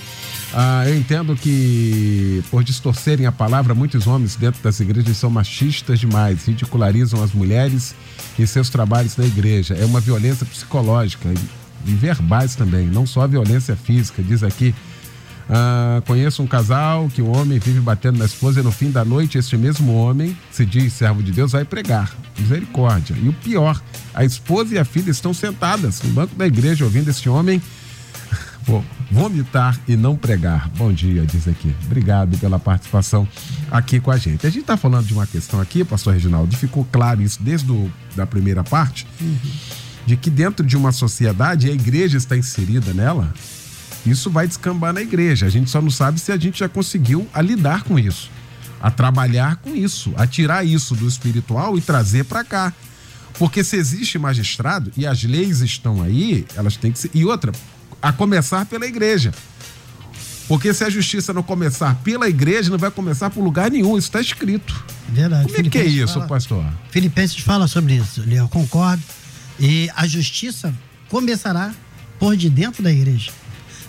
ah, 0.53 0.83
eu 0.87 0.95
entendo 0.95 1.35
que 1.35 2.43
por 2.51 2.63
distorcerem 2.63 3.25
a 3.25 3.31
palavra, 3.31 3.73
muitos 3.73 4.05
homens 4.05 4.35
dentro 4.35 4.61
das 4.61 4.79
igrejas 4.79 5.17
são 5.17 5.29
machistas 5.29 5.99
demais, 5.99 6.45
ridicularizam 6.45 7.23
as 7.23 7.31
mulheres 7.33 7.95
e 8.37 8.45
seus 8.45 8.69
trabalhos 8.69 9.17
na 9.17 9.25
igreja. 9.25 9.73
É 9.73 9.85
uma 9.85 9.99
violência 9.99 10.45
psicológica 10.45 11.27
e 11.85 11.91
verbais 11.93 12.55
também, 12.55 12.85
não 12.85 13.05
só 13.07 13.21
a 13.21 13.27
violência 13.27 13.75
física, 13.75 14.21
diz 14.21 14.43
aqui 14.43 14.75
ah, 15.49 16.01
conheço 16.05 16.41
um 16.41 16.47
casal 16.47 17.09
que 17.09 17.21
o 17.21 17.27
homem 17.27 17.59
vive 17.59 17.79
batendo 17.79 18.19
na 18.19 18.25
esposa 18.25 18.59
e 18.59 18.63
no 18.63 18.71
fim 18.71 18.91
da 18.91 19.03
noite 19.03 19.37
este 19.37 19.57
mesmo 19.57 19.93
homem, 19.93 20.37
se 20.51 20.65
diz 20.65 20.93
servo 20.93 21.21
de 21.21 21.31
Deus, 21.31 21.51
vai 21.51 21.65
pregar. 21.65 22.11
Misericórdia. 22.37 23.15
E 23.21 23.29
o 23.29 23.33
pior, 23.33 23.81
a 24.13 24.23
esposa 24.23 24.75
e 24.75 24.79
a 24.79 24.85
filha 24.85 25.11
estão 25.11 25.33
sentadas 25.33 26.01
no 26.01 26.11
banco 26.11 26.35
da 26.35 26.47
igreja 26.47 26.83
ouvindo 26.83 27.09
este 27.09 27.29
homem 27.29 27.61
vomitar 29.11 29.79
e 29.87 29.95
não 29.95 30.15
pregar. 30.15 30.69
Bom 30.69 30.91
dia, 30.91 31.25
diz 31.25 31.47
aqui. 31.47 31.73
Obrigado 31.85 32.37
pela 32.37 32.57
participação 32.57 33.27
aqui 33.69 33.99
com 33.99 34.11
a 34.11 34.17
gente. 34.17 34.47
A 34.47 34.49
gente 34.49 34.61
está 34.61 34.77
falando 34.77 35.05
de 35.05 35.13
uma 35.13 35.27
questão 35.27 35.59
aqui, 35.59 35.83
pastor 35.83 36.13
Reginaldo, 36.13 36.55
ficou 36.57 36.87
claro 36.91 37.21
isso 37.21 37.41
desde 37.41 37.71
a 37.71 37.87
da 38.15 38.25
primeira 38.25 38.63
parte, 38.63 39.05
uhum. 39.19 39.37
de 40.05 40.15
que 40.15 40.29
dentro 40.29 40.65
de 40.65 40.77
uma 40.77 40.91
sociedade, 40.91 41.69
a 41.69 41.73
igreja 41.73 42.17
está 42.17 42.37
inserida 42.37 42.93
nela, 42.93 43.33
isso 44.05 44.29
vai 44.29 44.47
descambar 44.47 44.93
na 44.93 45.01
igreja. 45.01 45.45
A 45.45 45.49
gente 45.49 45.69
só 45.69 45.81
não 45.81 45.89
sabe 45.89 46.19
se 46.19 46.31
a 46.31 46.37
gente 46.37 46.59
já 46.59 46.69
conseguiu 46.69 47.27
a 47.33 47.41
lidar 47.41 47.83
com 47.83 47.97
isso, 47.97 48.29
a 48.81 48.91
trabalhar 48.91 49.57
com 49.57 49.75
isso, 49.75 50.13
a 50.17 50.27
tirar 50.27 50.65
isso 50.65 50.95
do 50.95 51.07
espiritual 51.07 51.77
e 51.77 51.81
trazer 51.81 52.25
para 52.25 52.43
cá. 52.43 52.73
Porque 53.39 53.63
se 53.63 53.77
existe 53.77 54.19
magistrado 54.19 54.91
e 54.95 55.07
as 55.07 55.23
leis 55.23 55.61
estão 55.61 56.03
aí, 56.03 56.45
elas 56.55 56.77
têm 56.77 56.91
que 56.91 56.99
ser. 56.99 57.11
E 57.13 57.25
outra, 57.25 57.51
a 58.01 58.11
começar 58.11 58.65
pela 58.65 58.85
igreja. 58.85 59.33
Porque 60.47 60.73
se 60.73 60.83
a 60.83 60.89
justiça 60.89 61.33
não 61.33 61.41
começar 61.41 61.95
pela 62.03 62.27
igreja, 62.27 62.69
não 62.69 62.77
vai 62.77 62.91
começar 62.91 63.29
por 63.29 63.43
lugar 63.43 63.71
nenhum. 63.71 63.97
Isso 63.97 64.09
está 64.09 64.19
escrito. 64.19 64.85
Verdade. 65.09 65.45
Como 65.45 65.65
é 65.65 65.69
que 65.69 65.77
é 65.77 65.85
isso, 65.85 66.13
fala, 66.15 66.27
pastor? 66.27 66.65
Filipenses 66.91 67.39
fala 67.39 67.67
sobre 67.67 67.95
isso, 67.95 68.21
Leão, 68.25 68.47
concordo. 68.47 69.01
E 69.59 69.89
a 69.95 70.05
justiça 70.05 70.73
começará 71.09 71.73
por 72.19 72.35
de 72.35 72.49
dentro 72.49 72.83
da 72.83 72.91
igreja. 72.91 73.31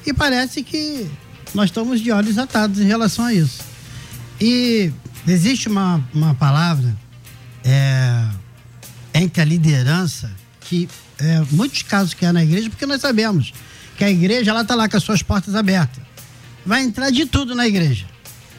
E 0.07 0.13
parece 0.13 0.63
que 0.63 1.09
nós 1.55 1.67
estamos 1.67 2.01
de 2.01 2.11
olhos 2.11 2.39
atados 2.39 2.79
em 2.81 2.85
relação 2.85 3.25
a 3.25 3.33
isso. 3.33 3.63
E 4.41 4.93
existe 5.27 5.69
uma, 5.69 6.03
uma 6.13 6.35
palavra 6.35 6.95
é, 7.65 8.25
entre 9.15 9.41
a 9.41 9.45
liderança 9.45 10.31
que 10.61 10.89
é, 11.19 11.43
muitos 11.51 11.83
casos 11.83 12.15
que 12.15 12.27
é 12.27 12.33
na 12.33 12.43
igreja, 12.43 12.69
porque 12.69 12.87
nós 12.87 13.01
sabemos 13.01 13.53
que 13.97 14.05
a 14.05 14.11
igreja 14.11 14.51
ela 14.51 14.63
está 14.63 14.75
lá 14.75 14.89
com 14.89 14.97
as 14.97 15.03
suas 15.03 15.23
portas 15.23 15.55
abertas. 15.55 16.03
Vai 16.67 16.83
entrar 16.83 17.11
de 17.11 17.27
tudo 17.27 17.55
na 17.55 17.67
igreja. 17.67 18.07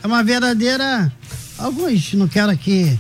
É 0.02 0.08
uma 0.08 0.24
verdadeira. 0.24 1.12
Alguns 1.58 2.14
não 2.14 2.28
quero 2.28 2.52
aqui 2.52 2.98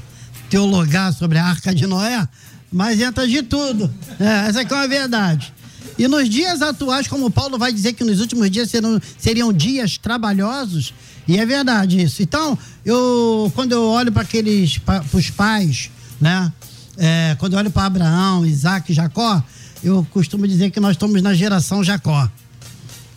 teologar 0.49 1.13
sobre 1.13 1.37
a 1.37 1.45
arca 1.45 1.73
de 1.73 1.85
Noé, 1.85 2.27
mas 2.71 2.99
entra 2.99 3.27
de 3.27 3.43
tudo. 3.43 3.93
É, 4.19 4.49
essa 4.49 4.61
aqui 4.61 4.73
é 4.73 4.75
uma 4.75 4.87
verdade. 4.87 5.53
E 5.97 6.07
nos 6.07 6.29
dias 6.29 6.61
atuais, 6.61 7.07
como 7.07 7.31
Paulo 7.31 7.57
vai 7.57 7.71
dizer 7.71 7.93
que 7.93 8.03
nos 8.03 8.19
últimos 8.19 8.49
dias 8.51 8.69
serão, 8.69 9.01
seriam 9.17 9.53
dias 9.53 9.97
trabalhosos, 9.97 10.93
e 11.27 11.37
é 11.37 11.45
verdade 11.45 12.01
isso. 12.01 12.21
Então, 12.21 12.57
eu 12.83 13.51
quando 13.55 13.71
eu 13.71 13.83
olho 13.83 14.11
para 14.11 14.23
aqueles, 14.23 14.77
para 14.77 15.03
os 15.13 15.29
pais, 15.29 15.89
né? 16.19 16.51
É, 16.97 17.35
quando 17.39 17.53
eu 17.53 17.59
olho 17.59 17.71
para 17.71 17.85
Abraão, 17.85 18.45
Isaac 18.45 18.93
Jacó, 18.93 19.43
eu 19.83 20.05
costumo 20.11 20.47
dizer 20.47 20.71
que 20.71 20.79
nós 20.79 20.91
estamos 20.91 21.21
na 21.21 21.33
geração 21.33 21.83
Jacó, 21.83 22.29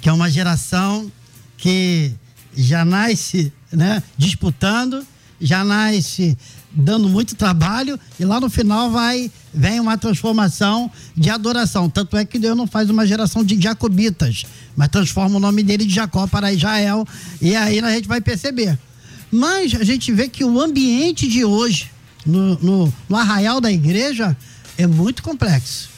que 0.00 0.08
é 0.08 0.12
uma 0.12 0.30
geração 0.30 1.10
que 1.56 2.12
já 2.56 2.84
nasce 2.84 3.52
né, 3.72 4.02
disputando, 4.16 5.06
já 5.40 5.64
nasce 5.64 6.36
dando 6.70 7.08
muito 7.08 7.34
trabalho 7.34 7.98
e 8.18 8.24
lá 8.24 8.40
no 8.40 8.50
final 8.50 8.90
vai 8.90 9.30
vem 9.52 9.80
uma 9.80 9.96
transformação 9.96 10.90
de 11.16 11.30
adoração. 11.30 11.88
Tanto 11.88 12.16
é 12.16 12.24
que 12.24 12.38
Deus 12.38 12.56
não 12.56 12.66
faz 12.66 12.90
uma 12.90 13.06
geração 13.06 13.44
de 13.44 13.60
jacobitas, 13.60 14.44
mas 14.76 14.88
transforma 14.88 15.36
o 15.36 15.40
nome 15.40 15.62
dele 15.62 15.84
de 15.84 15.94
Jacó 15.94 16.26
para 16.26 16.52
Israel 16.52 17.06
e 17.40 17.54
aí 17.56 17.80
a 17.80 17.90
gente 17.90 18.08
vai 18.08 18.20
perceber. 18.20 18.78
Mas 19.30 19.74
a 19.74 19.84
gente 19.84 20.12
vê 20.12 20.28
que 20.28 20.44
o 20.44 20.60
ambiente 20.60 21.28
de 21.28 21.44
hoje 21.44 21.90
no, 22.24 22.58
no, 22.58 22.94
no 23.08 23.16
arraial 23.16 23.60
da 23.60 23.70
igreja 23.70 24.36
é 24.76 24.86
muito 24.86 25.22
complexo. 25.22 25.88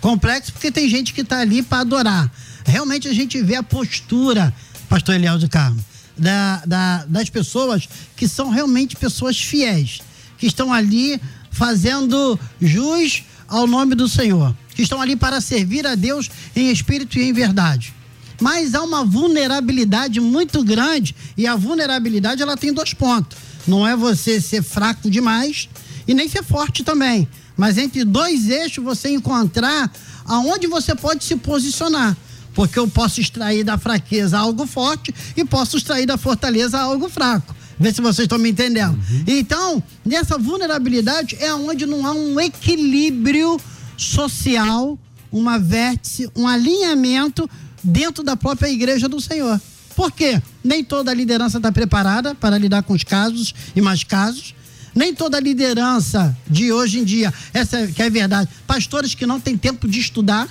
Complexo 0.00 0.52
porque 0.52 0.70
tem 0.70 0.88
gente 0.88 1.12
que 1.12 1.22
está 1.22 1.40
ali 1.40 1.62
para 1.62 1.80
adorar. 1.80 2.30
Realmente 2.64 3.08
a 3.08 3.14
gente 3.14 3.40
vê 3.42 3.56
a 3.56 3.62
postura, 3.62 4.54
pastor 4.88 5.14
Eliel 5.14 5.38
de 5.38 5.48
Carmo, 5.48 5.82
da, 6.16 6.62
da, 6.66 7.04
das 7.06 7.30
pessoas 7.30 7.88
que 8.16 8.28
são 8.28 8.50
realmente 8.50 8.96
pessoas 8.96 9.38
fiéis 9.38 10.00
que 10.38 10.46
estão 10.46 10.72
ali 10.72 11.20
fazendo 11.58 12.38
jus 12.60 13.24
ao 13.48 13.66
nome 13.66 13.96
do 13.96 14.08
Senhor, 14.08 14.54
que 14.76 14.82
estão 14.82 15.00
ali 15.00 15.16
para 15.16 15.40
servir 15.40 15.84
a 15.88 15.96
Deus 15.96 16.30
em 16.54 16.70
espírito 16.70 17.18
e 17.18 17.22
em 17.24 17.32
verdade. 17.32 17.92
Mas 18.40 18.76
há 18.76 18.82
uma 18.82 19.04
vulnerabilidade 19.04 20.20
muito 20.20 20.62
grande 20.62 21.16
e 21.36 21.48
a 21.48 21.56
vulnerabilidade 21.56 22.40
ela 22.40 22.56
tem 22.56 22.72
dois 22.72 22.94
pontos. 22.94 23.36
Não 23.66 23.84
é 23.84 23.96
você 23.96 24.40
ser 24.40 24.62
fraco 24.62 25.10
demais 25.10 25.68
e 26.06 26.14
nem 26.14 26.28
ser 26.28 26.44
forte 26.44 26.84
também, 26.84 27.28
mas 27.56 27.76
entre 27.76 28.04
dois 28.04 28.48
eixos 28.48 28.84
você 28.84 29.10
encontrar 29.10 29.92
aonde 30.24 30.68
você 30.68 30.94
pode 30.94 31.24
se 31.24 31.34
posicionar. 31.34 32.16
Porque 32.54 32.78
eu 32.78 32.86
posso 32.86 33.20
extrair 33.20 33.64
da 33.64 33.76
fraqueza 33.76 34.38
algo 34.38 34.64
forte 34.64 35.12
e 35.36 35.44
posso 35.44 35.76
extrair 35.76 36.06
da 36.06 36.16
fortaleza 36.16 36.78
algo 36.78 37.08
fraco. 37.08 37.57
Vê 37.78 37.92
se 37.92 38.00
vocês 38.00 38.24
estão 38.24 38.38
me 38.38 38.50
entendendo. 38.50 38.94
Uhum. 38.94 39.24
Então, 39.26 39.82
nessa 40.04 40.36
vulnerabilidade 40.36 41.36
é 41.40 41.52
onde 41.54 41.86
não 41.86 42.06
há 42.06 42.12
um 42.12 42.40
equilíbrio 42.40 43.60
social, 43.96 44.98
uma 45.30 45.58
vértice, 45.58 46.28
um 46.36 46.46
alinhamento 46.46 47.48
dentro 47.82 48.22
da 48.22 48.36
própria 48.36 48.68
igreja 48.68 49.08
do 49.08 49.20
Senhor. 49.20 49.60
Por 49.94 50.12
quê? 50.12 50.40
Nem 50.62 50.84
toda 50.84 51.10
a 51.10 51.14
liderança 51.14 51.56
está 51.56 51.72
preparada 51.72 52.34
para 52.34 52.56
lidar 52.56 52.82
com 52.82 52.92
os 52.92 53.02
casos 53.02 53.54
e 53.74 53.80
mais 53.80 54.04
casos. 54.04 54.54
Nem 54.94 55.14
toda 55.14 55.36
a 55.36 55.40
liderança 55.40 56.36
de 56.48 56.72
hoje 56.72 56.98
em 56.98 57.04
dia, 57.04 57.32
essa 57.52 57.86
que 57.86 58.02
é 58.02 58.10
verdade, 58.10 58.48
pastores 58.66 59.14
que 59.14 59.26
não 59.26 59.38
têm 59.38 59.56
tempo 59.56 59.86
de 59.86 60.00
estudar, 60.00 60.48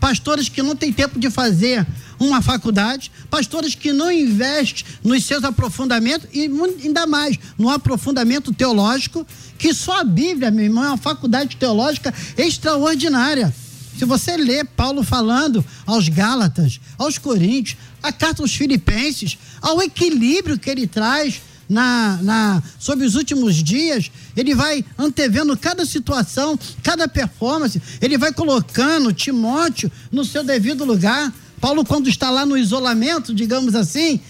pastores 0.00 0.48
que 0.48 0.62
não 0.62 0.74
têm 0.74 0.92
tempo 0.92 1.20
de 1.20 1.30
fazer 1.30 1.86
uma 2.18 2.42
faculdade, 2.42 3.12
pastores 3.30 3.74
que 3.74 3.92
não 3.92 4.10
investem 4.10 4.84
nos 5.04 5.24
seus 5.24 5.44
aprofundamentos 5.44 6.28
e 6.32 6.50
ainda 6.84 7.06
mais 7.06 7.38
no 7.58 7.68
aprofundamento 7.68 8.52
teológico, 8.52 9.26
que 9.58 9.72
só 9.72 10.00
a 10.00 10.04
Bíblia, 10.04 10.50
meu 10.50 10.64
irmão, 10.64 10.84
é 10.84 10.88
uma 10.88 10.96
faculdade 10.96 11.56
teológica 11.56 12.12
extraordinária. 12.36 13.54
Se 13.98 14.04
você 14.06 14.36
lê 14.36 14.64
Paulo 14.64 15.02
falando 15.02 15.64
aos 15.86 16.08
Gálatas, 16.08 16.80
aos 16.96 17.18
Coríntios, 17.18 17.76
a 18.02 18.10
carta 18.10 18.42
aos 18.42 18.54
Filipenses, 18.54 19.36
ao 19.60 19.82
equilíbrio 19.82 20.58
que 20.58 20.70
ele 20.70 20.86
traz 20.86 21.42
na, 21.70 22.18
na, 22.20 22.62
sobre 22.80 23.06
os 23.06 23.14
últimos 23.14 23.54
dias, 23.54 24.10
ele 24.36 24.56
vai 24.56 24.84
antevendo 24.98 25.56
cada 25.56 25.86
situação, 25.86 26.58
cada 26.82 27.06
performance, 27.06 27.80
ele 28.00 28.18
vai 28.18 28.32
colocando 28.32 29.12
Timóteo 29.12 29.90
no 30.10 30.24
seu 30.24 30.42
devido 30.42 30.84
lugar. 30.84 31.32
Paulo, 31.60 31.84
quando 31.84 32.08
está 32.08 32.28
lá 32.28 32.44
no 32.44 32.58
isolamento, 32.58 33.32
digamos 33.32 33.76
assim, 33.76 34.20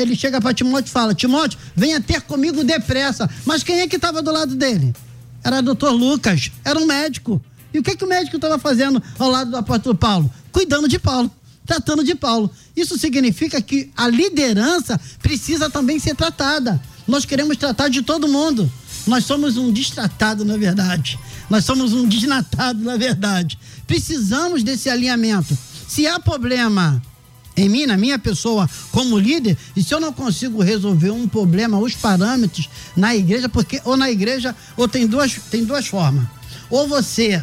ele 0.00 0.16
chega 0.16 0.40
para 0.40 0.54
Timóteo 0.54 0.88
e 0.88 0.92
fala: 0.92 1.14
Timóteo, 1.14 1.58
venha 1.76 2.00
ter 2.00 2.22
comigo 2.22 2.64
depressa. 2.64 3.28
Mas 3.44 3.62
quem 3.62 3.80
é 3.80 3.86
que 3.86 3.96
estava 3.96 4.22
do 4.22 4.32
lado 4.32 4.54
dele? 4.54 4.94
Era 5.44 5.58
o 5.58 5.62
doutor 5.62 5.90
Lucas, 5.90 6.50
era 6.64 6.78
um 6.78 6.86
médico. 6.86 7.40
E 7.72 7.78
o 7.78 7.82
que, 7.82 7.96
que 7.96 8.04
o 8.04 8.08
médico 8.08 8.36
estava 8.36 8.58
fazendo 8.58 9.02
ao 9.18 9.30
lado 9.30 9.50
do 9.50 9.56
apóstolo 9.58 9.94
Paulo? 9.94 10.30
Cuidando 10.50 10.88
de 10.88 10.98
Paulo 10.98 11.30
tratando 11.70 12.02
de 12.02 12.16
Paulo. 12.16 12.50
Isso 12.74 12.98
significa 12.98 13.62
que 13.62 13.92
a 13.96 14.08
liderança 14.08 15.00
precisa 15.22 15.70
também 15.70 16.00
ser 16.00 16.16
tratada. 16.16 16.82
Nós 17.06 17.24
queremos 17.24 17.56
tratar 17.56 17.88
de 17.88 18.02
todo 18.02 18.26
mundo. 18.26 18.70
Nós 19.06 19.24
somos 19.24 19.56
um 19.56 19.72
destratado, 19.72 20.44
na 20.44 20.56
verdade. 20.56 21.16
Nós 21.48 21.64
somos 21.64 21.92
um 21.92 22.08
desnatado, 22.08 22.82
na 22.82 22.96
verdade. 22.96 23.56
Precisamos 23.86 24.64
desse 24.64 24.90
alinhamento. 24.90 25.56
Se 25.86 26.08
há 26.08 26.18
problema 26.18 27.00
em 27.56 27.68
mim, 27.68 27.86
na 27.86 27.96
minha 27.96 28.18
pessoa, 28.18 28.68
como 28.90 29.16
líder, 29.16 29.56
e 29.76 29.82
se 29.84 29.94
eu 29.94 30.00
não 30.00 30.12
consigo 30.12 30.60
resolver 30.62 31.10
um 31.10 31.28
problema, 31.28 31.78
os 31.78 31.94
parâmetros 31.94 32.68
na 32.96 33.14
igreja, 33.14 33.48
porque 33.48 33.80
ou 33.84 33.96
na 33.96 34.10
igreja, 34.10 34.56
ou 34.76 34.88
tem 34.88 35.06
duas, 35.06 35.34
tem 35.52 35.64
duas 35.64 35.86
formas. 35.86 36.26
Ou 36.68 36.88
você 36.88 37.40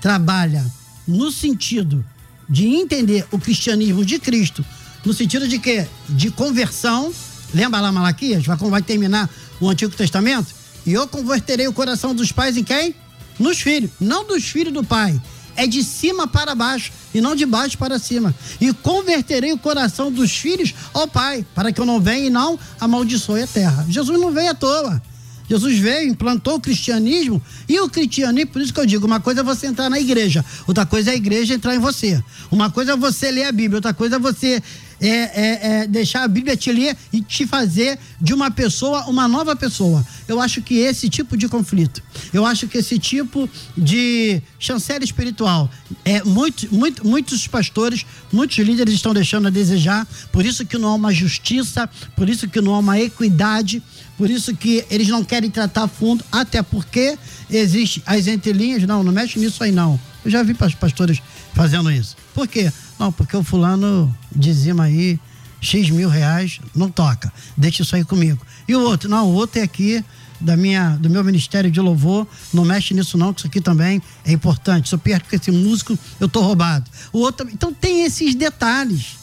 trabalha 0.00 0.64
no 1.06 1.30
sentido 1.30 2.02
de 2.48 2.66
entender 2.66 3.26
o 3.30 3.38
cristianismo 3.38 4.04
de 4.04 4.18
Cristo, 4.18 4.64
no 5.04 5.12
sentido 5.12 5.46
de 5.46 5.58
que 5.58 5.86
de 6.08 6.30
conversão, 6.30 7.12
lembra 7.54 7.80
lá 7.80 7.92
Malaquias, 7.92 8.44
vai, 8.44 8.56
vai 8.56 8.82
terminar 8.82 9.30
o 9.60 9.68
Antigo 9.68 9.94
Testamento? 9.94 10.54
E 10.84 10.92
eu 10.92 11.06
converterei 11.08 11.66
o 11.66 11.72
coração 11.72 12.14
dos 12.14 12.30
pais 12.30 12.56
em 12.56 12.64
quem? 12.64 12.94
Nos 13.38 13.60
filhos, 13.60 13.90
não 14.00 14.26
dos 14.26 14.44
filhos 14.44 14.72
do 14.72 14.84
pai. 14.84 15.20
É 15.56 15.66
de 15.66 15.82
cima 15.82 16.26
para 16.26 16.54
baixo 16.54 16.92
e 17.14 17.20
não 17.20 17.34
de 17.34 17.46
baixo 17.46 17.78
para 17.78 17.98
cima. 17.98 18.34
E 18.60 18.72
converterei 18.74 19.52
o 19.52 19.58
coração 19.58 20.12
dos 20.12 20.30
filhos 20.30 20.74
ao 20.92 21.08
pai, 21.08 21.46
para 21.54 21.72
que 21.72 21.80
eu 21.80 21.86
não 21.86 22.00
venha 22.00 22.26
e 22.26 22.30
não 22.30 22.58
amaldiçoe 22.78 23.42
a 23.42 23.46
terra. 23.46 23.86
Jesus 23.88 24.20
não 24.20 24.30
veio 24.32 24.50
à 24.50 24.54
toa. 24.54 25.02
Jesus 25.48 25.78
veio, 25.78 26.10
implantou 26.10 26.56
o 26.56 26.60
cristianismo 26.60 27.42
e 27.68 27.78
o 27.80 27.88
cristianismo, 27.88 28.50
por 28.50 28.62
isso 28.62 28.72
que 28.72 28.80
eu 28.80 28.86
digo, 28.86 29.06
uma 29.06 29.20
coisa 29.20 29.40
é 29.40 29.44
você 29.44 29.66
entrar 29.66 29.88
na 29.88 30.00
igreja, 30.00 30.44
outra 30.66 30.84
coisa 30.84 31.10
é 31.10 31.14
a 31.14 31.16
igreja 31.16 31.54
entrar 31.54 31.74
em 31.74 31.78
você. 31.78 32.22
Uma 32.50 32.70
coisa 32.70 32.92
é 32.92 32.96
você 32.96 33.30
ler 33.30 33.44
a 33.44 33.52
Bíblia, 33.52 33.78
outra 33.78 33.94
coisa 33.94 34.16
é 34.16 34.18
você 34.18 34.62
é, 35.00 35.08
é, 35.08 35.82
é 35.82 35.86
deixar 35.86 36.22
a 36.22 36.28
Bíblia 36.28 36.56
te 36.56 36.72
ler 36.72 36.96
e 37.12 37.20
te 37.20 37.46
fazer 37.46 37.98
de 38.20 38.32
uma 38.32 38.50
pessoa 38.50 39.04
uma 39.06 39.28
nova 39.28 39.54
pessoa. 39.54 40.04
Eu 40.26 40.40
acho 40.40 40.62
que 40.62 40.78
esse 40.78 41.08
tipo 41.08 41.36
de 41.36 41.48
conflito, 41.48 42.02
eu 42.32 42.44
acho 42.44 42.66
que 42.66 42.78
esse 42.78 42.98
tipo 42.98 43.48
de 43.76 44.40
chancela 44.58 45.04
espiritual, 45.04 45.70
é 46.04 46.22
muito, 46.24 46.74
muito, 46.74 47.06
muitos 47.06 47.46
pastores, 47.46 48.04
muitos 48.32 48.58
líderes 48.58 48.94
estão 48.94 49.12
deixando 49.12 49.46
a 49.46 49.50
desejar. 49.50 50.06
Por 50.32 50.44
isso 50.44 50.64
que 50.64 50.78
não 50.78 50.88
há 50.88 50.94
uma 50.94 51.12
justiça, 51.12 51.88
por 52.16 52.28
isso 52.28 52.48
que 52.48 52.60
não 52.60 52.74
há 52.74 52.78
uma 52.78 52.98
equidade 52.98 53.82
por 54.16 54.30
isso 54.30 54.54
que 54.56 54.84
eles 54.90 55.08
não 55.08 55.24
querem 55.24 55.50
tratar 55.50 55.88
fundo, 55.88 56.24
até 56.30 56.62
porque 56.62 57.18
existe 57.50 58.02
as 58.06 58.26
entrelinhas, 58.26 58.82
não, 58.84 59.02
não 59.02 59.12
mexe 59.12 59.38
nisso 59.38 59.62
aí 59.62 59.70
não. 59.70 59.98
Eu 60.24 60.30
já 60.30 60.42
vi 60.42 60.54
pastores 60.54 61.22
fazendo 61.54 61.90
isso. 61.90 62.16
Por 62.34 62.48
quê? 62.48 62.72
Não, 62.98 63.12
porque 63.12 63.36
o 63.36 63.42
fulano 63.42 64.14
dizima 64.34 64.84
aí 64.84 65.20
X 65.60 65.90
mil 65.90 66.08
reais, 66.08 66.60
não 66.74 66.90
toca. 66.90 67.32
Deixa 67.56 67.82
isso 67.82 67.94
aí 67.94 68.04
comigo. 68.04 68.44
E 68.66 68.74
o 68.74 68.80
outro? 68.80 69.08
Não, 69.08 69.26
o 69.28 69.34
outro 69.34 69.60
é 69.60 69.62
aqui 69.62 70.04
da 70.40 70.56
minha, 70.56 70.96
do 70.96 71.08
meu 71.08 71.24
ministério 71.24 71.70
de 71.70 71.80
louvor, 71.80 72.26
não 72.52 72.64
mexe 72.64 72.92
nisso 72.94 73.16
não, 73.16 73.32
que 73.32 73.40
isso 73.40 73.46
aqui 73.46 73.60
também 73.60 74.02
é 74.24 74.32
importante. 74.32 74.88
Se 74.88 74.94
eu 74.94 74.98
perco 74.98 75.34
esse 75.34 75.50
músico, 75.50 75.98
eu 76.20 76.28
tô 76.28 76.40
roubado. 76.40 76.90
O 77.12 77.18
outro, 77.20 77.48
então 77.52 77.72
tem 77.72 78.04
esses 78.04 78.34
detalhes. 78.34 79.16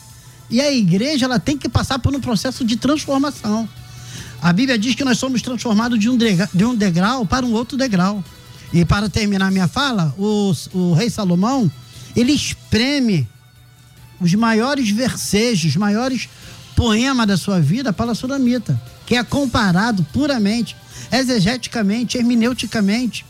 E 0.50 0.62
a 0.62 0.72
igreja, 0.72 1.26
ela 1.26 1.40
tem 1.40 1.58
que 1.58 1.70
passar 1.70 2.00
por 2.00 2.14
um 2.14 2.20
processo 2.20 2.64
de 2.64 2.78
transformação. 2.78 3.68
A 4.44 4.52
Bíblia 4.52 4.78
diz 4.78 4.94
que 4.94 5.06
nós 5.06 5.18
somos 5.18 5.42
transformados 5.42 5.98
de 5.98 6.10
um, 6.10 6.18
degrau, 6.18 6.50
de 6.54 6.66
um 6.66 6.76
degrau 6.76 7.26
para 7.26 7.46
um 7.46 7.54
outro 7.54 7.78
degrau. 7.78 8.22
E 8.74 8.84
para 8.84 9.08
terminar 9.08 9.50
minha 9.50 9.70
fala, 9.70 10.14
o, 10.18 10.52
o 10.74 10.94
rei 10.94 11.10
Salomão, 11.10 11.72
ele 12.14 12.34
espreme 12.34 13.26
os 14.20 14.34
maiores 14.34 14.90
versejos, 14.90 15.72
os 15.72 15.78
maiores 15.78 16.28
poemas 16.76 17.26
da 17.26 17.38
sua 17.38 17.62
vida 17.62 17.94
para 17.94 18.12
a 18.12 18.16
Sulamita, 18.16 18.78
que 19.06 19.16
é 19.16 19.24
comparado 19.24 20.06
puramente, 20.12 20.76
exegeticamente, 21.10 22.18
hermeneuticamente, 22.18 23.26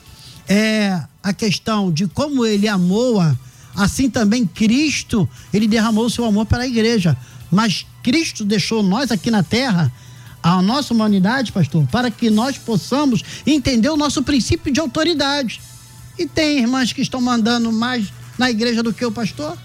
é 0.49 0.99
a 1.21 1.31
questão 1.31 1.91
de 1.91 2.07
como 2.07 2.43
ele 2.43 2.67
amou-a, 2.67 3.37
assim 3.75 4.09
também 4.09 4.47
Cristo, 4.47 5.29
ele 5.53 5.67
derramou 5.67 6.09
seu 6.09 6.25
amor 6.25 6.47
para 6.47 6.63
a 6.63 6.67
igreja. 6.67 7.15
Mas 7.51 7.85
Cristo 8.01 8.43
deixou 8.43 8.81
nós 8.81 9.11
aqui 9.11 9.29
na 9.29 9.43
terra 9.43 9.91
a 10.43 10.61
nossa 10.61 10.93
humanidade, 10.93 11.53
pastor, 11.53 11.87
para 11.87 12.11
que 12.11 12.29
nós 12.29 12.57
possamos 12.57 13.23
entender 13.47 13.89
o 13.89 13.95
nosso 13.95 14.21
princípio 14.21 14.71
de 14.71 14.81
autoridade. 14.81 15.61
E 16.19 16.27
tem 16.27 16.59
irmãs 16.59 16.91
que 16.91 17.01
estão 17.01 17.21
mandando 17.21 17.71
mais 17.71 18.11
na 18.37 18.51
igreja 18.51 18.83
do 18.83 18.93
que 18.93 19.05
o 19.05 19.11
pastor, 19.11 19.57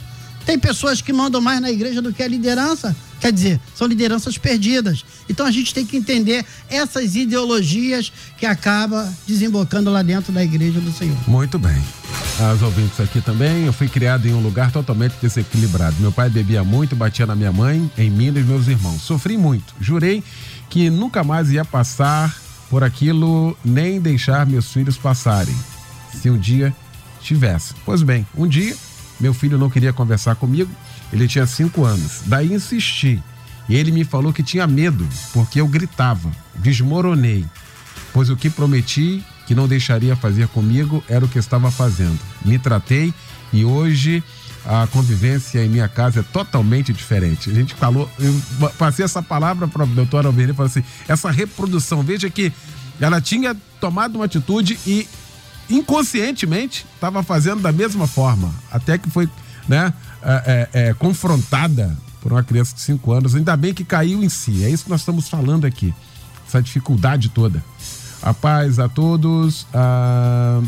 tem 0.46 0.58
pessoas 0.58 1.02
que 1.02 1.12
mandam 1.12 1.40
mais 1.40 1.60
na 1.60 1.70
igreja 1.70 2.00
do 2.00 2.10
que 2.12 2.22
a 2.22 2.28
liderança. 2.28 2.96
Quer 3.20 3.32
dizer, 3.32 3.60
são 3.74 3.86
lideranças 3.86 4.38
perdidas. 4.38 5.04
Então 5.28 5.44
a 5.44 5.50
gente 5.50 5.74
tem 5.74 5.84
que 5.84 5.96
entender 5.96 6.46
essas 6.70 7.16
ideologias 7.16 8.12
que 8.38 8.46
acaba 8.46 9.12
desembocando 9.26 9.90
lá 9.90 10.02
dentro 10.02 10.32
da 10.32 10.42
igreja 10.42 10.80
do 10.80 10.92
Senhor. 10.92 11.16
Muito 11.26 11.58
bem. 11.58 11.76
As 12.40 12.62
ouvintes 12.62 12.98
aqui 13.00 13.20
também, 13.20 13.66
eu 13.66 13.72
fui 13.72 13.88
criado 13.88 14.26
em 14.26 14.32
um 14.32 14.40
lugar 14.40 14.70
totalmente 14.70 15.16
desequilibrado. 15.20 15.96
Meu 15.98 16.12
pai 16.12 16.30
bebia 16.30 16.62
muito, 16.62 16.94
batia 16.94 17.26
na 17.26 17.34
minha 17.34 17.52
mãe, 17.52 17.90
em 17.98 18.08
mim 18.08 18.26
e 18.26 18.30
nos 18.30 18.46
meus 18.46 18.68
irmãos. 18.68 19.02
Sofri 19.02 19.36
muito. 19.36 19.74
Jurei 19.80 20.22
que 20.78 20.90
nunca 20.90 21.24
mais 21.24 21.50
ia 21.50 21.64
passar 21.64 22.32
por 22.70 22.84
aquilo, 22.84 23.58
nem 23.64 24.00
deixar 24.00 24.46
meus 24.46 24.72
filhos 24.72 24.96
passarem, 24.96 25.56
se 26.12 26.30
um 26.30 26.38
dia 26.38 26.72
tivesse. 27.20 27.74
Pois 27.84 28.00
bem, 28.00 28.24
um 28.36 28.46
dia 28.46 28.76
meu 29.18 29.34
filho 29.34 29.58
não 29.58 29.68
queria 29.68 29.92
conversar 29.92 30.36
comigo, 30.36 30.70
ele 31.12 31.26
tinha 31.26 31.44
cinco 31.48 31.84
anos. 31.84 32.20
Daí 32.26 32.52
insisti. 32.52 33.20
E 33.68 33.74
ele 33.74 33.90
me 33.90 34.04
falou 34.04 34.32
que 34.32 34.40
tinha 34.40 34.68
medo, 34.68 35.04
porque 35.32 35.60
eu 35.60 35.66
gritava, 35.66 36.30
desmoronei. 36.54 37.44
Pois 38.12 38.30
o 38.30 38.36
que 38.36 38.48
prometi 38.48 39.24
que 39.48 39.56
não 39.56 39.66
deixaria 39.66 40.14
fazer 40.14 40.46
comigo 40.46 41.02
era 41.08 41.24
o 41.24 41.28
que 41.28 41.40
estava 41.40 41.72
fazendo. 41.72 42.20
Me 42.44 42.56
tratei 42.56 43.12
e 43.52 43.64
hoje 43.64 44.22
a 44.68 44.86
convivência 44.86 45.64
em 45.64 45.68
minha 45.68 45.88
casa 45.88 46.20
é 46.20 46.22
totalmente 46.22 46.92
diferente. 46.92 47.48
A 47.48 47.54
gente 47.54 47.74
falou, 47.74 48.08
eu 48.18 48.70
passei 48.76 49.02
essa 49.02 49.22
palavra 49.22 49.66
para 49.66 49.84
a 49.84 49.86
doutora 49.86 50.28
Almeida 50.28 50.52
e 50.52 50.54
falei 50.54 50.70
assim: 50.70 50.84
essa 51.08 51.30
reprodução, 51.30 52.02
veja 52.02 52.28
que 52.28 52.52
ela 53.00 53.18
tinha 53.18 53.56
tomado 53.80 54.16
uma 54.16 54.26
atitude 54.26 54.78
e 54.86 55.08
inconscientemente 55.70 56.84
estava 56.94 57.22
fazendo 57.22 57.62
da 57.62 57.72
mesma 57.72 58.06
forma, 58.06 58.52
até 58.70 58.98
que 58.98 59.08
foi 59.08 59.26
né, 59.66 59.92
é, 60.22 60.68
é, 60.74 60.88
é, 60.88 60.94
confrontada 60.94 61.96
por 62.20 62.32
uma 62.32 62.42
criança 62.42 62.74
de 62.74 62.82
5 62.82 63.10
anos. 63.10 63.34
Ainda 63.34 63.56
bem 63.56 63.72
que 63.72 63.84
caiu 63.84 64.22
em 64.22 64.28
si, 64.28 64.64
é 64.64 64.68
isso 64.68 64.84
que 64.84 64.90
nós 64.90 65.00
estamos 65.00 65.30
falando 65.30 65.66
aqui, 65.66 65.94
essa 66.46 66.60
dificuldade 66.60 67.30
toda. 67.30 67.64
A 68.20 68.34
paz 68.34 68.78
a 68.78 68.88
todos. 68.88 69.66
Ah, 69.72 70.60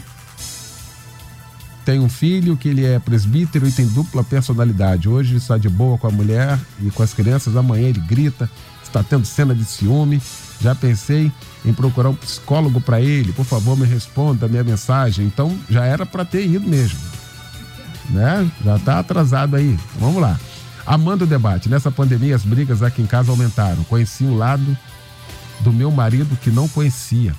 tem 1.91 1.99
um 1.99 2.09
filho 2.09 2.57
que 2.57 2.69
ele 2.69 2.87
é 2.87 3.01
presbítero 3.01 3.67
e 3.67 3.73
tem 3.73 3.85
dupla 3.85 4.23
personalidade. 4.23 5.09
Hoje 5.09 5.35
está 5.35 5.59
de 5.59 5.69
boa 5.69 5.99
com 5.99 6.07
a 6.07 6.11
mulher 6.11 6.57
e 6.81 6.89
com 6.89 7.03
as 7.03 7.13
crianças, 7.13 7.57
amanhã 7.57 7.89
ele 7.89 7.99
grita, 7.99 8.49
está 8.81 9.03
tendo 9.03 9.25
cena 9.25 9.57
de 9.57 9.65
ciúme. 9.65 10.23
Já 10.61 10.73
pensei 10.73 11.33
em 11.65 11.73
procurar 11.73 12.11
um 12.11 12.15
psicólogo 12.15 12.81
para 12.81 13.01
ele. 13.01 13.33
Por 13.33 13.45
favor, 13.45 13.77
me 13.77 13.85
responda 13.87 14.47
a 14.47 14.49
minha 14.49 14.63
mensagem. 14.63 15.27
Então 15.27 15.59
já 15.69 15.85
era 15.85 16.07
para 16.07 16.25
ter 16.25 16.47
ido 16.47 16.69
mesmo. 16.69 17.01
Né? 18.11 18.49
Já 18.65 18.77
está 18.77 19.01
atrasado 19.01 19.57
aí. 19.57 19.77
Vamos 19.99 20.23
lá. 20.23 20.39
Amando 20.87 21.25
o 21.25 21.27
debate. 21.27 21.69
Nessa 21.69 21.91
pandemia, 21.91 22.37
as 22.37 22.45
brigas 22.45 22.85
aqui 22.85 23.03
em 23.03 23.07
casa 23.07 23.33
aumentaram. 23.33 23.83
Conheci 23.83 24.23
um 24.23 24.37
lado 24.37 24.79
do 25.59 25.73
meu 25.73 25.91
marido 25.91 26.39
que 26.41 26.53
não 26.53 26.69
conhecia. 26.69 27.35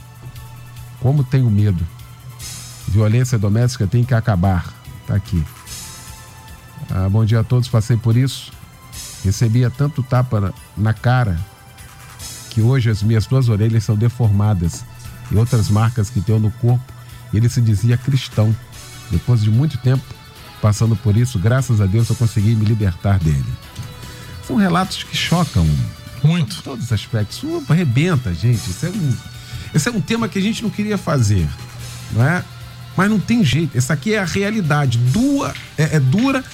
Como 0.99 1.23
tenho 1.23 1.49
medo. 1.49 1.87
Violência 2.91 3.39
doméstica 3.39 3.87
tem 3.87 4.03
que 4.03 4.13
acabar. 4.13 4.65
Tá 5.07 5.15
aqui. 5.15 5.41
Ah, 6.89 7.07
bom 7.07 7.23
dia 7.23 7.39
a 7.39 7.43
todos. 7.43 7.69
Passei 7.69 7.95
por 7.95 8.17
isso. 8.17 8.51
Recebia 9.23 9.69
tanto 9.69 10.03
tapa 10.03 10.53
na, 10.75 10.93
cara 10.93 11.39
que 12.49 12.61
hoje 12.61 12.89
as 12.89 13.01
minhas 13.01 13.25
duas 13.25 13.47
orelhas 13.47 13.85
são 13.85 13.95
deformadas 13.95 14.83
e 15.31 15.37
outras 15.37 15.69
marcas 15.69 16.09
que 16.09 16.19
tenho 16.19 16.37
no 16.37 16.51
corpo. 16.51 16.83
Ele 17.33 17.47
se 17.47 17.61
dizia 17.61 17.95
cristão. 17.95 18.53
Depois 19.09 19.41
de 19.41 19.49
muito 19.49 19.77
tempo 19.77 20.03
passando 20.61 20.95
por 20.97 21.15
isso, 21.15 21.39
graças 21.39 21.79
a 21.79 21.85
Deus 21.85 22.09
eu 22.09 22.15
consegui 22.17 22.55
me 22.55 22.65
libertar 22.65 23.19
dele. 23.19 23.53
São 24.45 24.57
relatos 24.57 25.03
que 25.03 25.15
chocam 25.15 25.65
muito. 26.21 26.61
Todos 26.61 26.85
os 26.85 26.91
aspectos. 26.91 27.37
Isso 27.37 27.63
arrebenta, 27.69 28.33
gente. 28.33 28.69
Isso 28.69 28.85
é 28.85 28.89
um, 28.89 29.17
esse 29.73 29.87
é 29.87 29.91
um 29.93 30.01
tema 30.01 30.27
que 30.27 30.37
a 30.37 30.41
gente 30.41 30.61
não 30.61 30.69
queria 30.69 30.97
fazer, 30.97 31.47
não 32.11 32.27
é? 32.27 32.43
Mas 33.01 33.09
não 33.09 33.19
tem 33.19 33.43
jeito. 33.43 33.75
Essa 33.75 33.93
aqui 33.93 34.13
é 34.13 34.19
a 34.19 34.25
realidade. 34.25 34.99
Dura, 34.99 35.55
é, 35.75 35.95
é 35.95 35.99
dura, 35.99 36.45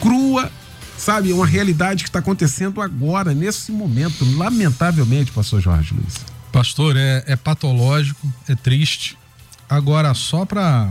crua, 0.00 0.50
sabe? 0.96 1.30
É 1.30 1.34
uma 1.34 1.44
realidade 1.44 2.02
que 2.02 2.08
está 2.08 2.18
acontecendo 2.18 2.80
agora, 2.80 3.34
nesse 3.34 3.70
momento, 3.70 4.24
lamentavelmente, 4.38 5.30
pastor 5.32 5.60
Jorge 5.60 5.92
Luiz. 5.92 6.14
Pastor, 6.50 6.96
é, 6.96 7.22
é 7.26 7.36
patológico, 7.36 8.26
é 8.48 8.54
triste. 8.54 9.18
Agora, 9.68 10.14
só 10.14 10.46
para 10.46 10.90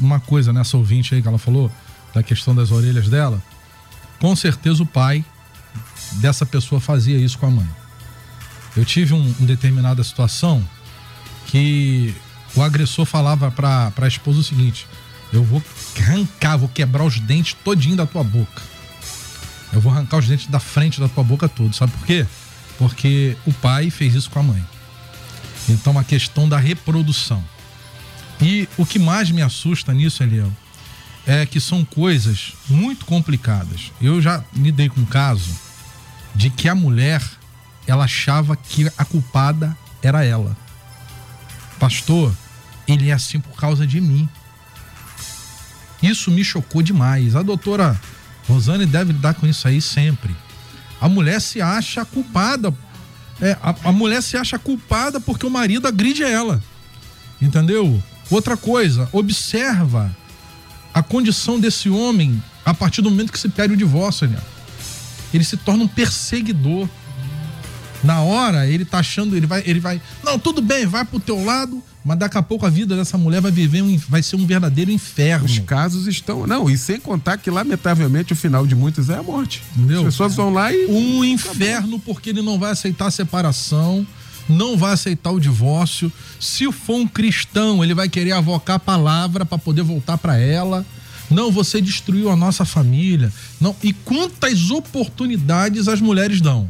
uma 0.00 0.18
coisa 0.18 0.50
nessa 0.50 0.78
ouvinte 0.78 1.14
aí 1.14 1.20
que 1.20 1.28
ela 1.28 1.36
falou, 1.36 1.70
da 2.14 2.22
questão 2.22 2.54
das 2.54 2.70
orelhas 2.70 3.10
dela, 3.10 3.38
com 4.18 4.34
certeza 4.34 4.82
o 4.82 4.86
pai 4.86 5.22
dessa 6.12 6.46
pessoa 6.46 6.80
fazia 6.80 7.18
isso 7.18 7.38
com 7.38 7.48
a 7.48 7.50
mãe. 7.50 7.68
Eu 8.74 8.86
tive 8.86 9.12
um, 9.12 9.34
um 9.38 9.44
determinada 9.44 10.02
situação 10.02 10.66
que 11.48 12.14
o 12.54 12.62
agressor 12.62 13.04
falava 13.04 13.50
para 13.50 13.92
a 13.96 14.08
esposa 14.08 14.40
o 14.40 14.44
seguinte: 14.44 14.86
eu 15.32 15.42
vou 15.42 15.62
arrancar, 15.98 16.56
vou 16.56 16.68
quebrar 16.68 17.04
os 17.04 17.18
dentes 17.18 17.56
todinho 17.64 17.96
da 17.96 18.06
tua 18.06 18.22
boca. 18.22 18.62
Eu 19.72 19.80
vou 19.80 19.90
arrancar 19.90 20.18
os 20.18 20.28
dentes 20.28 20.46
da 20.48 20.60
frente 20.60 21.00
da 21.00 21.08
tua 21.08 21.24
boca 21.24 21.48
todo. 21.48 21.74
Sabe 21.74 21.92
por 21.92 22.06
quê? 22.06 22.26
Porque 22.78 23.36
o 23.46 23.52
pai 23.52 23.88
fez 23.88 24.14
isso 24.14 24.30
com 24.30 24.40
a 24.40 24.42
mãe. 24.42 24.64
Então 25.68 25.98
a 25.98 26.04
questão 26.04 26.48
da 26.48 26.58
reprodução. 26.58 27.42
E 28.40 28.68
o 28.76 28.84
que 28.84 28.98
mais 28.98 29.30
me 29.30 29.40
assusta 29.40 29.94
nisso, 29.94 30.22
Eliel, 30.22 30.52
é 31.26 31.46
que 31.46 31.60
são 31.60 31.84
coisas 31.84 32.52
muito 32.68 33.06
complicadas. 33.06 33.92
Eu 34.00 34.20
já 34.20 34.44
lidei 34.54 34.88
com 34.88 35.00
um 35.00 35.06
caso 35.06 35.50
de 36.34 36.50
que 36.50 36.68
a 36.68 36.74
mulher 36.74 37.22
ela 37.86 38.04
achava 38.04 38.56
que 38.56 38.90
a 38.98 39.04
culpada 39.04 39.76
era 40.02 40.24
ela. 40.24 40.56
Pastor, 41.82 42.32
ele 42.86 43.10
é 43.10 43.12
assim 43.12 43.40
por 43.40 43.56
causa 43.56 43.84
de 43.84 44.00
mim. 44.00 44.28
Isso 46.00 46.30
me 46.30 46.44
chocou 46.44 46.80
demais. 46.80 47.34
A 47.34 47.42
doutora 47.42 48.00
Rosane 48.46 48.86
deve 48.86 49.12
lidar 49.12 49.34
com 49.34 49.48
isso 49.48 49.66
aí 49.66 49.82
sempre. 49.82 50.32
A 51.00 51.08
mulher 51.08 51.40
se 51.40 51.60
acha 51.60 52.04
culpada. 52.04 52.72
É, 53.40 53.58
a, 53.60 53.74
a 53.88 53.90
mulher 53.90 54.22
se 54.22 54.36
acha 54.36 54.60
culpada 54.60 55.18
porque 55.18 55.44
o 55.44 55.50
marido 55.50 55.88
agride 55.88 56.22
ela. 56.22 56.62
Entendeu? 57.40 58.00
Outra 58.30 58.56
coisa, 58.56 59.08
observa 59.10 60.16
a 60.94 61.02
condição 61.02 61.58
desse 61.58 61.90
homem 61.90 62.40
a 62.64 62.72
partir 62.72 63.02
do 63.02 63.10
momento 63.10 63.32
que 63.32 63.40
se 63.40 63.48
pede 63.48 63.74
o 63.74 63.76
divórcio, 63.76 64.28
né? 64.28 64.38
Ele 65.34 65.42
se 65.42 65.56
torna 65.56 65.82
um 65.82 65.88
perseguidor. 65.88 66.88
Na 68.02 68.20
hora, 68.20 68.66
ele 68.66 68.84
tá 68.84 68.98
achando, 68.98 69.36
ele 69.36 69.46
vai, 69.46 69.62
ele 69.64 69.78
vai, 69.78 70.00
não, 70.24 70.38
tudo 70.38 70.60
bem, 70.60 70.86
vai 70.86 71.04
pro 71.04 71.20
teu 71.20 71.44
lado, 71.44 71.82
mas 72.04 72.18
daqui 72.18 72.36
a 72.36 72.42
pouco 72.42 72.66
a 72.66 72.70
vida 72.70 72.96
dessa 72.96 73.16
mulher 73.16 73.40
vai 73.40 73.52
viver 73.52 73.80
um, 73.82 73.96
vai 74.08 74.22
ser 74.22 74.36
um 74.36 74.44
verdadeiro 74.44 74.90
inferno. 74.90 75.46
Os 75.46 75.60
casos 75.60 76.08
estão, 76.08 76.46
não, 76.46 76.68
e 76.68 76.76
sem 76.76 76.98
contar 76.98 77.38
que 77.38 77.50
lamentavelmente 77.50 78.32
o 78.32 78.36
final 78.36 78.66
de 78.66 78.74
muitos 78.74 79.08
é 79.08 79.18
a 79.18 79.22
morte. 79.22 79.62
Entendeu? 79.76 80.00
As 80.00 80.06
pessoas 80.06 80.34
vão 80.34 80.52
lá 80.52 80.72
e 80.72 80.86
um 80.86 81.24
inferno 81.24 81.98
porque 82.00 82.30
ele 82.30 82.42
não 82.42 82.58
vai 82.58 82.72
aceitar 82.72 83.06
a 83.06 83.10
separação, 83.10 84.04
não 84.48 84.76
vai 84.76 84.92
aceitar 84.92 85.30
o 85.30 85.38
divórcio. 85.38 86.12
Se 86.40 86.70
for 86.72 86.96
um 86.96 87.06
cristão, 87.06 87.84
ele 87.84 87.94
vai 87.94 88.08
querer 88.08 88.32
avocar 88.32 88.76
a 88.76 88.80
palavra 88.80 89.44
para 89.44 89.58
poder 89.58 89.82
voltar 89.82 90.18
para 90.18 90.36
ela. 90.36 90.84
Não, 91.30 91.50
você 91.52 91.80
destruiu 91.80 92.30
a 92.30 92.36
nossa 92.36 92.64
família. 92.64 93.32
Não, 93.60 93.74
e 93.82 93.92
quantas 93.92 94.70
oportunidades 94.70 95.86
as 95.86 96.00
mulheres 96.00 96.40
dão, 96.40 96.68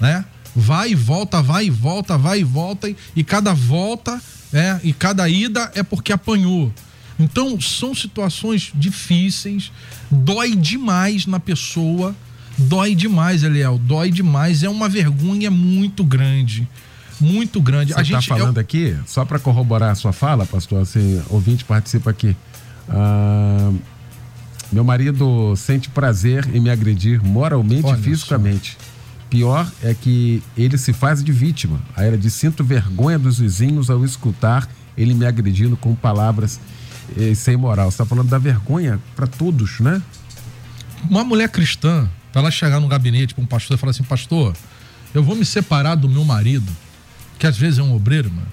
né? 0.00 0.24
Vai 0.54 0.90
e 0.90 0.94
volta, 0.94 1.42
vai 1.42 1.66
e 1.66 1.70
volta, 1.70 2.18
vai 2.18 2.40
e 2.40 2.44
volta 2.44 2.92
e, 3.14 3.24
cada 3.24 3.52
volta, 3.54 4.20
é, 4.52 4.80
e 4.82 4.92
cada 4.92 5.28
ida 5.28 5.70
é 5.74 5.82
porque 5.82 6.12
apanhou. 6.12 6.72
Então 7.18 7.60
são 7.60 7.94
situações 7.94 8.70
difíceis, 8.74 9.72
dói 10.10 10.54
demais 10.54 11.26
na 11.26 11.40
pessoa, 11.40 12.14
dói 12.56 12.94
demais, 12.94 13.42
Eliel, 13.42 13.78
dói 13.78 14.10
demais, 14.10 14.62
é 14.62 14.68
uma 14.68 14.88
vergonha 14.88 15.50
muito 15.50 16.04
grande 16.04 16.68
muito 17.20 17.60
grande. 17.60 17.92
Você 17.92 18.02
está 18.02 18.22
falando 18.22 18.58
é... 18.58 18.60
aqui, 18.60 18.96
só 19.06 19.24
para 19.24 19.38
corroborar 19.38 19.90
a 19.90 19.94
sua 19.94 20.12
fala, 20.12 20.46
pastor, 20.46 20.82
assim, 20.82 21.20
ouvinte 21.28 21.64
participa 21.64 22.10
aqui. 22.10 22.36
Ah, 22.88 23.72
meu 24.70 24.84
marido 24.84 25.54
sente 25.56 25.88
prazer 25.88 26.48
em 26.54 26.60
me 26.60 26.70
agredir 26.70 27.24
moralmente 27.24 27.86
Olha 27.86 27.98
e 27.98 28.02
fisicamente. 28.02 28.76
Pior 29.30 29.70
é 29.82 29.94
que 29.94 30.42
ele 30.56 30.78
se 30.78 30.92
faz 30.92 31.22
de 31.22 31.32
vítima. 31.32 31.80
Aí 31.96 32.08
ela 32.08 32.18
diz: 32.18 32.32
sinto 32.34 32.64
vergonha 32.64 33.18
dos 33.18 33.38
vizinhos 33.38 33.90
ao 33.90 34.04
escutar 34.04 34.68
ele 34.98 35.14
me 35.14 35.24
agredindo 35.24 35.76
com 35.76 35.94
palavras 35.94 36.60
eh, 37.16 37.34
sem 37.34 37.56
moral. 37.56 37.90
Você 37.90 37.94
está 37.94 38.04
falando 38.04 38.28
da 38.28 38.38
vergonha 38.38 39.00
para 39.14 39.26
todos, 39.26 39.78
né? 39.78 40.02
Uma 41.08 41.22
mulher 41.22 41.48
cristã, 41.48 42.08
para 42.32 42.42
ela 42.42 42.50
chegar 42.50 42.80
no 42.80 42.88
gabinete 42.88 43.32
para 43.32 43.44
um 43.44 43.46
pastor 43.46 43.76
e 43.76 43.80
falar 43.80 43.90
assim: 43.90 44.02
Pastor, 44.02 44.56
eu 45.14 45.22
vou 45.22 45.36
me 45.36 45.44
separar 45.44 45.94
do 45.94 46.08
meu 46.08 46.24
marido 46.24 46.70
que 47.38 47.46
às 47.46 47.56
vezes 47.56 47.78
é 47.78 47.82
um 47.82 47.94
obreiro, 47.94 48.30
mano. 48.30 48.48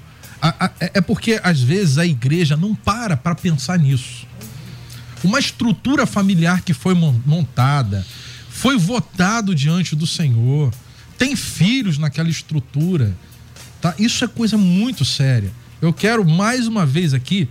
É, 0.79 0.91
é 0.95 1.01
porque 1.01 1.39
às 1.43 1.59
vezes 1.59 1.97
a 1.97 2.05
igreja 2.05 2.55
não 2.55 2.75
para 2.75 3.17
para 3.17 3.33
pensar 3.33 3.79
nisso. 3.79 4.27
Uma 5.23 5.39
estrutura 5.39 6.05
familiar 6.05 6.61
que 6.61 6.71
foi 6.71 6.93
montada, 6.93 8.05
foi 8.65 8.79
votado 8.79 9.53
diante 9.53 9.95
do 9.95 10.07
Senhor, 10.07 10.73
tem 11.19 11.35
filhos 11.35 11.99
naquela 11.99 12.29
estrutura, 12.29 13.15
tá? 13.79 13.93
Isso 13.99 14.25
é 14.25 14.27
coisa 14.27 14.57
muito 14.57 15.05
séria. 15.05 15.51
Eu 15.79 15.93
quero 15.93 16.27
mais 16.27 16.65
uma 16.65 16.83
vez 16.83 17.13
aqui 17.13 17.47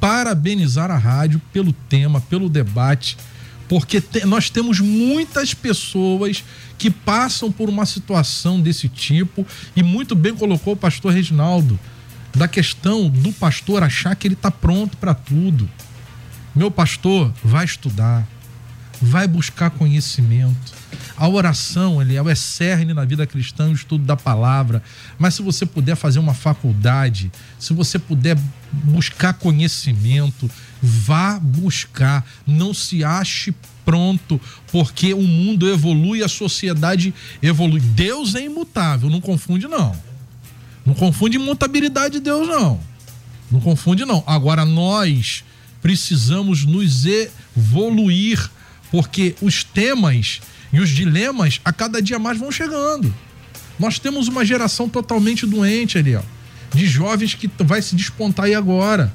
parabenizar 0.00 0.90
a 0.90 0.96
rádio 0.96 1.38
pelo 1.52 1.70
tema, 1.70 2.18
pelo 2.18 2.48
debate, 2.48 3.18
porque 3.68 4.00
te, 4.00 4.24
nós 4.24 4.48
temos 4.48 4.80
muitas 4.80 5.52
pessoas 5.52 6.42
que 6.78 6.90
passam 6.90 7.52
por 7.52 7.68
uma 7.68 7.84
situação 7.84 8.58
desse 8.58 8.88
tipo, 8.88 9.46
e 9.76 9.82
muito 9.82 10.14
bem 10.14 10.34
colocou 10.34 10.72
o 10.72 10.78
pastor 10.78 11.12
Reginaldo, 11.12 11.78
da 12.34 12.48
questão 12.48 13.10
do 13.10 13.34
pastor 13.34 13.82
achar 13.82 14.16
que 14.16 14.26
ele 14.26 14.32
está 14.32 14.50
pronto 14.50 14.96
para 14.96 15.12
tudo. 15.12 15.68
Meu 16.56 16.70
pastor, 16.70 17.30
vai 17.44 17.66
estudar, 17.66 18.26
vai 19.00 19.26
buscar 19.26 19.70
conhecimento. 19.70 20.72
A 21.16 21.28
oração 21.28 22.02
ele 22.02 22.16
é 22.16 22.22
o 22.22 22.36
cerne 22.36 22.92
na 22.92 23.04
vida 23.04 23.26
cristã, 23.26 23.68
o 23.68 23.72
estudo 23.72 24.04
da 24.04 24.16
palavra. 24.16 24.82
Mas 25.18 25.34
se 25.34 25.42
você 25.42 25.64
puder 25.64 25.96
fazer 25.96 26.18
uma 26.18 26.34
faculdade, 26.34 27.30
se 27.58 27.72
você 27.72 27.98
puder 27.98 28.36
buscar 28.72 29.34
conhecimento, 29.34 30.50
vá 30.82 31.38
buscar. 31.38 32.26
Não 32.46 32.74
se 32.74 33.04
ache 33.04 33.54
pronto, 33.84 34.40
porque 34.72 35.14
o 35.14 35.22
mundo 35.22 35.68
evolui, 35.68 36.22
a 36.22 36.28
sociedade 36.28 37.14
evolui. 37.42 37.80
Deus 37.80 38.34
é 38.34 38.44
imutável, 38.44 39.08
não 39.08 39.20
confunde 39.20 39.68
não. 39.68 39.94
Não 40.84 40.94
confunde 40.94 41.36
imutabilidade 41.36 42.14
de 42.14 42.20
Deus 42.20 42.46
não. 42.48 42.80
Não 43.50 43.60
confunde 43.60 44.04
não. 44.04 44.22
Agora 44.26 44.64
nós 44.64 45.44
precisamos 45.80 46.64
nos 46.64 47.04
evoluir, 47.06 48.50
porque 48.94 49.34
os 49.42 49.64
temas 49.64 50.40
e 50.72 50.78
os 50.78 50.88
dilemas 50.88 51.60
a 51.64 51.72
cada 51.72 52.00
dia 52.00 52.16
mais 52.16 52.38
vão 52.38 52.52
chegando. 52.52 53.12
Nós 53.76 53.98
temos 53.98 54.28
uma 54.28 54.44
geração 54.44 54.88
totalmente 54.88 55.44
doente 55.44 55.98
ali, 55.98 56.14
ó, 56.14 56.22
de 56.72 56.86
jovens 56.86 57.34
que 57.34 57.50
vai 57.64 57.82
se 57.82 57.96
despontar 57.96 58.46
aí 58.46 58.54
agora. 58.54 59.12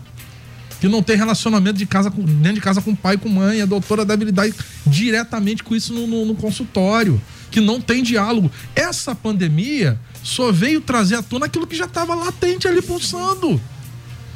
que 0.82 0.90
não 0.90 1.02
tem 1.02 1.16
relacionamento 1.16 1.78
de 1.78 1.86
casa 1.86 2.12
com, 2.12 2.22
dentro 2.22 2.56
de 2.56 2.62
casa 2.62 2.82
com 2.82 2.94
pai 2.94 3.16
e 3.16 3.18
com 3.18 3.30
mãe. 3.30 3.62
A 3.62 3.66
doutora 3.66 4.04
deve 4.04 4.26
lidar 4.26 4.50
diretamente 4.86 5.64
com 5.64 5.74
isso 5.74 5.94
no, 5.94 6.06
no, 6.06 6.26
no 6.26 6.36
consultório, 6.36 7.22
que 7.50 7.62
não 7.62 7.80
tem 7.80 8.04
diálogo. 8.04 8.52
Essa 8.76 9.16
pandemia 9.16 9.98
só 10.22 10.52
veio 10.52 10.82
trazer 10.82 11.16
à 11.16 11.22
tona 11.24 11.46
aquilo 11.46 11.66
que 11.66 11.76
já 11.78 11.86
estava 11.86 12.14
latente 12.16 12.68
ali 12.68 12.82
pulsando. 12.82 13.62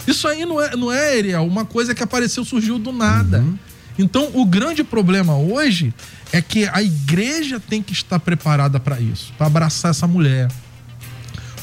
Isso 0.08 0.26
aí 0.26 0.46
não 0.46 0.62
é, 0.62 0.74
não 0.78 0.90
é, 0.90 1.18
Ariel, 1.18 1.46
uma 1.46 1.66
coisa 1.66 1.94
que 1.94 2.02
apareceu, 2.02 2.46
surgiu 2.46 2.80
do 2.80 2.94
nada. 2.94 3.40
Uhum. 3.40 3.58
Então, 3.98 4.32
o 4.34 4.46
grande 4.46 4.84
problema 4.84 5.36
hoje 5.36 5.94
é 6.32 6.42
que 6.42 6.68
a 6.68 6.82
igreja 6.82 7.60
tem 7.60 7.82
que 7.82 7.94
estar 7.94 8.20
preparada 8.20 8.80
para 8.80 9.00
isso, 9.00 9.32
para 9.38 9.48
abraçar 9.48 9.92
essa 9.92 10.08
mulher, 10.08 10.50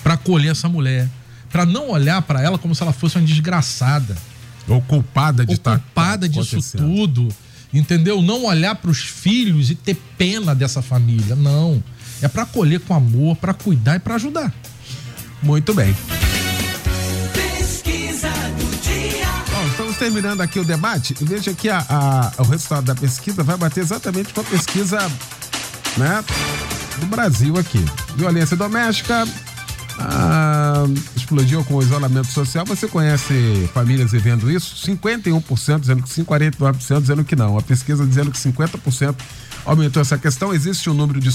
para 0.03 0.15
acolher 0.15 0.53
essa 0.53 0.69
mulher, 0.69 1.09
para 1.51 1.67
não 1.67 1.91
olhar 1.91 2.23
para 2.23 2.41
ela 2.41 2.57
como 2.59 2.75
se 2.75 2.83
ela 2.83 2.93
fosse 2.93 3.17
uma 3.17 3.27
desgraçada. 3.27 4.17
Ou 4.69 4.81
culpada 4.81 5.45
de 5.45 5.55
estar. 5.55 5.79
Culpada 5.79 6.29
disso 6.29 6.61
tudo. 6.77 7.29
Entendeu? 7.73 8.23
Não 8.23 8.45
olhar 8.45 8.75
para 8.77 8.91
os 8.91 8.99
filhos 8.99 9.71
e 9.71 9.75
ter 9.75 9.97
pena 10.17 10.55
dessa 10.55 10.83
família. 10.83 11.35
Não. 11.35 11.83
É 12.23 12.29
para 12.29 12.43
acolher 12.43 12.81
com 12.81 12.95
amor, 12.95 13.37
para 13.37 13.55
cuidar 13.55 13.97
e 13.97 13.99
para 13.99 14.15
ajudar. 14.15 14.53
Muito 15.43 15.73
bem. 15.75 15.95
Terminando 20.01 20.41
aqui 20.41 20.59
o 20.59 20.65
debate. 20.65 21.15
Veja 21.21 21.53
que 21.53 21.69
a, 21.69 21.85
a, 21.87 22.33
o 22.39 22.45
resultado 22.45 22.87
da 22.87 22.95
pesquisa 22.95 23.43
vai 23.45 23.59
bater 23.59 23.81
exatamente 23.81 24.33
com 24.33 24.41
a 24.41 24.45
pesquisa 24.45 24.99
né, 25.99 26.25
do 26.97 27.05
Brasil 27.05 27.59
aqui. 27.59 27.85
Violência 28.17 28.57
doméstica, 28.57 29.29
ah, 29.99 30.87
explodiu 31.15 31.63
com 31.65 31.75
o 31.75 31.83
isolamento 31.83 32.29
social. 32.29 32.65
Você 32.65 32.89
conhece 32.89 33.69
famílias 33.75 34.13
vivendo 34.13 34.51
isso? 34.51 34.75
51% 34.91 35.81
dizendo 35.81 36.03
que 36.03 36.09
sim, 36.09 36.25
49% 36.25 37.01
dizendo 37.03 37.23
que 37.23 37.37
não. 37.37 37.59
A 37.59 37.63
pesquisa 37.63 38.07
dizendo 38.07 38.31
que 38.31 38.39
50% 38.39 39.15
aumentou 39.65 40.01
essa 40.01 40.19
questão. 40.19 40.53
Existe 40.53 40.89
um 40.89 40.95
número 40.95 41.21
de 41.21 41.31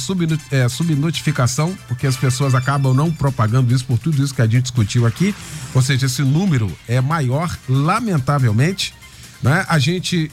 é, 0.51 0.69
subnotificação, 0.69 1.77
porque 1.87 2.07
as 2.07 2.15
pessoas 2.15 2.55
acabam 2.55 2.93
não 2.93 3.11
propagando 3.11 3.73
isso 3.73 3.85
por 3.85 3.97
tudo 3.97 4.23
isso 4.23 4.33
que 4.33 4.41
a 4.41 4.47
gente 4.47 4.63
discutiu 4.63 5.05
aqui. 5.05 5.33
Ou 5.73 5.81
seja, 5.81 6.05
esse 6.05 6.21
número 6.21 6.71
é 6.87 6.99
maior, 7.01 7.55
lamentavelmente. 7.67 8.93
Né? 9.41 9.65
A 9.67 9.79
gente 9.79 10.31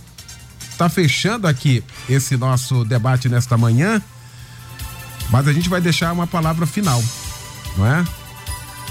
está 0.71 0.89
fechando 0.89 1.47
aqui 1.47 1.85
esse 2.09 2.37
nosso 2.37 2.85
debate 2.85 3.29
nesta 3.29 3.57
manhã, 3.57 4.01
mas 5.31 5.47
a 5.47 5.53
gente 5.53 5.69
vai 5.69 5.81
deixar 5.81 6.13
uma 6.13 6.27
palavra 6.27 6.67
final, 6.67 7.03
não 7.77 7.87
é? 7.87 8.05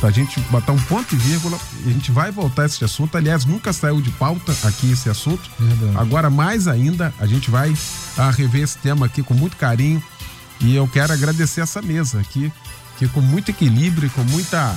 Pra 0.02 0.10
gente 0.10 0.40
botar 0.50 0.72
um 0.72 0.82
ponto 0.82 1.14
e 1.14 1.18
vírgula, 1.18 1.60
a 1.86 1.90
gente 1.90 2.12
vai 2.12 2.32
voltar 2.32 2.64
a 2.64 2.66
esse 2.66 2.84
assunto. 2.84 3.16
Aliás, 3.16 3.46
nunca 3.46 3.72
saiu 3.72 4.02
de 4.02 4.10
pauta 4.10 4.52
aqui 4.64 4.92
esse 4.92 5.08
assunto. 5.08 5.48
Verdade. 5.60 5.96
Agora, 5.96 6.28
mais 6.28 6.68
ainda, 6.68 7.14
a 7.20 7.28
gente 7.28 7.52
vai 7.52 7.72
a 8.18 8.28
ah, 8.28 8.32
rever 8.32 8.64
esse 8.64 8.80
tema 8.80 9.06
aqui 9.06 9.22
com 9.22 9.36
muito 9.36 9.56
carinho. 9.56 10.04
E 10.60 10.76
eu 10.76 10.88
quero 10.88 11.14
agradecer 11.14 11.62
essa 11.62 11.84
mesa 11.84 12.20
aqui, 12.20 12.52
que 12.98 13.08
com 13.10 13.22
muito 13.22 13.52
equilíbrio 13.52 14.08
e 14.08 14.10
com 14.10 14.24
muita, 14.24 14.76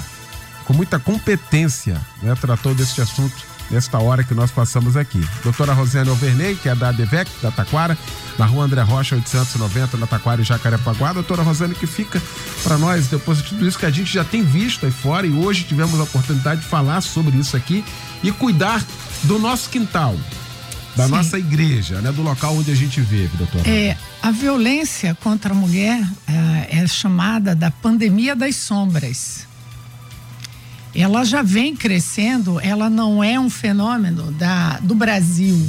com 0.66 0.74
muita 0.74 0.98
competência 0.98 1.98
né, 2.22 2.34
tratou 2.38 2.74
deste 2.74 3.00
assunto 3.00 3.53
nesta 3.70 3.98
hora 3.98 4.22
que 4.22 4.34
nós 4.34 4.50
passamos 4.50 4.96
aqui. 4.96 5.22
Doutora 5.42 5.72
Rosane 5.72 6.08
Alvernei, 6.08 6.54
que 6.54 6.68
é 6.68 6.74
da 6.74 6.88
ADVEC, 6.88 7.30
da 7.42 7.50
Taquara, 7.50 7.96
na 8.38 8.46
rua 8.46 8.64
André 8.64 8.82
Rocha, 8.82 9.16
890, 9.16 9.96
na 9.96 10.06
Taquara 10.06 10.40
e 10.40 10.44
Jacarepaguá. 10.44 11.12
Doutora 11.12 11.42
Rosane, 11.42 11.74
que 11.74 11.86
fica 11.86 12.22
para 12.62 12.78
nós, 12.78 13.08
depois 13.08 13.38
de 13.38 13.44
tudo 13.44 13.66
isso 13.66 13.78
que 13.78 13.86
a 13.86 13.90
gente 13.90 14.12
já 14.12 14.24
tem 14.24 14.42
visto 14.42 14.86
aí 14.86 14.92
fora 14.92 15.26
e 15.26 15.32
hoje 15.32 15.64
tivemos 15.64 15.98
a 15.98 16.04
oportunidade 16.04 16.60
de 16.60 16.66
falar 16.66 17.00
sobre 17.00 17.36
isso 17.36 17.56
aqui 17.56 17.84
e 18.22 18.32
cuidar 18.32 18.84
do 19.24 19.38
nosso 19.38 19.68
quintal, 19.70 20.16
da 20.96 21.06
Sim. 21.06 21.10
nossa 21.10 21.38
igreja, 21.38 22.00
né, 22.00 22.12
do 22.12 22.22
local 22.22 22.56
onde 22.56 22.70
a 22.70 22.74
gente 22.74 23.00
vive, 23.00 23.36
doutora. 23.36 23.68
É, 23.68 23.96
a 24.22 24.30
violência 24.30 25.14
contra 25.22 25.52
a 25.52 25.56
mulher 25.56 26.00
é, 26.26 26.78
é 26.78 26.86
chamada 26.86 27.54
da 27.54 27.70
pandemia 27.70 28.36
das 28.36 28.56
sombras 28.56 29.46
ela 30.94 31.24
já 31.24 31.42
vem 31.42 31.74
crescendo, 31.74 32.60
ela 32.60 32.88
não 32.88 33.22
é 33.22 33.38
um 33.38 33.50
fenômeno 33.50 34.30
da, 34.32 34.78
do 34.78 34.94
Brasil. 34.94 35.60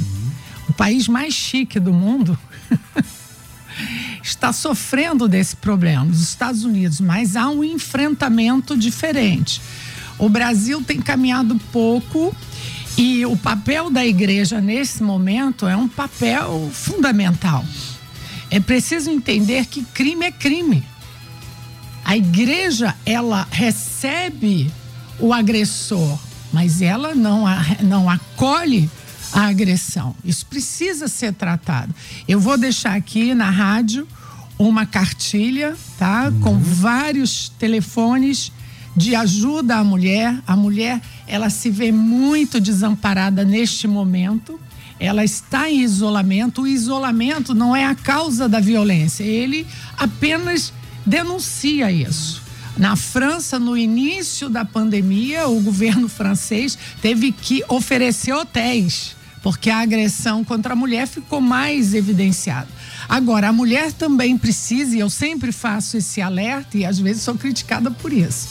O 0.68 0.72
país 0.72 1.08
mais 1.08 1.34
chique 1.34 1.80
do 1.80 1.92
mundo 1.92 2.38
está 4.22 4.52
sofrendo 4.52 5.26
desse 5.26 5.56
problema, 5.56 6.06
os 6.06 6.20
Estados 6.20 6.64
Unidos, 6.64 7.00
mas 7.00 7.34
há 7.34 7.48
um 7.48 7.64
enfrentamento 7.64 8.76
diferente. 8.76 9.60
O 10.18 10.28
Brasil 10.28 10.82
tem 10.82 11.00
caminhado 11.00 11.60
pouco 11.72 12.34
e 12.96 13.26
o 13.26 13.36
papel 13.36 13.90
da 13.90 14.06
igreja 14.06 14.60
nesse 14.60 15.02
momento 15.02 15.66
é 15.66 15.76
um 15.76 15.88
papel 15.88 16.70
fundamental. 16.72 17.64
É 18.50 18.60
preciso 18.60 19.10
entender 19.10 19.66
que 19.66 19.82
crime 19.82 20.26
é 20.26 20.30
crime. 20.30 20.84
A 22.04 22.16
igreja, 22.16 22.94
ela 23.04 23.46
recebe 23.50 24.72
o 25.18 25.32
agressor, 25.32 26.18
mas 26.52 26.80
ela 26.82 27.14
não, 27.14 27.44
não 27.82 28.08
acolhe 28.08 28.90
a 29.32 29.48
agressão. 29.48 30.14
Isso 30.24 30.46
precisa 30.46 31.08
ser 31.08 31.32
tratado. 31.32 31.94
Eu 32.26 32.40
vou 32.40 32.56
deixar 32.56 32.94
aqui 32.94 33.34
na 33.34 33.50
rádio 33.50 34.06
uma 34.58 34.86
cartilha, 34.86 35.76
tá? 35.98 36.28
Uhum. 36.28 36.40
Com 36.40 36.58
vários 36.58 37.50
telefones 37.58 38.52
de 38.96 39.14
ajuda 39.14 39.76
à 39.76 39.84
mulher. 39.84 40.40
A 40.46 40.56
mulher, 40.56 41.00
ela 41.26 41.50
se 41.50 41.70
vê 41.70 41.92
muito 41.92 42.60
desamparada 42.60 43.44
neste 43.44 43.86
momento. 43.86 44.58
Ela 44.98 45.24
está 45.24 45.70
em 45.70 45.82
isolamento. 45.82 46.62
O 46.62 46.66
isolamento 46.66 47.54
não 47.54 47.76
é 47.76 47.84
a 47.84 47.94
causa 47.94 48.48
da 48.48 48.60
violência. 48.60 49.24
Ele 49.24 49.66
apenas 49.98 50.72
denuncia 51.04 51.92
isso. 51.92 52.45
Na 52.76 52.94
França, 52.94 53.58
no 53.58 53.76
início 53.76 54.50
da 54.50 54.64
pandemia, 54.64 55.48
o 55.48 55.60
governo 55.60 56.08
francês 56.08 56.76
teve 57.00 57.32
que 57.32 57.64
oferecer 57.68 58.32
hotéis, 58.32 59.16
porque 59.42 59.70
a 59.70 59.78
agressão 59.78 60.44
contra 60.44 60.74
a 60.74 60.76
mulher 60.76 61.06
ficou 61.06 61.40
mais 61.40 61.94
evidenciada. 61.94 62.68
Agora, 63.08 63.48
a 63.48 63.52
mulher 63.52 63.92
também 63.92 64.36
precisa, 64.36 64.94
e 64.94 65.00
eu 65.00 65.08
sempre 65.08 65.52
faço 65.52 65.96
esse 65.96 66.20
alerta, 66.20 66.76
e 66.76 66.84
às 66.84 66.98
vezes 66.98 67.22
sou 67.22 67.34
criticada 67.36 67.90
por 67.90 68.12
isso. 68.12 68.48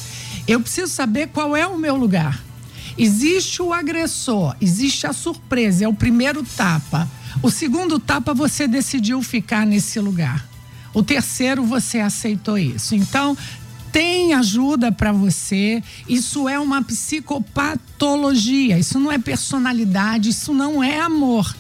Eu 0.48 0.60
preciso 0.60 0.92
saber 0.92 1.28
qual 1.28 1.56
é 1.56 1.68
o 1.68 1.78
meu 1.78 1.96
lugar. 1.96 2.44
Existe 2.98 3.62
o 3.62 3.74
agressor, 3.74 4.56
existe 4.60 5.06
a 5.06 5.14
surpresa, 5.14 5.86
é 5.86 5.88
o 5.88 5.94
primeiro 5.94 6.44
tapa. 6.44 7.08
O 7.44 7.52
segundo 7.52 8.00
tapa, 8.00 8.34
você 8.34 8.68
decidiu 8.68 9.22
ficar 9.22 9.68
nesse 9.68 10.00
lugar. 10.00 10.48
O 10.94 11.04
terceiro, 11.04 11.64
você 11.66 12.00
aceitou 12.00 12.58
isso. 12.58 12.96
Então, 12.96 13.38
tem 13.96 14.34
ajuda 14.34 14.92
para 14.92 15.14
você. 15.14 15.82
Isso 16.06 16.50
é 16.50 16.60
uma 16.60 16.84
psicopatologia, 16.84 18.78
isso 18.78 19.00
não 19.00 19.10
é 19.10 19.18
personalidade, 19.18 20.32
isso 20.32 20.54
não 20.54 20.84
é 20.84 21.00
amor. 21.00 21.56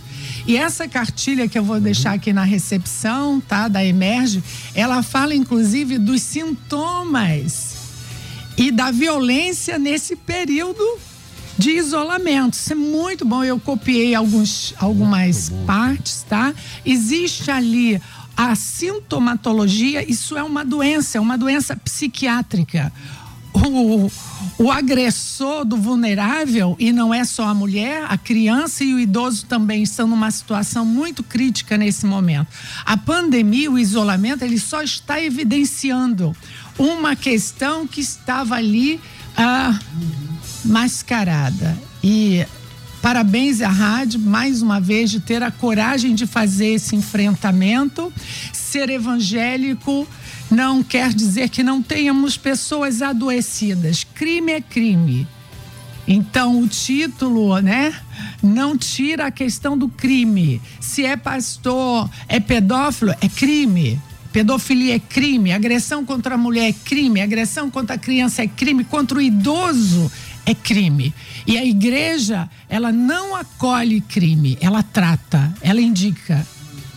E 0.45 0.57
essa 0.57 0.85
cartilha 0.85 1.47
que 1.47 1.57
eu 1.57 1.63
vou 1.63 1.79
deixar 1.79 2.11
aqui 2.11 2.33
na 2.33 2.43
recepção, 2.43 3.39
tá, 3.39 3.69
da 3.69 3.85
Emerge, 3.85 4.43
ela 4.73 5.01
fala 5.01 5.33
inclusive 5.33 5.97
dos 5.97 6.21
sintomas 6.23 7.75
e 8.57 8.69
da 8.69 8.91
violência 8.91 9.79
nesse 9.79 10.17
período 10.17 10.83
de 11.57 11.71
isolamento. 11.71 12.55
Isso 12.55 12.73
é 12.73 12.75
muito 12.75 13.23
bom. 13.23 13.45
Eu 13.45 13.61
copiei 13.61 14.13
alguns, 14.13 14.73
algumas 14.77 15.53
partes, 15.65 16.25
tá? 16.27 16.53
Existe 16.85 17.49
ali 17.49 18.01
a 18.35 18.55
sintomatologia, 18.55 20.09
isso 20.09 20.37
é 20.37 20.43
uma 20.43 20.65
doença, 20.65 21.17
é 21.17 21.21
uma 21.21 21.37
doença 21.37 21.75
psiquiátrica. 21.75 22.91
O, 23.53 24.11
o 24.57 24.69
agressor 24.69 25.63
do 25.63 25.77
vulnerável, 25.77 26.75
e 26.77 26.91
não 26.91 27.13
é 27.13 27.23
só 27.23 27.47
a 27.47 27.53
mulher, 27.53 28.05
a 28.09 28.17
criança 28.17 28.83
e 28.83 28.93
o 28.93 28.99
idoso 28.99 29.45
também 29.45 29.81
estão 29.83 30.07
numa 30.07 30.29
situação 30.29 30.85
muito 30.85 31.23
crítica 31.23 31.77
nesse 31.77 32.05
momento. 32.05 32.47
A 32.85 32.97
pandemia, 32.97 33.71
o 33.71 33.79
isolamento, 33.79 34.43
ele 34.43 34.59
só 34.59 34.81
está 34.81 35.21
evidenciando 35.21 36.35
uma 36.77 37.15
questão 37.15 37.87
que 37.87 38.01
estava 38.01 38.55
ali 38.55 38.99
ah, 39.37 39.79
mascarada. 40.65 41.77
E 42.03 42.45
Parabéns 43.05 43.61
à 43.61 43.69
rádio, 43.69 44.19
mais 44.19 44.63
uma 44.63 44.81
vez, 44.81 45.11
de 45.11 45.19
ter 45.19 45.43
a 45.43 45.51
coragem 45.51 46.15
de 46.15 46.25
fazer 46.25 46.69
esse 46.69 46.95
enfrentamento. 46.95 48.11
Ser 48.51 48.89
evangélico 48.89 50.07
não 50.49 50.81
quer 50.81 51.13
dizer 51.13 51.49
que 51.49 51.61
não 51.61 51.83
tenhamos 51.83 52.35
pessoas 52.35 53.03
adoecidas. 53.03 54.03
Crime 54.03 54.53
é 54.53 54.59
crime. 54.59 55.27
Então, 56.07 56.59
o 56.59 56.67
título, 56.67 57.59
né, 57.59 57.93
não 58.41 58.75
tira 58.75 59.27
a 59.27 59.31
questão 59.31 59.77
do 59.77 59.87
crime. 59.87 60.59
Se 60.79 61.05
é 61.05 61.15
pastor, 61.15 62.09
é 62.27 62.39
pedófilo, 62.39 63.11
é 63.21 63.29
crime. 63.29 64.01
Pedofilia 64.33 64.95
é 64.95 64.99
crime, 64.99 65.53
agressão 65.53 66.03
contra 66.03 66.33
a 66.33 66.37
mulher 66.39 66.69
é 66.69 66.73
crime, 66.73 67.21
agressão 67.21 67.69
contra 67.69 67.95
a 67.95 67.99
criança 67.99 68.41
é 68.41 68.47
crime, 68.47 68.83
contra 68.83 69.19
o 69.19 69.21
idoso 69.21 70.11
é 70.45 70.53
crime. 70.53 71.13
E 71.45 71.57
a 71.57 71.65
igreja, 71.65 72.49
ela 72.69 72.91
não 72.91 73.35
acolhe 73.35 74.01
crime, 74.01 74.57
ela 74.61 74.83
trata, 74.83 75.53
ela 75.61 75.81
indica. 75.81 76.45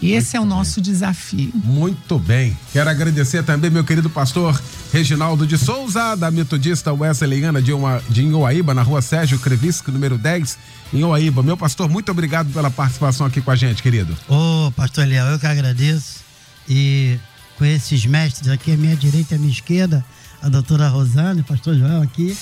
E 0.00 0.12
esse 0.12 0.36
é 0.36 0.40
o 0.40 0.44
nosso 0.44 0.80
desafio. 0.80 1.50
Muito 1.54 2.18
bem. 2.20 2.56
Quero 2.72 2.88
agradecer 2.88 3.42
também 3.42 3.68
meu 3.68 3.82
querido 3.82 4.08
pastor 4.08 4.60
Reginaldo 4.92 5.44
de 5.44 5.58
Souza, 5.58 6.14
da 6.14 6.30
Metodista 6.30 6.92
Wesleyana 6.92 7.60
de, 7.60 7.72
uma, 7.72 8.00
de 8.08 8.22
Inhoaíba, 8.22 8.72
na 8.72 8.82
rua 8.82 9.02
Sérgio 9.02 9.40
Crevisco, 9.40 9.90
número 9.90 10.16
10, 10.16 10.58
em 10.94 10.98
Inhoaíba. 10.98 11.42
Meu 11.42 11.56
pastor, 11.56 11.88
muito 11.88 12.12
obrigado 12.12 12.52
pela 12.52 12.70
participação 12.70 13.26
aqui 13.26 13.40
com 13.40 13.50
a 13.50 13.56
gente, 13.56 13.82
querido. 13.82 14.16
Ô, 14.28 14.66
oh, 14.66 14.70
pastor 14.70 15.04
Leal, 15.04 15.28
eu 15.30 15.38
que 15.38 15.46
agradeço. 15.46 16.20
E 16.68 17.18
com 17.56 17.64
esses 17.64 18.06
mestres 18.06 18.48
aqui, 18.48 18.72
à 18.72 18.76
minha 18.76 18.94
direita 18.94 19.34
e 19.34 19.36
à 19.36 19.38
minha 19.38 19.50
esquerda, 19.50 20.04
a 20.40 20.48
doutora 20.48 20.88
Rosane, 20.88 21.42
pastor 21.42 21.74
Joel 21.74 22.02
aqui. 22.02 22.36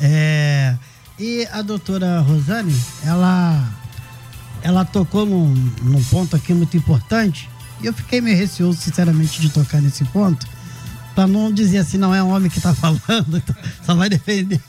É, 0.00 0.74
e 1.18 1.46
a 1.52 1.62
doutora 1.62 2.20
Rosane, 2.20 2.74
ela, 3.04 3.68
ela 4.62 4.84
tocou 4.84 5.24
num, 5.26 5.54
num 5.82 6.02
ponto 6.04 6.34
aqui 6.34 6.52
muito 6.52 6.76
importante. 6.76 7.48
E 7.82 7.86
eu 7.86 7.92
fiquei 7.92 8.20
meio 8.20 8.36
receoso, 8.36 8.80
sinceramente, 8.80 9.40
de 9.40 9.50
tocar 9.50 9.80
nesse 9.80 10.04
ponto 10.06 10.46
para 11.14 11.26
não 11.26 11.52
dizer 11.52 11.78
assim, 11.78 11.98
não 11.98 12.14
é 12.14 12.22
um 12.22 12.30
homem 12.30 12.50
que 12.50 12.58
está 12.58 12.74
falando, 12.74 13.36
então 13.36 13.54
só 13.84 13.94
vai 13.94 14.08
defender, 14.08 14.60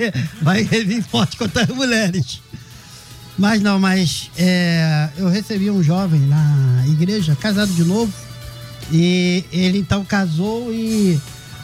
vai 0.42 0.64
vir 0.64 1.04
forte 1.04 1.38
contra 1.38 1.64
as 1.64 1.70
mulheres. 1.70 2.42
Mas 3.38 3.62
não, 3.62 3.80
mas 3.80 4.30
é, 4.38 5.10
eu 5.18 5.28
recebi 5.28 5.72
um 5.72 5.82
jovem 5.82 6.20
na 6.22 6.84
igreja, 6.88 7.36
casado 7.36 7.72
de 7.74 7.84
novo, 7.84 8.14
e 8.92 9.44
ele 9.52 9.80
então 9.80 10.06
casou 10.06 10.72
e 10.72 11.20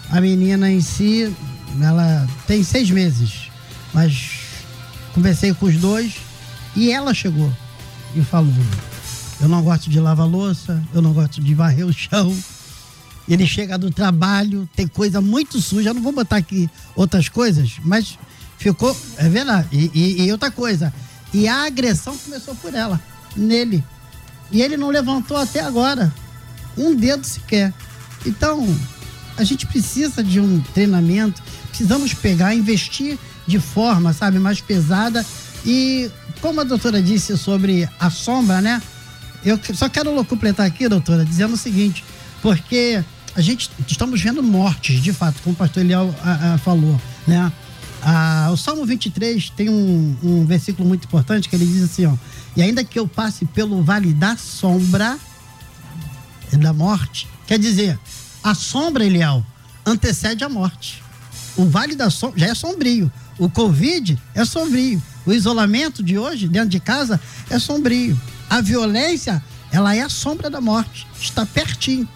a 0.10 0.20
menina 0.20 0.72
em 0.72 0.82
si, 0.82 1.32
ela 1.80 2.28
tem 2.47 2.64
seis 2.64 2.89
meses, 2.89 3.49
mas 3.94 4.32
conversei 5.14 5.54
com 5.54 5.66
os 5.66 5.78
dois 5.78 6.16
e 6.76 6.92
ela 6.92 7.14
chegou 7.14 7.52
e 8.16 8.22
falou: 8.22 8.54
Eu 9.40 9.48
não 9.48 9.62
gosto 9.62 9.90
de 9.90 10.00
lavar 10.00 10.28
louça, 10.28 10.82
eu 10.94 11.02
não 11.02 11.14
gosto 11.14 11.42
de 11.42 11.54
varrer 11.54 11.86
o 11.86 11.94
chão. 11.94 12.36
Ele 13.28 13.46
chega 13.46 13.78
do 13.78 13.92
trabalho, 13.92 14.68
tem 14.76 14.88
coisa 14.88 15.22
muito 15.22 15.62
suja, 15.62 15.92
eu 15.92 15.94
não 15.94 16.02
vou 16.02 16.12
botar 16.12 16.38
aqui 16.38 16.68
outras 16.96 17.30
coisas, 17.30 17.74
mas 17.84 18.18
ficou, 18.58 18.96
é 19.18 19.30
verdade. 19.30 19.68
E, 19.72 19.92
e, 19.94 20.24
e 20.24 20.32
outra 20.32 20.50
coisa, 20.50 20.92
e 21.32 21.48
a 21.48 21.66
agressão 21.66 22.18
começou 22.18 22.56
por 22.56 22.74
ela, 22.74 23.00
nele. 23.36 23.84
E 24.52 24.64
ele 24.64 24.78
não 24.78 24.90
levantou 24.90 25.38
até 25.38 25.60
agora 25.60 26.12
um 26.76 26.96
dedo 26.96 27.24
sequer. 27.24 27.72
Então, 28.26 28.66
a 29.38 29.44
gente 29.44 29.68
precisa 29.68 30.24
de 30.24 30.40
um 30.40 30.60
treinamento, 30.74 31.42
precisamos 31.70 32.14
pegar, 32.16 32.56
investir 32.56 33.18
de 33.50 33.60
forma, 33.60 34.14
sabe, 34.14 34.39
mais 34.39 34.62
pesada. 34.62 35.26
E 35.66 36.10
como 36.39 36.62
a 36.62 36.64
doutora 36.64 37.02
disse 37.02 37.38
sobre 37.38 37.89
a 38.00 38.10
sombra, 38.10 38.62
né? 38.62 38.82
Eu 39.43 39.60
só 39.74 39.89
quero 39.89 40.24
completar 40.26 40.66
aqui, 40.66 40.88
doutora, 40.88 41.26
dizendo 41.26 41.56
o 41.56 41.58
seguinte, 41.58 42.04
porque 42.41 43.04
a 43.36 43.41
gente 43.41 43.70
estamos 43.88 44.22
vendo 44.22 44.43
mortes, 44.43 45.02
de 45.02 45.12
fato, 45.12 45.41
como 45.43 45.54
o 45.54 45.58
pastor 45.58 45.84
Eliel 45.84 46.14
a, 46.24 46.54
a, 46.54 46.58
falou, 46.58 47.00
né? 47.28 47.52
Ah, 48.02 48.50
o 48.52 48.56
Salmo 48.56 48.86
23 48.86 49.50
tem 49.50 49.70
um, 49.70 50.16
um 50.24 50.45
versículo 50.45 50.88
muito 50.88 51.06
importante 51.06 51.50
que 51.50 51.56
ele 51.56 51.66
diz 51.66 51.84
assim, 51.84 52.06
ó, 52.06 52.14
e 52.56 52.62
ainda 52.62 52.84
que 52.84 52.97
eu 52.97 53.06
passe 53.08 53.45
pelo 53.45 53.84
vale 53.84 54.14
da 54.14 54.38
sombra 54.38 55.18
da 56.54 56.72
morte, 56.72 57.28
quer 57.45 57.60
dizer, 57.60 58.00
a 58.41 58.56
sombra, 58.56 59.06
Eliel, 59.06 59.45
antecede 59.86 60.43
a 60.43 60.50
morte. 60.50 61.04
O 61.58 61.66
vale 61.66 61.95
da 61.95 62.10
sombra 62.10 62.39
já 62.39 62.47
é 62.47 62.56
sombrio. 62.56 63.12
O 63.40 63.50
Covid 63.50 64.20
é 64.36 64.44
sombrio. 64.46 65.02
O 65.26 65.32
isolamento 65.32 66.04
de 66.04 66.18
hoje, 66.18 66.48
dentro 66.48 66.70
de 66.70 66.80
casa, 66.80 67.20
é 67.50 67.58
sombrio. 67.58 68.20
A 68.50 68.62
violência, 68.62 69.42
ela 69.72 69.96
é 69.96 70.02
a 70.02 70.10
sombra 70.10 70.50
da 70.50 70.60
morte. 70.60 71.08
Está 71.20 71.46
pertinho. 71.46 72.08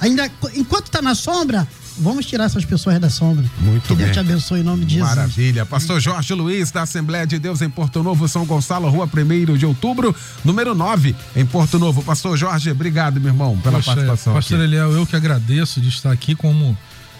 Ainda, 0.00 0.30
enquanto 0.54 0.86
está 0.86 1.02
na 1.02 1.14
sombra, 1.14 1.68
vamos 1.98 2.24
tirar 2.24 2.44
essas 2.44 2.64
pessoas 2.64 2.98
da 2.98 3.10
sombra. 3.10 3.44
Muito 3.58 3.82
que 3.82 3.94
bem. 3.94 4.06
Deus 4.06 4.12
te 4.12 4.20
abençoe 4.20 4.60
em 4.60 4.62
nome 4.62 4.86
de 4.86 4.94
Jesus. 4.94 5.14
Maravilha. 5.14 5.66
Pastor 5.66 6.00
Jorge 6.00 6.32
Luiz, 6.32 6.70
da 6.70 6.82
Assembleia 6.82 7.26
de 7.26 7.38
Deus 7.38 7.60
em 7.60 7.68
Porto 7.68 8.02
Novo, 8.02 8.26
São 8.26 8.46
Gonçalo, 8.46 8.88
rua 8.88 9.06
1 9.06 9.58
de 9.58 9.66
outubro, 9.66 10.14
número 10.42 10.74
9, 10.74 11.14
em 11.36 11.44
Porto 11.44 11.78
Novo. 11.78 12.02
Pastor 12.02 12.36
Jorge, 12.38 12.70
obrigado, 12.70 13.20
meu 13.20 13.30
irmão, 13.30 13.58
pela 13.58 13.76
Poxa, 13.76 13.86
participação. 13.94 14.32
Pastor 14.32 14.58
aqui. 14.58 14.64
Eliel, 14.64 14.92
eu 14.92 15.06
que 15.06 15.14
agradeço 15.14 15.80
de 15.80 15.88
estar 15.88 16.10
aqui, 16.10 16.34
como 16.34 16.76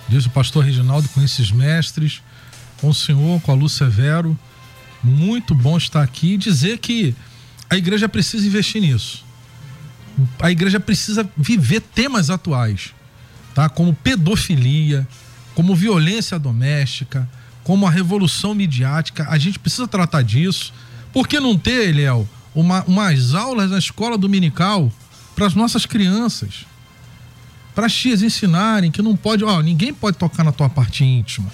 diz 0.08 0.24
o 0.24 0.30
pastor 0.30 0.64
Reginaldo, 0.64 1.08
com 1.10 1.22
esses 1.22 1.52
mestres, 1.52 2.22
com 2.80 2.88
o 2.88 2.94
senhor, 2.94 3.40
com 3.42 3.52
a 3.52 3.54
Lu 3.54 3.68
Severo. 3.68 4.38
Muito 5.02 5.54
bom 5.54 5.76
estar 5.76 6.02
aqui 6.02 6.34
e 6.34 6.38
dizer 6.38 6.78
que 6.78 7.14
a 7.68 7.76
igreja 7.76 8.08
precisa 8.08 8.46
investir 8.46 8.80
nisso. 8.80 9.24
A 10.40 10.50
igreja 10.50 10.80
precisa 10.80 11.28
viver 11.36 11.80
temas 11.80 12.30
atuais, 12.30 12.92
tá? 13.54 13.68
Como 13.68 13.94
pedofilia, 13.94 15.06
como 15.54 15.74
violência 15.74 16.38
doméstica, 16.38 17.28
como 17.62 17.86
a 17.86 17.90
revolução 17.90 18.54
midiática. 18.54 19.26
A 19.28 19.38
gente 19.38 19.58
precisa 19.58 19.86
tratar 19.86 20.22
disso. 20.22 20.72
Por 21.12 21.28
que 21.28 21.38
não 21.40 21.56
ter, 21.56 21.88
Eliel, 21.88 22.28
uma, 22.54 22.82
umas 22.84 23.34
aulas 23.34 23.70
na 23.70 23.78
escola 23.78 24.18
dominical 24.18 24.92
para 25.34 25.46
as 25.46 25.54
nossas 25.54 25.86
crianças? 25.86 26.66
Para 27.74 27.86
as 27.86 27.94
tias 27.94 28.22
ensinarem 28.22 28.90
que 28.90 29.00
não 29.00 29.16
pode, 29.16 29.44
ó, 29.44 29.62
ninguém 29.62 29.94
pode 29.94 30.18
tocar 30.18 30.44
na 30.44 30.52
tua 30.52 30.68
parte 30.68 31.04
íntima. 31.04 31.50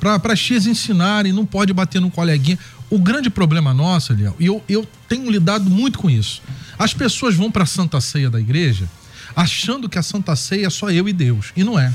Para 0.00 0.36
tias 0.36 0.66
ensinarem, 0.66 1.32
não 1.32 1.46
pode 1.46 1.72
bater 1.72 2.00
no 2.00 2.10
coleguinha. 2.10 2.58
O 2.90 2.98
grande 2.98 3.30
problema 3.30 3.72
nosso, 3.72 4.12
Eliel, 4.12 4.36
e 4.38 4.46
eu, 4.46 4.62
eu 4.68 4.86
tenho 5.08 5.30
lidado 5.30 5.68
muito 5.70 5.98
com 5.98 6.10
isso. 6.10 6.42
As 6.78 6.92
pessoas 6.92 7.34
vão 7.34 7.50
para 7.50 7.62
a 7.62 7.66
Santa 7.66 8.00
Ceia 8.00 8.28
da 8.28 8.38
igreja 8.38 8.88
achando 9.34 9.88
que 9.88 9.98
a 9.98 10.02
Santa 10.02 10.36
Ceia 10.36 10.66
é 10.66 10.70
só 10.70 10.90
eu 10.90 11.08
e 11.08 11.12
Deus. 11.12 11.52
E 11.56 11.64
não 11.64 11.78
é. 11.78 11.92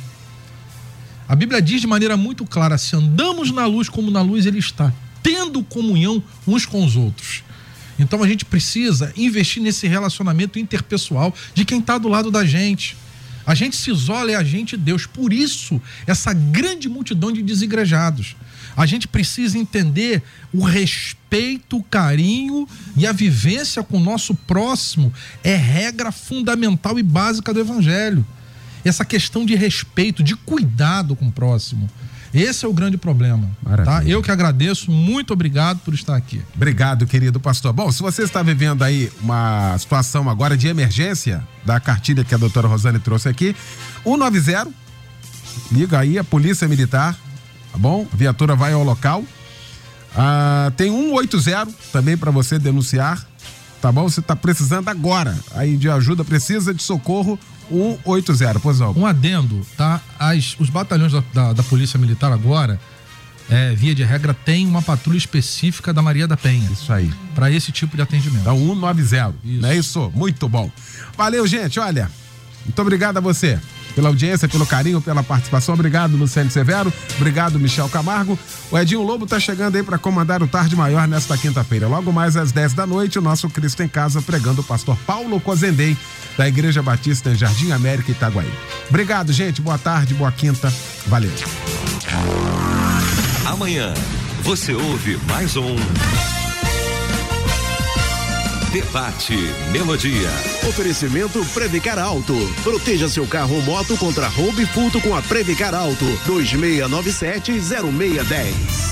A 1.27 1.35
Bíblia 1.35 1.61
diz 1.61 1.81
de 1.81 1.87
maneira 1.87 2.17
muito 2.17 2.45
clara: 2.45 2.77
se 2.77 2.95
andamos 2.95 3.51
na 3.51 3.65
luz 3.65 3.87
como 3.89 4.11
na 4.11 4.21
luz 4.21 4.45
Ele 4.45 4.59
está, 4.59 4.91
tendo 5.21 5.63
comunhão 5.63 6.21
uns 6.47 6.65
com 6.65 6.83
os 6.83 6.95
outros. 6.95 7.43
Então 7.97 8.23
a 8.23 8.27
gente 8.27 8.45
precisa 8.45 9.13
investir 9.17 9.61
nesse 9.61 9.87
relacionamento 9.87 10.57
interpessoal 10.57 11.33
de 11.53 11.65
quem 11.65 11.79
está 11.79 11.97
do 11.97 12.07
lado 12.07 12.31
da 12.31 12.45
gente. 12.45 12.97
A 13.49 13.55
gente 13.55 13.75
se 13.75 13.89
isola 13.89 14.29
é 14.29 14.35
a 14.35 14.43
gente 14.43 14.73
e 14.73 14.77
Deus. 14.77 15.07
Por 15.07 15.33
isso, 15.33 15.81
essa 16.05 16.31
grande 16.31 16.87
multidão 16.87 17.31
de 17.31 17.41
desigrejados. 17.41 18.35
A 18.77 18.85
gente 18.85 19.07
precisa 19.07 19.57
entender 19.57 20.21
o 20.53 20.63
respeito, 20.63 21.77
o 21.77 21.83
carinho 21.83 22.69
e 22.95 23.07
a 23.07 23.11
vivência 23.11 23.81
com 23.81 23.97
o 23.97 23.99
nosso 23.99 24.35
próximo 24.35 25.11
é 25.43 25.55
regra 25.55 26.11
fundamental 26.11 26.99
e 26.99 27.01
básica 27.01 27.51
do 27.51 27.59
Evangelho. 27.59 28.23
Essa 28.85 29.03
questão 29.03 29.43
de 29.43 29.55
respeito, 29.55 30.21
de 30.21 30.35
cuidado 30.35 31.15
com 31.15 31.29
o 31.29 31.31
próximo. 31.31 31.89
Esse 32.33 32.65
é 32.65 32.67
o 32.67 32.73
grande 32.73 32.97
problema. 32.97 33.49
Tá? 33.83 34.03
Eu 34.05 34.21
que 34.21 34.31
agradeço, 34.31 34.91
muito 34.91 35.33
obrigado 35.33 35.79
por 35.79 35.93
estar 35.93 36.15
aqui. 36.15 36.41
Obrigado, 36.55 37.07
querido 37.07 37.39
pastor. 37.39 37.73
Bom, 37.73 37.91
se 37.91 38.01
você 38.01 38.23
está 38.23 38.43
vivendo 38.43 38.83
aí 38.83 39.11
uma 39.21 39.75
situação 39.77 40.29
agora 40.29 40.55
de 40.55 40.67
emergência, 40.67 41.43
da 41.65 41.79
cartilha 41.79 42.23
que 42.23 42.33
a 42.35 42.37
doutora 42.37 42.67
Rosane 42.67 42.99
trouxe 42.99 43.27
aqui, 43.29 43.55
190, 44.03 44.69
liga 45.71 45.99
aí 45.99 46.19
a 46.19 46.23
Polícia 46.23 46.67
Militar, 46.67 47.17
tá 47.71 47.77
bom? 47.77 48.07
A 48.11 48.15
viatura 48.15 48.55
vai 48.55 48.73
ao 48.73 48.83
local. 48.83 49.23
Ah, 50.15 50.71
tem 50.77 50.91
180 50.91 51.67
também 51.91 52.17
para 52.17 52.31
você 52.31 52.59
denunciar, 52.59 53.25
tá 53.81 53.91
bom? 53.91 54.03
Você 54.03 54.19
está 54.19 54.35
precisando 54.35 54.89
agora 54.89 55.37
aí 55.55 55.77
de 55.77 55.89
ajuda, 55.89 56.23
precisa 56.23 56.73
de 56.73 56.83
socorro, 56.83 57.39
180, 57.69 58.59
pois 58.59 58.79
não. 58.79 58.91
Um 58.97 59.05
adendo, 59.05 59.65
tá? 59.77 60.01
As, 60.17 60.55
os 60.59 60.69
batalhões 60.69 61.11
da, 61.11 61.23
da, 61.33 61.53
da 61.53 61.63
Polícia 61.63 61.99
Militar 61.99 62.31
agora, 62.31 62.79
é, 63.49 63.73
via 63.73 63.95
de 63.95 64.03
regra, 64.03 64.33
tem 64.33 64.65
uma 64.65 64.81
patrulha 64.81 65.17
específica 65.17 65.93
da 65.93 66.01
Maria 66.01 66.27
da 66.27 66.37
Penha. 66.37 66.69
Isso 66.71 66.91
aí. 66.91 67.11
Para 67.33 67.51
esse 67.51 67.71
tipo 67.71 67.95
de 67.95 68.01
atendimento. 68.01 68.41
Então, 68.41 68.57
190. 68.57 69.35
Isso. 69.43 69.61
Não 69.61 69.69
é 69.69 69.75
isso? 69.77 70.11
Muito 70.15 70.47
bom. 70.49 70.71
Valeu, 71.17 71.45
gente. 71.47 71.79
Olha, 71.79 72.11
muito 72.65 72.81
obrigado 72.81 73.17
a 73.17 73.21
você 73.21 73.59
pela 73.95 74.09
audiência, 74.09 74.47
pelo 74.47 74.65
carinho, 74.65 75.01
pela 75.01 75.23
participação. 75.23 75.73
Obrigado, 75.73 76.15
Luciano 76.15 76.49
Severo. 76.49 76.91
Obrigado, 77.17 77.59
Michel 77.59 77.89
Camargo. 77.89 78.37
O 78.71 78.77
Edinho 78.77 79.01
Lobo 79.01 79.25
tá 79.25 79.39
chegando 79.39 79.75
aí 79.75 79.83
para 79.83 79.97
comandar 79.97 80.41
o 80.41 80.47
Tarde 80.47 80.75
Maior 80.75 81.07
nesta 81.07 81.37
quinta-feira. 81.37 81.87
Logo 81.87 82.11
mais 82.11 82.35
às 82.37 82.51
10 82.51 82.73
da 82.73 82.85
noite, 82.85 83.19
o 83.19 83.21
nosso 83.21 83.49
Cristo 83.49 83.83
em 83.83 83.87
Casa 83.87 84.21
pregando 84.21 84.61
o 84.61 84.63
pastor 84.63 84.97
Paulo 85.05 85.39
Cozendei, 85.39 85.97
da 86.37 86.47
Igreja 86.47 86.81
Batista 86.81 87.31
em 87.31 87.35
Jardim 87.35 87.71
América, 87.71 88.11
Itaguaí. 88.11 88.51
Obrigado, 88.89 89.33
gente. 89.33 89.61
Boa 89.61 89.77
tarde, 89.77 90.13
boa 90.13 90.31
quinta. 90.31 90.71
Valeu. 91.07 91.31
Amanhã 93.45 93.93
você 94.43 94.73
ouve 94.73 95.17
mais 95.27 95.55
um. 95.57 96.38
Debate 98.71 99.35
Melodia. 99.71 100.29
Oferecimento 100.67 101.43
Previcar 101.53 101.97
Alto. 101.97 102.35
Proteja 102.61 103.09
seu 103.09 103.25
carro 103.25 103.55
ou 103.55 103.63
moto 103.63 103.97
contra 103.97 104.27
roubo 104.27 104.61
e 104.61 104.65
furto 104.67 105.01
com 105.01 105.15
a 105.15 105.23
Previcar 105.23 105.73
Alto. 105.73 106.05
2697-0610. 106.27 108.89